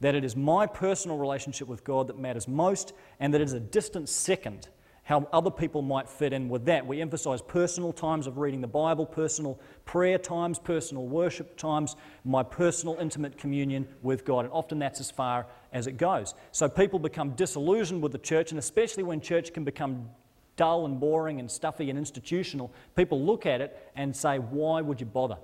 That 0.00 0.14
it 0.14 0.24
is 0.24 0.36
my 0.36 0.66
personal 0.66 1.16
relationship 1.16 1.68
with 1.68 1.84
God 1.84 2.08
that 2.08 2.18
matters 2.18 2.46
most, 2.46 2.92
and 3.20 3.32
that 3.32 3.40
it 3.40 3.44
is 3.44 3.52
a 3.54 3.60
distant 3.60 4.08
second 4.08 4.68
how 5.04 5.28
other 5.32 5.50
people 5.50 5.82
might 5.82 6.08
fit 6.08 6.32
in 6.32 6.48
with 6.48 6.64
that. 6.64 6.86
We 6.86 7.00
emphasize 7.00 7.42
personal 7.42 7.92
times 7.92 8.26
of 8.26 8.38
reading 8.38 8.62
the 8.62 8.66
Bible, 8.66 9.04
personal 9.04 9.60
prayer 9.84 10.16
times, 10.18 10.58
personal 10.58 11.06
worship 11.06 11.56
times, 11.56 11.94
my 12.24 12.42
personal 12.42 12.96
intimate 12.98 13.36
communion 13.36 13.86
with 14.02 14.24
God. 14.24 14.46
And 14.46 14.52
often 14.52 14.78
that's 14.78 15.00
as 15.00 15.10
far 15.10 15.46
as 15.72 15.86
it 15.86 15.98
goes. 15.98 16.34
So 16.52 16.68
people 16.68 16.98
become 16.98 17.30
disillusioned 17.32 18.02
with 18.02 18.12
the 18.12 18.18
church, 18.18 18.50
and 18.50 18.58
especially 18.58 19.02
when 19.02 19.20
church 19.20 19.52
can 19.52 19.62
become 19.62 20.08
dull 20.56 20.86
and 20.86 20.98
boring 20.98 21.38
and 21.38 21.50
stuffy 21.50 21.90
and 21.90 21.98
institutional, 21.98 22.72
people 22.96 23.20
look 23.20 23.44
at 23.44 23.60
it 23.60 23.90
and 23.96 24.16
say, 24.16 24.38
Why 24.38 24.80
would 24.80 25.00
you 25.00 25.06
bother? 25.06 25.36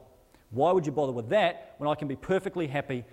Why 0.50 0.72
would 0.72 0.86
you 0.86 0.92
bother 0.92 1.12
with 1.12 1.28
that 1.28 1.74
when 1.78 1.88
I 1.88 1.94
can 1.94 2.08
be 2.08 2.16
perfectly 2.16 2.66
happy 2.66 3.04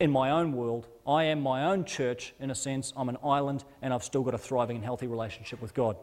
in 0.00 0.10
my 0.10 0.30
own 0.30 0.52
world. 0.52 0.86
I 1.08 1.24
am 1.24 1.40
my 1.40 1.64
own 1.64 1.86
church, 1.86 2.34
in 2.38 2.50
a 2.50 2.54
sense. 2.54 2.92
I'm 2.94 3.08
an 3.08 3.16
island, 3.24 3.64
and 3.80 3.94
I've 3.94 4.04
still 4.04 4.22
got 4.22 4.34
a 4.34 4.38
thriving 4.38 4.76
and 4.76 4.84
healthy 4.84 5.06
relationship 5.06 5.62
with 5.62 5.72
God. 5.72 5.96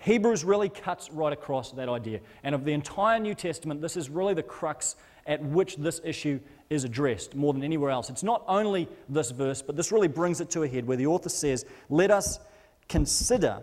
Hebrews 0.00 0.44
really 0.44 0.68
cuts 0.68 1.10
right 1.10 1.32
across 1.32 1.72
that 1.72 1.88
idea. 1.88 2.20
And 2.42 2.54
of 2.54 2.66
the 2.66 2.72
entire 2.72 3.18
New 3.18 3.34
Testament, 3.34 3.80
this 3.80 3.96
is 3.96 4.10
really 4.10 4.34
the 4.34 4.42
crux 4.42 4.96
at 5.26 5.42
which 5.42 5.76
this 5.76 6.02
issue 6.04 6.40
is 6.68 6.84
addressed 6.84 7.34
more 7.34 7.54
than 7.54 7.64
anywhere 7.64 7.90
else. 7.90 8.10
It's 8.10 8.22
not 8.22 8.44
only 8.46 8.86
this 9.08 9.30
verse, 9.30 9.62
but 9.62 9.76
this 9.76 9.90
really 9.92 10.08
brings 10.08 10.42
it 10.42 10.50
to 10.50 10.62
a 10.62 10.68
head 10.68 10.86
where 10.86 10.96
the 10.96 11.06
author 11.06 11.30
says, 11.30 11.64
Let 11.88 12.10
us 12.10 12.38
consider 12.86 13.62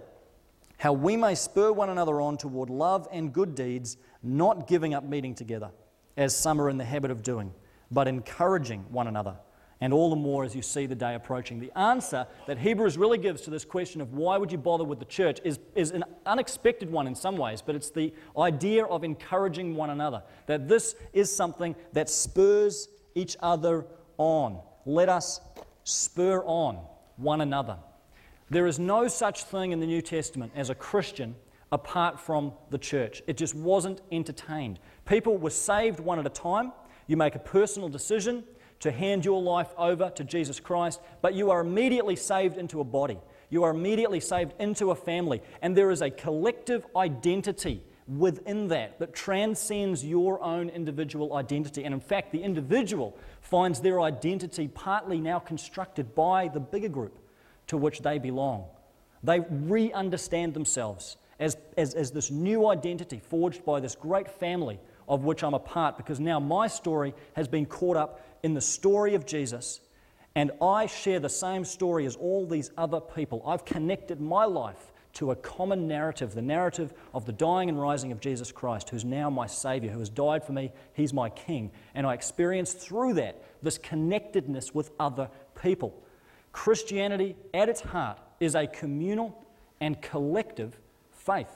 how 0.78 0.94
we 0.94 1.16
may 1.16 1.36
spur 1.36 1.72
one 1.72 1.90
another 1.90 2.22
on 2.22 2.38
toward 2.38 2.72
love 2.72 3.08
and 3.12 3.32
good 3.32 3.54
deeds, 3.54 3.98
not 4.24 4.68
giving 4.68 4.96
up 4.96 5.04
meeting 5.04 5.36
together, 5.36 5.70
as 6.18 6.36
some 6.36 6.60
are 6.60 6.70
in 6.70 6.78
the 6.78 6.86
habit 6.86 7.12
of 7.12 7.22
doing, 7.22 7.54
but 7.92 8.08
encouraging 8.08 8.86
one 8.90 9.08
another 9.08 9.36
and 9.80 9.94
all 9.94 10.10
the 10.10 10.16
more 10.16 10.44
as 10.44 10.56
you 10.56 10.62
see 10.62 10.86
the 10.86 10.96
day 10.96 11.16
approaching. 11.16 11.60
The 11.60 11.78
answer 11.78 12.28
that 12.48 12.58
Hebrews 12.58 12.98
really 12.98 13.18
gives 13.18 13.42
to 13.44 13.50
this 13.50 13.64
question 13.64 14.02
of 14.02 14.14
why 14.14 14.38
would 14.38 14.52
you 14.52 14.58
bother 14.58 14.84
with 14.84 15.00
the 15.00 15.06
church 15.06 15.40
is, 15.44 15.60
is 15.76 15.92
an 15.92 16.04
unexpected 16.26 16.92
one 16.92 17.08
in 17.08 17.16
some 17.16 17.38
ways, 17.38 17.62
but 17.62 17.76
it's 17.76 17.92
the 17.92 18.14
idea 18.38 18.86
of 18.86 19.04
encouraging 19.04 19.76
one 19.76 19.90
another. 19.90 20.24
That 20.48 20.68
this 20.68 20.96
is 21.14 21.34
something 21.34 21.76
that 21.94 22.10
spurs 22.10 22.90
each 23.16 23.38
other 23.42 23.86
on. 24.18 24.60
Let 24.86 25.10
us 25.10 25.42
spur 25.84 26.44
on 26.46 26.80
one 27.18 27.42
another. 27.42 27.78
There 28.50 28.68
is 28.68 28.80
no 28.80 29.08
such 29.08 29.44
thing 29.44 29.72
in 29.74 29.80
the 29.80 29.86
New 29.86 30.02
Testament 30.02 30.54
as 30.56 30.70
a 30.70 30.76
Christian 30.76 31.36
apart 31.72 32.20
from 32.20 32.54
the 32.70 32.78
church. 32.78 33.22
It 33.28 33.36
just 33.36 33.54
wasn't 33.54 34.02
entertained. 34.12 34.80
People 35.06 35.38
were 35.38 35.50
saved 35.50 36.00
one 36.00 36.18
at 36.18 36.26
a 36.26 36.30
time. 36.30 36.72
You 37.08 37.18
make 37.18 37.36
a 37.36 37.40
personal 37.40 37.90
decision 37.90 38.44
to 38.80 38.92
hand 38.92 39.26
your 39.26 39.42
life 39.42 39.70
over 39.78 40.10
to 40.12 40.24
Jesus 40.24 40.60
Christ, 40.60 41.02
but 41.22 41.34
you 41.34 41.52
are 41.52 41.62
immediately 41.62 42.16
saved 42.16 42.58
into 42.58 42.80
a 42.80 42.84
body. 42.84 43.20
You 43.50 43.64
are 43.64 43.72
immediately 43.72 44.20
saved 44.20 44.54
into 44.60 44.92
a 44.92 44.96
family, 44.96 45.42
and 45.62 45.76
there 45.76 45.92
is 45.92 46.02
a 46.02 46.10
collective 46.10 46.86
identity 46.96 47.82
within 48.08 48.70
that 48.70 49.00
that 49.00 49.14
transcends 49.14 50.06
your 50.06 50.42
own 50.42 50.70
individual 50.70 51.34
identity. 51.34 51.84
And 51.84 51.94
in 51.94 52.00
fact, 52.00 52.32
the 52.32 52.42
individual 52.42 53.18
finds 53.42 53.82
their 53.82 54.02
identity 54.02 54.68
partly 54.68 55.20
now 55.20 55.40
constructed 55.40 56.16
by 56.16 56.48
the 56.48 56.60
bigger 56.60 56.90
group 56.90 57.18
to 57.68 57.78
which 57.78 58.02
they 58.02 58.18
belong. 58.18 58.66
They 59.24 59.42
re 59.50 59.92
understand 59.92 60.54
themselves 60.54 61.18
as, 61.40 61.58
as, 61.78 61.94
as 61.94 62.12
this 62.12 62.32
new 62.32 62.68
identity 62.68 63.20
forged 63.20 63.66
by 63.66 63.80
this 63.80 63.96
great 63.96 64.30
family 64.30 64.80
of 65.08 65.24
which 65.24 65.44
I'm 65.44 65.54
a 65.54 65.60
part 65.60 65.98
because 65.98 66.20
now 66.20 66.40
my 66.40 66.68
story 66.68 67.14
has 67.36 67.48
been 67.48 67.66
caught 67.66 67.96
up 67.96 68.22
in 68.44 68.54
the 68.54 68.62
story 68.62 69.16
of 69.16 69.26
Jesus 69.26 69.82
and 70.38 70.52
I 70.62 70.86
share 70.86 71.20
the 71.20 71.30
same 71.30 71.66
story 71.66 72.06
as 72.06 72.16
all 72.16 72.46
these 72.46 72.70
other 72.78 73.00
people. 73.00 73.42
I've 73.44 73.66
connected 73.66 74.22
my 74.22 74.46
life 74.46 74.92
to 75.14 75.32
a 75.32 75.36
common 75.36 75.88
narrative, 75.88 76.36
the 76.36 76.44
narrative 76.44 76.94
of 77.12 77.26
the 77.26 77.32
dying 77.32 77.70
and 77.70 77.82
rising 77.82 78.12
of 78.12 78.20
Jesus 78.20 78.52
Christ, 78.52 78.90
who's 78.92 79.04
now 79.04 79.32
my 79.32 79.48
Savior, 79.48 79.90
who 79.90 79.98
has 79.98 80.10
died 80.10 80.44
for 80.44 80.52
me. 80.52 80.72
He's 80.94 81.12
my 81.12 81.32
King. 81.32 81.72
And 81.96 82.06
I 82.06 82.14
experience 82.14 82.74
through 82.74 83.16
that 83.16 83.42
this 83.64 83.80
connectedness 83.80 84.76
with 84.76 84.92
other 85.00 85.28
people. 85.60 86.04
Christianity, 86.52 87.36
at 87.52 87.68
its 87.68 87.82
heart, 87.82 88.20
is 88.40 88.54
a 88.54 88.68
communal 88.68 89.44
and 89.82 90.00
collective 90.04 90.78
faith. 91.10 91.50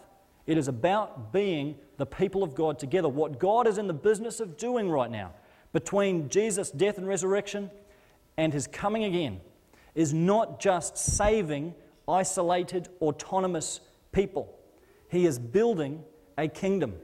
It 0.48 0.58
is 0.58 0.68
about 0.68 1.32
being 1.32 1.76
the 1.98 2.08
people 2.08 2.42
of 2.42 2.56
God 2.56 2.80
together. 2.80 3.10
What 3.10 3.38
God 3.38 3.68
is 3.68 3.78
in 3.78 3.86
the 3.86 3.94
business 3.94 4.40
of 4.40 4.58
doing 4.58 4.90
right 4.90 5.12
now, 5.12 5.34
between 5.74 6.30
Jesus' 6.30 6.72
death 6.72 6.97
and 6.97 7.07
resurrection 7.07 7.69
and 8.38 8.53
his 8.53 8.67
coming 8.67 9.03
again, 9.03 9.41
is 9.95 10.13
not 10.13 10.59
just 10.59 10.97
saving 10.97 11.76
isolated, 12.07 12.89
autonomous 13.01 13.82
people. 14.11 14.57
He 15.09 15.26
is 15.26 15.38
building 15.38 16.03
a 16.38 16.47
kingdom. 16.47 16.95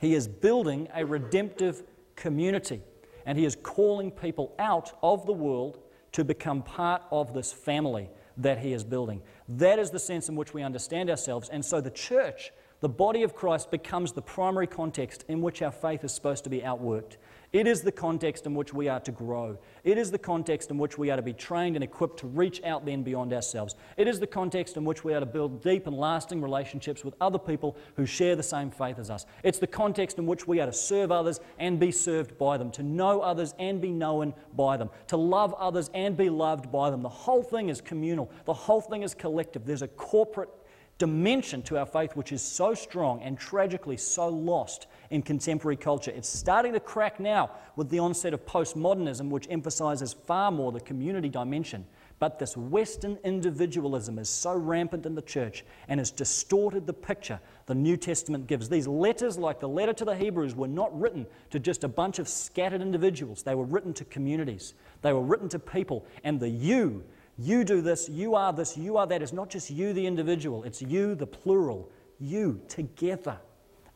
He 0.00 0.14
is 0.14 0.28
building 0.28 0.88
a 0.94 1.04
redemptive 1.04 1.82
community. 2.16 2.80
And 3.26 3.38
He 3.38 3.44
is 3.44 3.56
calling 3.56 4.10
people 4.10 4.54
out 4.58 4.92
of 5.02 5.26
the 5.26 5.32
world 5.32 5.78
to 6.12 6.24
become 6.24 6.62
part 6.62 7.02
of 7.10 7.34
this 7.34 7.52
family 7.52 8.10
that 8.36 8.58
He 8.58 8.72
is 8.72 8.84
building. 8.84 9.22
That 9.48 9.78
is 9.78 9.90
the 9.90 9.98
sense 9.98 10.28
in 10.28 10.36
which 10.36 10.54
we 10.54 10.62
understand 10.62 11.10
ourselves. 11.10 11.48
And 11.48 11.64
so 11.64 11.80
the 11.80 11.90
church, 11.90 12.52
the 12.80 12.88
body 12.88 13.22
of 13.22 13.34
Christ, 13.34 13.70
becomes 13.70 14.12
the 14.12 14.22
primary 14.22 14.66
context 14.66 15.24
in 15.28 15.40
which 15.40 15.62
our 15.62 15.72
faith 15.72 16.04
is 16.04 16.12
supposed 16.12 16.44
to 16.44 16.50
be 16.50 16.60
outworked. 16.60 17.16
It 17.54 17.68
is 17.68 17.82
the 17.82 17.92
context 17.92 18.46
in 18.46 18.54
which 18.56 18.74
we 18.74 18.88
are 18.88 18.98
to 18.98 19.12
grow. 19.12 19.56
It 19.84 19.96
is 19.96 20.10
the 20.10 20.18
context 20.18 20.72
in 20.72 20.76
which 20.76 20.98
we 20.98 21.10
are 21.10 21.16
to 21.16 21.22
be 21.22 21.32
trained 21.32 21.76
and 21.76 21.84
equipped 21.84 22.18
to 22.18 22.26
reach 22.26 22.60
out 22.64 22.84
then 22.84 23.04
beyond 23.04 23.32
ourselves. 23.32 23.76
It 23.96 24.08
is 24.08 24.18
the 24.18 24.26
context 24.26 24.76
in 24.76 24.84
which 24.84 25.04
we 25.04 25.14
are 25.14 25.20
to 25.20 25.26
build 25.26 25.62
deep 25.62 25.86
and 25.86 25.96
lasting 25.96 26.42
relationships 26.42 27.04
with 27.04 27.14
other 27.20 27.38
people 27.38 27.76
who 27.94 28.06
share 28.06 28.34
the 28.34 28.42
same 28.42 28.72
faith 28.72 28.98
as 28.98 29.08
us. 29.08 29.24
It's 29.44 29.60
the 29.60 29.68
context 29.68 30.18
in 30.18 30.26
which 30.26 30.48
we 30.48 30.58
are 30.58 30.66
to 30.66 30.72
serve 30.72 31.12
others 31.12 31.38
and 31.60 31.78
be 31.78 31.92
served 31.92 32.36
by 32.38 32.58
them, 32.58 32.72
to 32.72 32.82
know 32.82 33.20
others 33.20 33.54
and 33.60 33.80
be 33.80 33.92
known 33.92 34.34
by 34.56 34.76
them, 34.76 34.90
to 35.06 35.16
love 35.16 35.54
others 35.54 35.90
and 35.94 36.16
be 36.16 36.30
loved 36.30 36.72
by 36.72 36.90
them. 36.90 37.02
The 37.02 37.08
whole 37.08 37.44
thing 37.44 37.68
is 37.68 37.80
communal, 37.80 38.32
the 38.46 38.52
whole 38.52 38.80
thing 38.80 39.04
is 39.04 39.14
collective. 39.14 39.64
There's 39.64 39.82
a 39.82 39.86
corporate 39.86 40.50
dimension 40.98 41.62
to 41.62 41.78
our 41.78 41.86
faith 41.86 42.16
which 42.16 42.32
is 42.32 42.42
so 42.42 42.74
strong 42.74 43.22
and 43.22 43.38
tragically 43.38 43.96
so 43.96 44.28
lost 44.28 44.88
in 45.14 45.22
contemporary 45.22 45.76
culture. 45.76 46.10
It's 46.10 46.28
starting 46.28 46.72
to 46.72 46.80
crack 46.80 47.20
now 47.20 47.52
with 47.76 47.88
the 47.88 48.00
onset 48.00 48.34
of 48.34 48.44
postmodernism, 48.44 49.30
which 49.30 49.46
emphasizes 49.48 50.12
far 50.12 50.50
more 50.50 50.72
the 50.72 50.80
community 50.80 51.28
dimension. 51.28 51.86
But 52.18 52.40
this 52.40 52.56
Western 52.56 53.18
individualism 53.22 54.18
is 54.18 54.28
so 54.28 54.56
rampant 54.56 55.06
in 55.06 55.14
the 55.14 55.22
church 55.22 55.64
and 55.86 56.00
has 56.00 56.10
distorted 56.10 56.84
the 56.86 56.92
picture 56.92 57.38
the 57.66 57.76
New 57.76 57.96
Testament 57.96 58.48
gives. 58.48 58.68
These 58.68 58.88
letters, 58.88 59.38
like 59.38 59.60
the 59.60 59.68
letter 59.68 59.92
to 59.92 60.04
the 60.04 60.16
Hebrews, 60.16 60.56
were 60.56 60.66
not 60.66 60.98
written 60.98 61.26
to 61.50 61.60
just 61.60 61.84
a 61.84 61.88
bunch 61.88 62.18
of 62.18 62.28
scattered 62.28 62.82
individuals, 62.82 63.44
they 63.44 63.54
were 63.54 63.64
written 63.64 63.94
to 63.94 64.04
communities, 64.06 64.74
they 65.02 65.12
were 65.12 65.22
written 65.22 65.48
to 65.50 65.60
people. 65.60 66.06
And 66.24 66.40
the 66.40 66.48
you, 66.48 67.04
you 67.38 67.62
do 67.62 67.80
this, 67.80 68.08
you 68.08 68.34
are 68.34 68.52
this, 68.52 68.76
you 68.76 68.96
are 68.96 69.06
that, 69.06 69.22
is 69.22 69.32
not 69.32 69.48
just 69.48 69.70
you, 69.70 69.92
the 69.92 70.06
individual, 70.06 70.64
it's 70.64 70.82
you, 70.82 71.14
the 71.14 71.26
plural. 71.26 71.88
You 72.18 72.60
together 72.68 73.38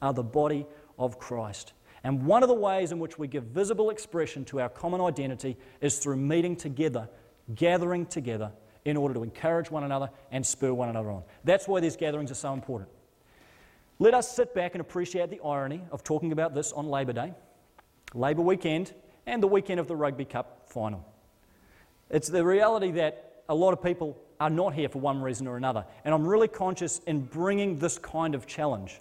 are 0.02 0.12
the 0.12 0.22
body 0.22 0.66
of 0.98 1.18
Christ. 1.18 1.72
And 2.04 2.24
one 2.26 2.42
of 2.42 2.48
the 2.48 2.54
ways 2.54 2.92
in 2.92 2.98
which 2.98 3.18
we 3.18 3.28
give 3.28 3.44
visible 3.44 3.90
expression 3.90 4.44
to 4.46 4.60
our 4.60 4.68
common 4.68 5.00
identity 5.00 5.56
is 5.80 5.98
through 5.98 6.16
meeting 6.16 6.56
together, 6.56 7.08
gathering 7.54 8.06
together 8.06 8.52
in 8.84 8.96
order 8.96 9.14
to 9.14 9.22
encourage 9.22 9.70
one 9.70 9.84
another 9.84 10.10
and 10.30 10.46
spur 10.46 10.72
one 10.72 10.88
another 10.88 11.10
on. 11.10 11.22
That's 11.44 11.66
why 11.66 11.80
these 11.80 11.96
gatherings 11.96 12.30
are 12.30 12.34
so 12.36 12.52
important. 12.52 12.88
Let 13.98 14.14
us 14.14 14.34
sit 14.34 14.54
back 14.54 14.74
and 14.74 14.80
appreciate 14.80 15.28
the 15.30 15.40
irony 15.44 15.82
of 15.90 16.04
talking 16.04 16.30
about 16.30 16.54
this 16.54 16.72
on 16.72 16.88
Labor 16.88 17.12
Day, 17.12 17.34
Labor 18.14 18.42
weekend, 18.42 18.94
and 19.26 19.42
the 19.42 19.48
weekend 19.48 19.80
of 19.80 19.88
the 19.88 19.96
Rugby 19.96 20.24
Cup 20.24 20.68
final. 20.68 21.04
It's 22.08 22.28
the 22.28 22.44
reality 22.44 22.92
that 22.92 23.42
a 23.48 23.54
lot 23.54 23.72
of 23.72 23.82
people 23.82 24.16
are 24.40 24.50
not 24.50 24.72
here 24.72 24.88
for 24.88 25.00
one 25.00 25.20
reason 25.20 25.46
or 25.46 25.56
another. 25.56 25.84
And 26.04 26.14
I'm 26.14 26.26
really 26.26 26.48
conscious 26.48 27.00
in 27.06 27.22
bringing 27.22 27.78
this 27.78 27.98
kind 27.98 28.34
of 28.34 28.46
challenge 28.46 29.00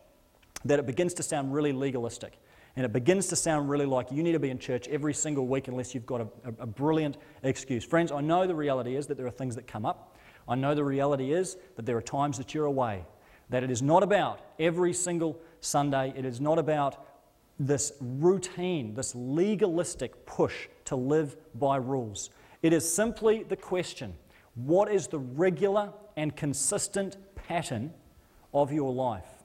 that 0.66 0.80
it 0.80 0.86
begins 0.86 1.14
to 1.16 1.24
sound 1.24 1.54
really 1.54 1.72
legalistic. 1.72 2.40
And 2.76 2.86
it 2.86 2.94
begins 2.94 3.28
to 3.28 3.36
sound 3.36 3.70
really 3.70 3.88
like 3.88 4.12
you 4.12 4.22
need 4.22 4.34
to 4.34 4.40
be 4.40 4.52
in 4.52 4.60
church 4.60 4.88
every 4.88 5.14
single 5.14 5.48
week 5.48 5.68
unless 5.68 5.96
you've 5.96 6.06
got 6.06 6.22
a, 6.22 6.28
a, 6.46 6.54
a, 6.60 6.68
brilliant 6.68 7.18
excuse. 7.42 7.84
Friends, 7.84 8.12
I 8.12 8.22
know 8.22 8.46
the 8.46 8.54
reality 8.54 8.96
is 8.96 9.08
that 9.08 9.18
there 9.18 9.26
are 9.26 9.32
things 9.32 9.56
that 9.56 9.66
come 9.66 9.84
up. 9.84 10.16
I 10.48 10.54
know 10.54 10.76
the 10.76 10.84
reality 10.84 11.34
is 11.34 11.58
that 11.76 11.88
there 11.88 11.98
are 11.98 12.04
times 12.04 12.38
that 12.38 12.54
you're 12.54 12.66
away. 12.66 13.04
That 13.50 13.64
it 13.64 13.72
is 13.72 13.82
not 13.82 14.04
about 14.04 14.42
every 14.60 14.94
single 14.94 15.42
Sunday. 15.60 16.14
It 16.16 16.24
is 16.24 16.40
not 16.40 16.60
about 16.60 17.04
this 17.60 17.94
routine, 18.00 18.94
this 18.94 19.16
legalistic 19.16 20.28
push 20.28 20.68
to 20.86 20.96
live 20.96 21.36
by 21.56 21.78
rules. 21.78 22.30
It 22.62 22.74
is 22.74 22.92
simply 22.92 23.44
the 23.44 23.56
question 23.56 24.16
what 24.54 24.92
is 24.92 25.08
the 25.08 25.20
regular 25.20 25.94
and 26.16 26.36
consistent 26.36 27.18
pattern 27.36 27.94
of 28.54 28.72
your 28.72 28.92
life? 28.92 29.37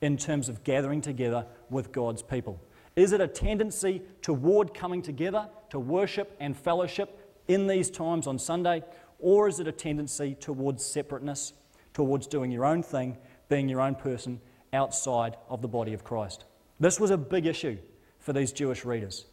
In 0.00 0.16
terms 0.16 0.48
of 0.48 0.64
gathering 0.64 1.00
together 1.00 1.46
with 1.70 1.92
God's 1.92 2.22
people? 2.22 2.60
Is 2.96 3.12
it 3.12 3.20
a 3.20 3.28
tendency 3.28 4.02
toward 4.22 4.72
coming 4.72 5.02
together 5.02 5.48
to 5.70 5.78
worship 5.78 6.34
and 6.40 6.56
fellowship 6.56 7.38
in 7.48 7.66
these 7.66 7.90
times 7.90 8.26
on 8.26 8.38
Sunday? 8.38 8.82
Or 9.18 9.48
is 9.48 9.60
it 9.60 9.68
a 9.68 9.72
tendency 9.72 10.34
towards 10.34 10.84
separateness, 10.84 11.52
towards 11.94 12.26
doing 12.26 12.50
your 12.50 12.64
own 12.64 12.82
thing, 12.82 13.16
being 13.48 13.68
your 13.68 13.80
own 13.80 13.94
person 13.94 14.40
outside 14.72 15.36
of 15.48 15.62
the 15.62 15.68
body 15.68 15.92
of 15.92 16.04
Christ? 16.04 16.44
This 16.80 17.00
was 17.00 17.10
a 17.10 17.16
big 17.16 17.46
issue 17.46 17.78
for 18.18 18.32
these 18.32 18.52
Jewish 18.52 18.84
readers 18.84 19.26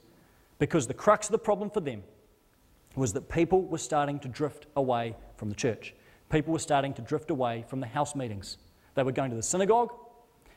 because 0.59 0.87
the 0.87 0.93
crux 0.93 1.27
of 1.27 1.31
the 1.31 1.39
problem 1.39 1.69
for 1.69 1.81
them 1.81 2.03
was 2.95 3.13
that 3.13 3.29
people 3.29 3.63
were 3.63 3.77
starting 3.77 4.19
to 4.19 4.27
drift 4.27 4.67
away 4.75 5.15
from 5.35 5.49
the 5.49 5.55
church. 5.55 5.93
People 6.29 6.53
were 6.53 6.59
starting 6.59 6.93
to 6.93 7.01
drift 7.01 7.31
away 7.31 7.65
from 7.67 7.79
the 7.79 7.87
house 7.87 8.15
meetings. 8.15 8.57
They 8.95 9.03
were 9.03 9.11
going 9.11 9.31
to 9.31 9.35
the 9.35 9.43
synagogue, 9.43 9.93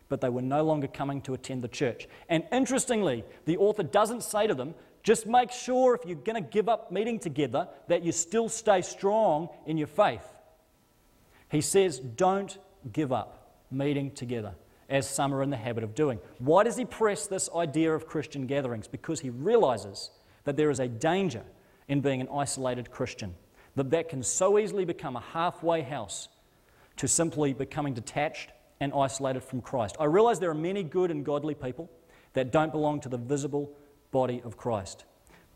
but 0.09 0.21
they 0.21 0.29
were 0.29 0.43
no 0.43 0.63
longer 0.63 0.87
coming 0.87 1.21
to 1.23 1.35
attend 1.35 1.63
the 1.63 1.69
church. 1.69 2.09
And 2.29 2.45
interestingly, 2.53 3.25
the 3.45 3.57
author 3.57 3.83
doesn't 3.83 4.23
say 4.23 4.47
to 4.47 4.55
them, 4.55 4.75
just 5.03 5.27
make 5.27 5.53
sure 5.53 5.95
if 5.95 6.05
you're 6.05 6.17
going 6.17 6.43
to 6.43 6.51
give 6.51 6.69
up 6.69 6.91
meeting 6.91 7.19
together 7.19 7.69
that 7.89 8.03
you 8.03 8.13
still 8.13 8.49
stay 8.49 8.83
strong 8.83 9.49
in 9.65 9.79
your 9.79 9.87
faith. 9.87 10.27
He 11.49 11.61
says, 11.61 12.01
don't 12.01 12.59
give 12.93 13.13
up 13.13 13.63
meeting 13.71 14.11
together, 14.11 14.55
as 14.89 15.09
some 15.09 15.33
are 15.33 15.43
in 15.43 15.51
the 15.51 15.57
habit 15.57 15.85
of 15.85 15.95
doing. 15.95 16.19
Why 16.39 16.65
does 16.65 16.77
he 16.77 16.85
press 16.85 17.27
this 17.27 17.49
idea 17.55 17.95
of 17.95 18.07
Christian 18.07 18.47
gatherings? 18.47 18.89
Because 18.89 19.21
he 19.21 19.31
realizes 19.31 20.11
that 20.45 20.57
there 20.57 20.71
is 20.71 20.81
a 20.81 20.89
danger 20.89 21.43
in 21.89 22.01
being 22.01 22.21
an 22.21 22.29
isolated 22.35 22.91
Christian, 22.91 23.35
that 23.77 23.91
that 23.91 24.09
can 24.09 24.23
so 24.23 24.59
easily 24.59 24.85
become 24.85 25.15
a 25.15 25.21
halfway 25.21 25.83
house 25.83 26.29
to 26.97 27.07
simply 27.07 27.53
becoming 27.53 27.95
detached 27.95 28.51
and 28.81 28.93
isolated 28.95 29.43
from 29.43 29.61
Christ. 29.61 29.97
I 29.99 30.05
realize 30.05 30.39
there 30.39 30.51
are 30.51 30.55
many 30.55 30.83
good 30.83 31.11
and 31.11 31.25
godly 31.25 31.55
people 31.55 31.91
that 32.35 32.53
don't 32.53 32.73
belong 32.73 33.01
to 33.01 33.09
the 33.09 33.17
visible 33.17 33.71
body 34.11 34.43
of 34.45 34.57
Christ. 34.57 35.05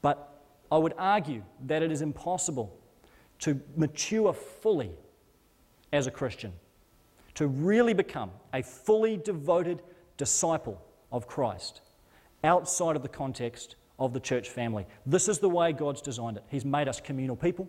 But 0.02 0.42
I 0.72 0.78
would 0.78 0.94
argue 0.98 1.42
that 1.66 1.82
it 1.82 1.92
is 1.92 2.02
impossible 2.02 2.76
to 3.40 3.60
mature 3.76 4.32
fully 4.32 4.90
as 5.92 6.06
a 6.06 6.10
Christian, 6.10 6.52
to 7.34 7.46
really 7.46 7.94
become 7.94 8.30
a 8.52 8.62
fully 8.62 9.16
devoted 9.16 9.82
disciple 10.16 10.80
of 11.10 11.26
Christ 11.26 11.80
outside 12.44 12.96
of 12.96 13.02
the 13.02 13.08
context 13.08 13.76
of 13.98 14.12
the 14.12 14.20
church 14.20 14.48
family. 14.48 14.86
This 15.04 15.28
is 15.28 15.38
the 15.38 15.48
way 15.48 15.72
God's 15.72 16.00
designed 16.00 16.36
it. 16.36 16.44
He's 16.48 16.64
made 16.64 16.88
us 16.88 17.00
communal 17.00 17.36
people, 17.36 17.68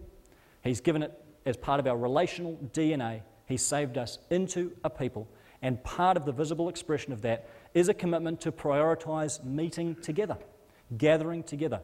He's 0.64 0.80
given 0.80 1.04
it 1.04 1.12
as 1.45 1.58
part 1.58 1.80
of 1.80 1.88
our 1.88 1.97
relational 1.97 2.58
DNA. 2.72 3.22
He 3.47 3.58
saved 3.58 3.97
us 3.97 4.20
into 4.30 4.72
a 4.84 4.89
people 4.89 5.28
and 5.62 5.84
part 5.84 6.18
of 6.18 6.26
the 6.26 6.32
visible 6.32 6.70
expression 6.70 7.14
of 7.14 7.22
that 7.22 7.47
is 7.74 7.88
a 7.89 7.93
commitment 7.93 8.41
to 8.41 8.51
prioritize 8.51 9.43
meeting 9.43 9.95
together, 9.95 10.38
gathering 10.97 11.43
together. 11.43 11.82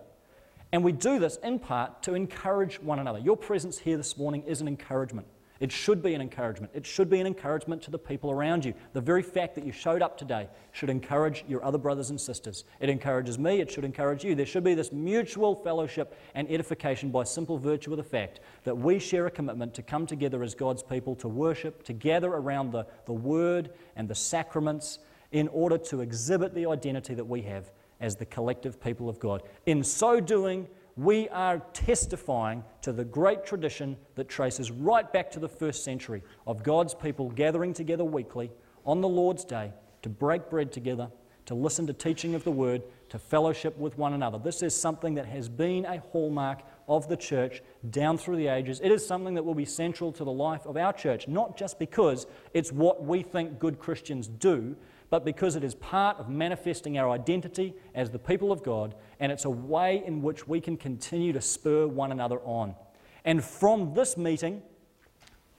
And 0.71 0.84
we 0.84 0.91
do 0.91 1.19
this 1.19 1.38
in 1.38 1.59
part 1.59 2.03
to 2.03 2.13
encourage 2.13 2.82
one 2.82 2.99
another. 2.99 3.19
Your 3.19 3.38
presence 3.38 3.78
here 3.78 3.97
this 3.97 4.17
morning 4.17 4.43
is 4.43 4.61
an 4.61 4.67
encouragement. 4.67 5.28
It 5.59 5.71
should 5.71 6.03
be 6.03 6.13
an 6.13 6.21
encouragement. 6.21 6.71
It 6.75 6.85
should 6.85 7.09
be 7.09 7.19
an 7.19 7.27
encouragement 7.27 7.81
to 7.83 7.91
the 7.91 7.97
people 7.97 8.31
around 8.31 8.65
you. 8.65 8.73
The 8.93 9.01
very 9.01 9.23
fact 9.23 9.55
that 9.55 9.65
you 9.65 9.71
showed 9.71 10.01
up 10.01 10.17
today 10.17 10.47
should 10.71 10.89
encourage 10.89 11.43
your 11.47 11.63
other 11.63 11.77
brothers 11.77 12.09
and 12.09 12.19
sisters. 12.19 12.63
It 12.79 12.89
encourages 12.89 13.39
me, 13.39 13.59
it 13.59 13.71
should 13.71 13.85
encourage 13.85 14.23
you. 14.23 14.35
There 14.35 14.45
should 14.45 14.63
be 14.63 14.73
this 14.73 14.91
mutual 14.91 15.55
fellowship 15.55 16.17
and 16.35 16.49
edification 16.51 17.09
by 17.09 17.23
simple 17.23 17.57
virtue 17.57 17.91
of 17.91 17.97
the 17.97 18.03
fact 18.03 18.39
that 18.63 18.77
we 18.77 18.99
share 18.99 19.25
a 19.25 19.31
commitment 19.31 19.73
to 19.75 19.81
come 19.81 20.05
together 20.05 20.43
as 20.43 20.53
God's 20.53 20.83
people 20.83 21.15
to 21.15 21.27
worship, 21.27 21.83
to 21.83 21.93
gather 21.93 22.29
around 22.29 22.71
the, 22.71 22.85
the 23.05 23.13
Word 23.13 23.71
and 23.95 24.07
the 24.07 24.15
sacraments 24.15 24.99
in 25.31 25.47
order 25.49 25.77
to 25.77 26.01
exhibit 26.01 26.53
the 26.53 26.65
identity 26.67 27.13
that 27.13 27.25
we 27.25 27.41
have 27.41 27.71
as 27.99 28.15
the 28.15 28.25
collective 28.25 28.79
people 28.81 29.09
of 29.09 29.19
God. 29.19 29.43
In 29.65 29.83
so 29.83 30.19
doing, 30.19 30.67
we 30.97 31.29
are 31.29 31.59
testifying 31.73 32.63
to 32.81 32.91
the 32.91 33.05
great 33.05 33.45
tradition 33.45 33.95
that 34.15 34.27
traces 34.27 34.71
right 34.71 35.11
back 35.13 35.29
to 35.31 35.39
the 35.39 35.47
first 35.47 35.83
century 35.83 36.23
of 36.47 36.63
God's 36.63 36.95
people 36.95 37.29
gathering 37.29 37.73
together 37.73 38.03
weekly 38.03 38.51
on 38.83 39.01
the 39.01 39.07
Lord's 39.07 39.45
Day 39.45 39.71
to 40.01 40.09
break 40.09 40.49
bread 40.49 40.71
together, 40.71 41.09
to 41.45 41.53
listen 41.53 41.85
to 41.87 41.93
teaching 41.93 42.33
of 42.33 42.43
the 42.43 42.51
Word, 42.51 42.81
to 43.09 43.19
fellowship 43.19 43.77
with 43.77 43.97
one 43.97 44.13
another. 44.13 44.39
This 44.39 44.63
is 44.63 44.75
something 44.75 45.13
that 45.15 45.27
has 45.27 45.47
been 45.47 45.85
a 45.85 45.99
hallmark 46.11 46.61
of 46.87 47.07
the 47.07 47.15
church 47.15 47.61
down 47.89 48.17
through 48.17 48.37
the 48.37 48.47
ages. 48.47 48.79
It 48.83 48.91
is 48.91 49.05
something 49.05 49.35
that 49.35 49.43
will 49.43 49.55
be 49.55 49.65
central 49.65 50.11
to 50.13 50.23
the 50.23 50.31
life 50.31 50.65
of 50.65 50.77
our 50.77 50.93
church, 50.93 51.27
not 51.27 51.57
just 51.57 51.77
because 51.77 52.25
it's 52.53 52.71
what 52.71 53.03
we 53.03 53.21
think 53.21 53.59
good 53.59 53.77
Christians 53.77 54.27
do, 54.27 54.75
but 55.09 55.23
because 55.23 55.55
it 55.55 55.63
is 55.63 55.75
part 55.75 56.17
of 56.17 56.29
manifesting 56.29 56.97
our 56.97 57.09
identity 57.09 57.73
as 57.95 58.09
the 58.09 58.19
people 58.19 58.51
of 58.51 58.63
God, 58.63 58.95
and 59.19 59.31
it's 59.31 59.45
a 59.45 59.49
way 59.49 60.03
in 60.05 60.21
which 60.21 60.47
we 60.47 60.59
can 60.59 60.75
continue 60.75 61.31
to 61.33 61.41
spur 61.41 61.87
one 61.87 62.11
another 62.11 62.39
on. 62.39 62.75
And 63.23 63.43
from 63.43 63.93
this 63.93 64.17
meeting, 64.17 64.61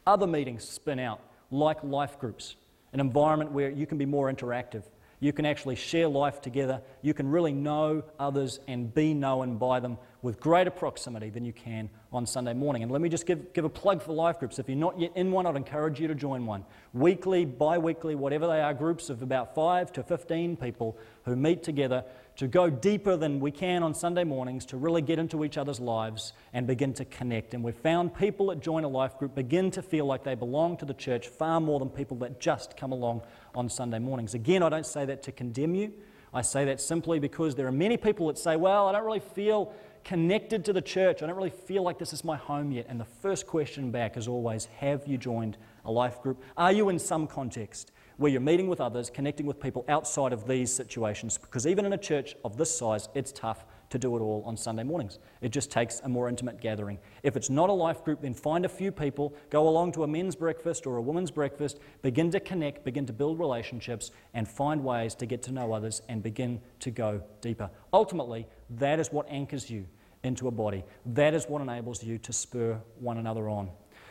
other 0.07 0.26
meetings 0.26 0.68
spin 0.68 0.99
out, 0.99 1.20
like 1.51 1.82
life 1.82 2.18
groups, 2.18 2.57
an 2.92 3.01
environment 3.01 3.53
where 3.53 3.70
you 3.70 3.86
can 3.86 3.99
be 3.99 4.07
more 4.07 4.32
interactive. 4.32 4.84
You 5.21 5.33
can 5.33 5.47
actually 5.47 5.75
share 5.75 6.07
life 6.07 6.41
together. 6.41 6.81
You 7.03 7.12
can 7.12 7.29
really 7.29 7.53
know 7.53 8.05
others 8.19 8.61
and 8.69 8.93
be 8.95 9.14
known 9.14 9.57
by 9.59 9.81
them 9.81 9.99
with 10.23 10.41
greater 10.41 10.71
proximity 10.71 11.31
than 11.31 11.45
you 11.45 11.53
can 11.53 11.91
on 12.12 12.27
Sunday 12.27 12.55
morning. 12.55 12.83
And 12.83 12.91
let 12.93 13.01
me 13.01 13.09
just 13.09 13.27
give, 13.27 13.53
give 13.53 13.64
a 13.64 13.69
plug 13.69 14.03
for 14.03 14.12
life 14.12 14.39
groups. 14.39 14.59
If 14.59 14.69
you're 14.69 14.77
not 14.77 14.99
yet 14.99 15.12
in 15.16 15.31
one, 15.33 15.47
I'd 15.47 15.57
encourage 15.57 16.01
you 16.01 16.09
to 16.09 16.14
join 16.14 16.47
one. 16.47 16.64
Weekly, 16.93 17.45
bi 17.45 17.79
weekly, 17.79 18.14
whatever 18.14 18.47
they 18.47 18.61
are, 18.61 18.75
groups 18.75 19.11
of 19.11 19.23
about 19.23 19.55
5 19.55 19.93
to 19.95 20.03
15 20.03 20.57
people 20.57 20.97
who 21.25 21.37
meet 21.37 21.62
together 21.62 22.05
to 22.39 22.47
go 22.47 22.70
deeper 22.70 23.16
than 23.16 23.41
we 23.41 23.51
can 23.51 23.82
on 23.82 23.93
Sunday 23.93 24.22
mornings 24.22 24.64
to 24.64 24.76
really 24.76 25.03
get 25.03 25.18
into 25.18 25.45
each 25.45 25.59
other's 25.59 25.80
lives 25.80 26.32
and 26.53 26.68
begin 26.68 26.93
to 26.95 27.05
connect. 27.05 27.53
And 27.53 27.64
we've 27.64 27.74
found 27.74 28.14
people 28.14 28.47
that 28.47 28.61
join 28.61 28.84
a 28.84 28.89
life 28.89 29.18
group 29.18 29.34
begin 29.34 29.72
to 29.72 29.82
feel 29.82 30.07
like 30.07 30.22
they 30.22 30.36
belong 30.36 30.76
to 30.76 30.84
the 30.84 30.95
church 30.95 31.26
far 31.26 31.61
more 31.61 31.80
than 31.80 31.89
people 31.89 32.16
that 32.18 32.39
just 32.39 32.76
come 32.76 32.93
along 32.93 33.22
on 33.57 33.68
Sunday 33.68 33.99
mornings. 33.99 34.34
Again, 34.34 34.62
I 34.62 34.68
don't 34.68 34.86
say 34.86 35.05
that 35.05 35.24
to 35.24 35.32
condemn 35.32 35.74
you. 35.74 35.93
I 36.32 36.43
say 36.43 36.64
that 36.66 36.80
simply 36.80 37.18
because 37.18 37.57
there 37.57 37.66
are 37.66 37.72
many 37.72 37.97
people 37.97 38.28
that 38.28 38.39
say, 38.39 38.55
Well, 38.55 38.86
I 38.86 38.93
don't 38.93 39.05
really 39.05 39.18
feel 39.18 39.74
connected 40.05 40.64
to 40.66 40.72
the 40.72 40.82
church. 40.82 41.22
I 41.22 41.26
don't 41.26 41.36
really 41.36 41.51
feel 41.51 41.82
like 41.82 41.99
this 41.99 42.12
is 42.12 42.22
my 42.22 42.36
home 42.36 42.70
yet. 42.70 42.86
And 42.89 43.01
the 43.01 43.05
first 43.05 43.49
question 43.49 43.91
back 43.91 44.16
is 44.16 44.28
always 44.28 44.66
Have 44.78 45.09
you 45.09 45.18
joined 45.18 45.57
a 45.84 45.91
life 45.91 46.22
group? 46.22 46.41
Are 46.57 46.70
you 46.70 46.89
in 46.89 47.01
some 47.01 47.26
context 47.26 47.91
where 48.19 48.31
you're 48.31 48.41
meeting 48.41 48.69
with 48.69 48.81
others, 48.81 49.09
connecting 49.09 49.47
with 49.47 49.59
people 49.59 49.85
outside 49.89 50.33
of 50.33 50.47
these 50.47 50.73
situations? 50.73 51.39
Because 51.39 51.66
even 51.66 51.87
in 51.87 51.95
a 51.95 51.99
church 51.99 52.37
of 52.45 52.57
this 52.57 52.77
size, 52.77 53.09
it's 53.14 53.33
tough 53.33 53.64
to 53.91 53.99
do 53.99 54.16
it 54.16 54.21
all 54.21 54.43
on 54.45 54.57
Sunday 54.57 54.83
mornings. 54.83 55.19
It 55.41 55.51
just 55.51 55.71
takes 55.71 56.01
a 56.01 56.09
more 56.09 56.29
intimate 56.29 56.61
gathering. 56.61 56.99
If 57.23 57.37
it's 57.37 57.49
not 57.49 57.71
a 57.71 57.73
life 57.73 58.05
group, 58.05 58.21
then 58.21 58.35
find 58.35 58.64
a 58.64 58.69
few 58.69 58.93
people, 58.93 59.35
go 59.51 59.69
along 59.69 59.93
to 59.93 60.05
a 60.05 60.07
men's 60.07 60.37
breakfast 60.37 60.87
or 60.87 60.97
a 60.97 61.03
women's 61.03 61.31
breakfast, 61.31 61.79
begin 62.03 62.31
to 62.33 62.41
connect, 62.41 62.85
begin 62.85 63.07
to 63.07 63.12
build 63.12 63.39
relationships, 63.39 64.11
and 64.35 64.47
find 64.47 64.85
ways 64.85 65.14
to 65.14 65.27
get 65.27 65.43
to 65.45 65.53
know 65.53 65.73
others 65.73 66.03
and 66.09 66.23
begin 66.23 66.61
to 66.81 66.91
go 66.91 67.23
deeper. 67.41 67.71
Ultimately, 67.93 68.47
that 68.71 69.01
is 69.01 69.11
what 69.11 69.27
anchors 69.31 69.71
you 69.71 69.87
into 70.23 70.49
a 70.49 70.51
body. 70.51 70.85
That 71.07 71.35
is 71.35 71.47
what 71.47 71.62
enables 71.62 72.03
you 72.03 72.19
to 72.19 72.33
spur 72.33 72.81
one 72.99 73.19
another 73.19 73.49
on. 73.49 73.71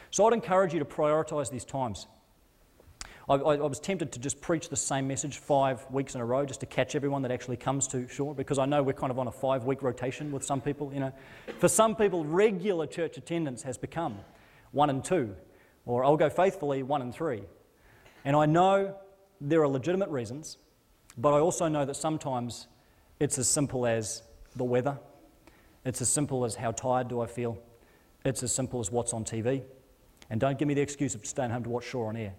So 0.09 0.25
I'd 0.25 0.33
encourage 0.33 0.73
you 0.73 0.79
to 0.79 0.85
prioritize 0.85 1.51
these 1.51 1.65
times. 1.65 2.07
I, 3.29 3.35
I, 3.35 3.55
I, 3.55 3.65
was 3.65 3.79
tempted 3.79 4.11
to 4.13 4.19
just 4.19 4.39
preach 4.41 4.69
the 4.69 4.75
same 4.75 5.07
message 5.07 5.37
five 5.37 5.85
weeks 5.91 6.15
in 6.15 6.21
a 6.21 6.25
row 6.25 6.45
just 6.45 6.61
to 6.61 6.65
catch 6.65 6.95
everyone 6.95 7.21
that 7.23 7.31
actually 7.31 7.57
comes 7.57 7.87
to 7.87 8.07
shore 8.07 8.33
because 8.33 8.57
I 8.57 8.65
know 8.65 8.81
we're 8.83 8.93
kind 8.93 9.11
of 9.11 9.19
on 9.19 9.27
a 9.27 9.31
five 9.31 9.65
week 9.65 9.81
rotation 9.81 10.31
with 10.31 10.43
some 10.43 10.61
people. 10.61 10.93
You 10.93 11.01
know, 11.01 11.13
for 11.59 11.67
some 11.67 11.95
people, 11.95 12.23
regular 12.23 12.87
church 12.87 13.17
attendance 13.17 13.63
has 13.63 13.77
become 13.77 14.19
one 14.71 14.89
and 14.89 15.03
two, 15.03 15.35
or 15.85 16.05
I'll 16.05 16.17
go 16.17 16.29
faithfully 16.29 16.83
one 16.83 17.01
and 17.01 17.13
three. 17.13 17.43
And 18.25 18.35
I 18.35 18.45
know 18.45 18.95
there 19.41 19.61
are 19.61 19.67
legitimate 19.67 20.09
reasons, 20.09 20.57
but 21.17 21.33
I 21.33 21.39
also 21.39 21.67
know 21.67 21.85
that 21.85 21.95
sometimes 21.95 22.67
it's 23.19 23.37
as 23.37 23.47
simple 23.47 23.85
as 23.85 24.23
the 24.55 24.63
weather 24.63 24.97
it's 25.87 26.01
as 26.01 26.09
simple 26.09 26.43
as 26.43 26.53
how 26.53 26.71
tired 26.73 27.07
do 27.07 27.21
I 27.21 27.27
feel. 27.27 27.57
It's 28.25 28.43
as 28.43 28.51
simple 28.51 28.81
as 28.81 28.91
what's 28.91 29.13
on 29.13 29.23
TV. 29.23 29.63
And 30.29 30.37
don't 30.37 30.59
give 30.59 30.67
me 30.67 30.73
the 30.73 30.81
excuse 30.81 31.15
of 31.15 31.25
staying 31.25 31.51
home 31.51 31.63
to 31.63 31.69
watch 31.69 31.85
Shore 31.85 32.09
on 32.09 32.17
air. 32.17 32.33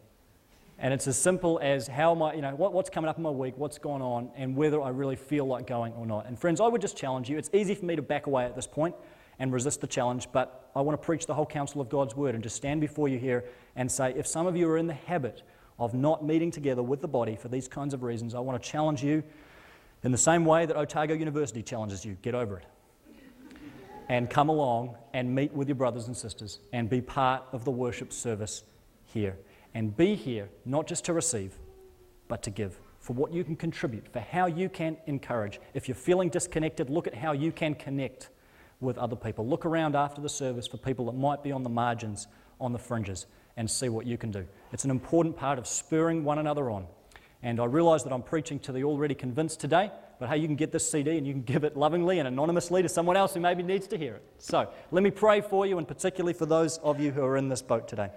And 0.81 0.95
it's 0.95 1.09
as 1.09 1.19
simple 1.19 1.59
as 1.61 1.89
how 1.89 2.15
I, 2.23 2.35
you 2.35 2.43
know, 2.43 2.55
what, 2.55 2.73
what's 2.73 2.89
coming 2.89 3.09
up 3.09 3.17
in 3.17 3.23
my 3.25 3.31
week, 3.31 3.55
what's 3.57 3.79
going 3.79 4.01
on, 4.01 4.31
and 4.37 4.55
whether 4.55 4.81
I 4.81 4.91
really 4.91 5.17
feel 5.17 5.45
like 5.45 5.67
going 5.67 5.93
or 5.95 6.07
not. 6.07 6.27
And 6.27 6.39
friends, 6.39 6.61
I 6.61 6.69
would 6.69 6.81
just 6.81 6.97
challenge 6.97 7.29
you. 7.29 7.37
It's 7.37 7.51
easy 7.53 7.75
for 7.75 7.85
me 7.85 7.97
to 7.97 8.03
back 8.03 8.27
away 8.27 8.45
at 8.45 8.55
this 8.55 8.67
point 8.67 8.95
and 9.41 9.53
resist 9.53 9.81
the 9.81 9.87
challenge, 9.87 10.29
but 10.33 10.71
I 10.77 10.81
want 10.81 11.01
to 11.01 11.05
preach 11.05 11.27
the 11.27 11.35
whole 11.35 11.47
counsel 11.47 11.81
of 11.81 11.89
God's 11.89 12.15
word 12.15 12.35
and 12.35 12.43
just 12.43 12.57
stand 12.57 12.81
before 12.81 13.09
you 13.09 13.19
here 13.19 13.45
and 13.77 13.91
say, 13.91 14.13
if 14.17 14.27
some 14.27 14.47
of 14.47 14.57
you 14.57 14.69
are 14.69 14.79
in 14.79 14.87
the 14.87 14.95
habit 14.95 15.43
of 15.79 15.95
not 15.95 16.25
meeting 16.25 16.51
together 16.51 16.83
with 16.83 17.01
the 17.01 17.09
body 17.09 17.37
for 17.37 17.49
these 17.49 17.69
kinds 17.69 17.95
of 17.95 18.03
reasons, 18.03 18.35
I 18.35 18.41
want 18.41 18.61
to 18.63 18.69
challenge 18.69 19.03
you 19.03 19.23
in 20.05 20.13
the 20.13 20.19
same 20.19 20.45
way 20.45 20.67
that 20.67 20.77
Otago 20.77 21.15
University 21.15 21.63
challenges 21.63 22.05
you 22.05 22.17
get 22.23 22.35
over 22.35 22.59
it 22.59 22.67
and 24.09 24.31
come 24.31 24.49
along 24.49 24.97
and 25.13 25.35
meet 25.35 25.53
with 25.53 25.69
your 25.69 25.75
brothers 25.75 26.07
and 26.07 26.17
sisters 26.17 26.61
and 26.73 26.89
be 26.89 27.01
part 27.01 27.43
of 27.53 27.65
the 27.65 27.71
worship 27.71 28.13
service 28.13 28.65
here. 29.07 29.37
And 29.79 29.97
be 29.97 30.17
here 30.17 30.49
not 30.65 30.89
just 30.89 31.05
to 31.05 31.13
receive, 31.13 31.57
but 32.27 32.43
to 32.43 32.51
give 32.51 32.81
for 32.99 33.13
what 33.13 33.33
you 33.33 33.45
can 33.45 33.55
contribute, 33.55 34.09
for 34.09 34.19
how 34.19 34.47
you 34.47 34.69
can 34.69 34.97
encourage. 35.07 35.61
If 35.73 35.87
you're 35.87 35.95
feeling 35.95 36.31
disconnected, 36.31 36.91
look 36.91 37.07
at 37.07 37.15
how 37.15 37.31
you 37.31 37.53
can 37.53 37.77
connect 37.77 38.31
with 38.81 38.99
other 38.99 39.15
people. 39.15 39.47
Look 39.47 39.65
around 39.65 39.95
after 39.95 40.21
the 40.21 40.29
service 40.29 40.67
for 40.67 40.79
people 40.79 41.07
that 41.07 41.13
might 41.13 41.45
be 41.45 41.53
on 41.53 41.63
the 41.63 41.69
margins, 41.69 42.27
on 42.61 42.73
the 42.73 42.79
fringes, 42.81 43.27
and 43.57 43.71
see 43.71 43.89
what 43.89 44.05
you 44.05 44.19
can 44.19 44.33
do. 44.33 44.45
It's 44.73 44.83
an 44.83 44.91
important 44.91 45.37
part 45.37 45.61
of 45.61 45.67
spurring 45.69 46.25
one 46.25 46.41
another 46.41 46.71
on. 46.73 46.89
And 47.45 47.61
I 47.61 47.67
realize 47.67 48.03
that 48.03 48.13
I'm 48.13 48.25
preaching 48.25 48.59
to 48.59 48.73
the 48.73 48.83
already 48.83 49.15
convinced 49.15 49.61
today, 49.61 49.93
but 50.19 50.29
hey, 50.29 50.39
you 50.39 50.49
can 50.49 50.57
get 50.57 50.73
this 50.73 50.91
CD 50.91 51.19
and 51.19 51.25
you 51.25 51.33
can 51.33 51.43
give 51.43 51.63
it 51.63 51.77
lovingly 51.77 52.19
and 52.19 52.27
anonymously 52.27 52.83
to 52.83 52.89
someone 52.89 53.17
else 53.17 53.33
who 53.33 53.39
maybe 53.39 53.63
needs 53.63 53.87
to 53.87 53.97
hear 53.97 54.17
it. 54.17 54.25
So 54.39 54.69
let 54.91 55.05
me 55.05 55.13
pray 55.13 55.41
for 55.41 55.67
you, 55.67 55.79
and 55.79 55.87
particularly 55.87 56.33
for 56.33 56.47
those 56.47 56.79
of 56.79 56.99
you 56.99 57.13
who 57.13 57.23
are 57.23 57.37
in 57.37 57.49
this 57.49 57.63
boat 57.63 57.87
today. 57.87 58.11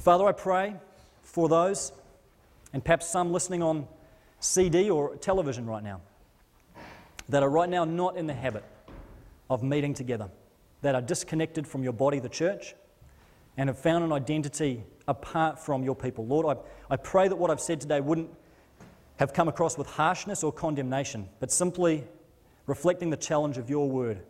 Father, 0.00 0.24
I 0.26 0.32
pray 0.32 0.76
for 1.22 1.46
those, 1.46 1.92
and 2.72 2.82
perhaps 2.82 3.06
some 3.06 3.34
listening 3.34 3.62
on 3.62 3.86
CD 4.38 4.88
or 4.88 5.14
television 5.16 5.66
right 5.66 5.84
now, 5.84 6.00
that 7.28 7.42
are 7.42 7.50
right 7.50 7.68
now 7.68 7.84
not 7.84 8.16
in 8.16 8.26
the 8.26 8.32
habit 8.32 8.64
of 9.50 9.62
meeting 9.62 9.92
together, 9.92 10.30
that 10.80 10.94
are 10.94 11.02
disconnected 11.02 11.68
from 11.68 11.82
your 11.82 11.92
body, 11.92 12.18
the 12.18 12.30
church, 12.30 12.74
and 13.58 13.68
have 13.68 13.78
found 13.78 14.02
an 14.02 14.10
identity 14.10 14.82
apart 15.06 15.58
from 15.58 15.84
your 15.84 15.94
people. 15.94 16.26
Lord, 16.26 16.56
I, 16.56 16.94
I 16.94 16.96
pray 16.96 17.28
that 17.28 17.36
what 17.36 17.50
I've 17.50 17.60
said 17.60 17.78
today 17.78 18.00
wouldn't 18.00 18.30
have 19.18 19.34
come 19.34 19.48
across 19.48 19.76
with 19.76 19.86
harshness 19.86 20.42
or 20.42 20.50
condemnation, 20.50 21.28
but 21.40 21.52
simply 21.52 22.04
reflecting 22.66 23.10
the 23.10 23.18
challenge 23.18 23.58
of 23.58 23.68
your 23.68 23.90
word 23.90 24.22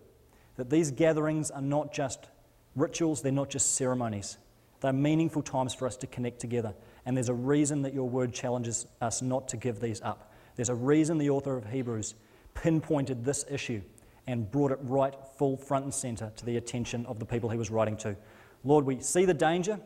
that 0.57 0.69
these 0.69 0.91
gatherings 0.91 1.49
are 1.53 1.63
not 1.63 1.95
just 1.95 2.27
rituals, 2.75 3.23
they're 3.23 3.31
not 3.31 3.51
just 3.51 3.77
ceremonies. 3.77 4.37
They're 4.81 4.93
meaningful 4.93 5.43
times 5.43 5.75
for 5.75 5.87
us 5.87 5.97
to 5.99 6.07
connect 6.07 6.41
together. 6.41 6.75
And 7.07 7.17
there's 7.17 7.29
a 7.29 7.35
reason 7.35 7.83
that 7.83 7.95
your 7.95 8.09
word 8.09 8.33
challenges 8.33 8.87
us 9.01 9.23
not 9.23 9.49
to 9.49 9.57
give 9.57 9.81
these 9.81 10.01
up. 10.03 10.33
There's 10.57 10.69
a 10.69 10.75
reason 10.75 11.19
the 11.19 11.31
author 11.31 11.57
of 11.57 11.67
Hebrews 11.67 12.15
pinpointed 12.55 13.25
this 13.25 13.45
issue 13.51 13.83
and 14.27 14.51
brought 14.51 14.73
it 14.73 14.79
right 14.83 15.15
full 15.37 15.57
front 15.57 15.85
and 15.85 15.95
center 15.95 16.33
to 16.37 16.47
the 16.47 16.57
attention 16.57 17.07
of 17.07 17.19
the 17.19 17.27
people 17.27 17.51
he 17.51 17.59
was 17.59 17.71
writing 17.71 17.97
to. 17.99 18.17
Lord, 18.65 18.85
we 18.85 19.01
see 19.01 19.25
the 19.25 19.35
danger, 19.35 19.81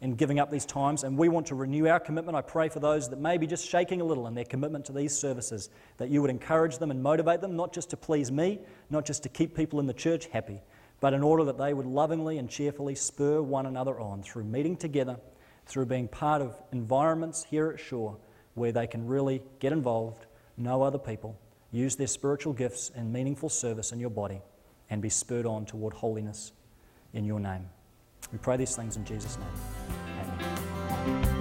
in 0.00 0.14
giving 0.14 0.38
up 0.38 0.50
these 0.50 0.66
times, 0.66 1.04
and 1.04 1.16
we 1.16 1.28
want 1.28 1.46
to 1.46 1.54
renew 1.54 1.86
our 1.86 2.00
commitment. 2.00 2.36
I 2.36 2.42
pray 2.42 2.68
for 2.68 2.80
those 2.80 3.08
that 3.08 3.18
may 3.18 3.38
be 3.38 3.46
just 3.46 3.66
shaking 3.66 4.00
a 4.00 4.04
little 4.04 4.26
in 4.26 4.34
their 4.34 4.44
commitment 4.44 4.84
to 4.86 4.92
these 4.92 5.16
services, 5.16 5.70
that 5.96 6.10
you 6.10 6.20
would 6.20 6.30
encourage 6.30 6.78
them 6.78 6.90
and 6.90 7.02
motivate 7.02 7.40
them, 7.40 7.56
not 7.56 7.72
just 7.72 7.90
to 7.90 7.96
please 7.96 8.30
me, 8.30 8.60
not 8.90 9.06
just 9.06 9.22
to 9.22 9.28
keep 9.28 9.56
people 9.56 9.80
in 9.80 9.86
the 9.86 9.94
church 9.94 10.26
happy, 10.26 10.60
but 11.00 11.12
in 11.12 11.22
order 11.22 11.44
that 11.44 11.58
they 11.58 11.74
would 11.74 11.86
lovingly 11.86 12.38
and 12.38 12.48
cheerfully 12.48 12.94
spur 12.94 13.40
one 13.40 13.66
another 13.66 14.00
on 14.00 14.22
through 14.22 14.44
meeting 14.44 14.76
together, 14.76 15.18
through 15.66 15.86
being 15.86 16.08
part 16.08 16.40
of 16.40 16.60
environments 16.72 17.44
here 17.44 17.70
at 17.70 17.80
Shore 17.80 18.16
where 18.54 18.72
they 18.72 18.86
can 18.86 19.06
really 19.06 19.42
get 19.60 19.72
involved, 19.72 20.26
know 20.56 20.82
other 20.82 20.98
people, 20.98 21.38
use 21.72 21.96
their 21.96 22.06
spiritual 22.06 22.54
gifts 22.54 22.90
in 22.96 23.12
meaningful 23.12 23.50
service 23.50 23.92
in 23.92 24.00
your 24.00 24.10
body, 24.10 24.40
and 24.88 25.02
be 25.02 25.10
spurred 25.10 25.46
on 25.46 25.66
toward 25.66 25.92
holiness 25.92 26.52
in 27.12 27.24
your 27.24 27.40
name. 27.40 27.68
We 28.32 28.38
pray 28.38 28.56
these 28.56 28.74
things 28.74 28.96
in 28.96 29.04
Jesus' 29.04 29.38
name. 29.38 29.48
Amen. 31.08 31.35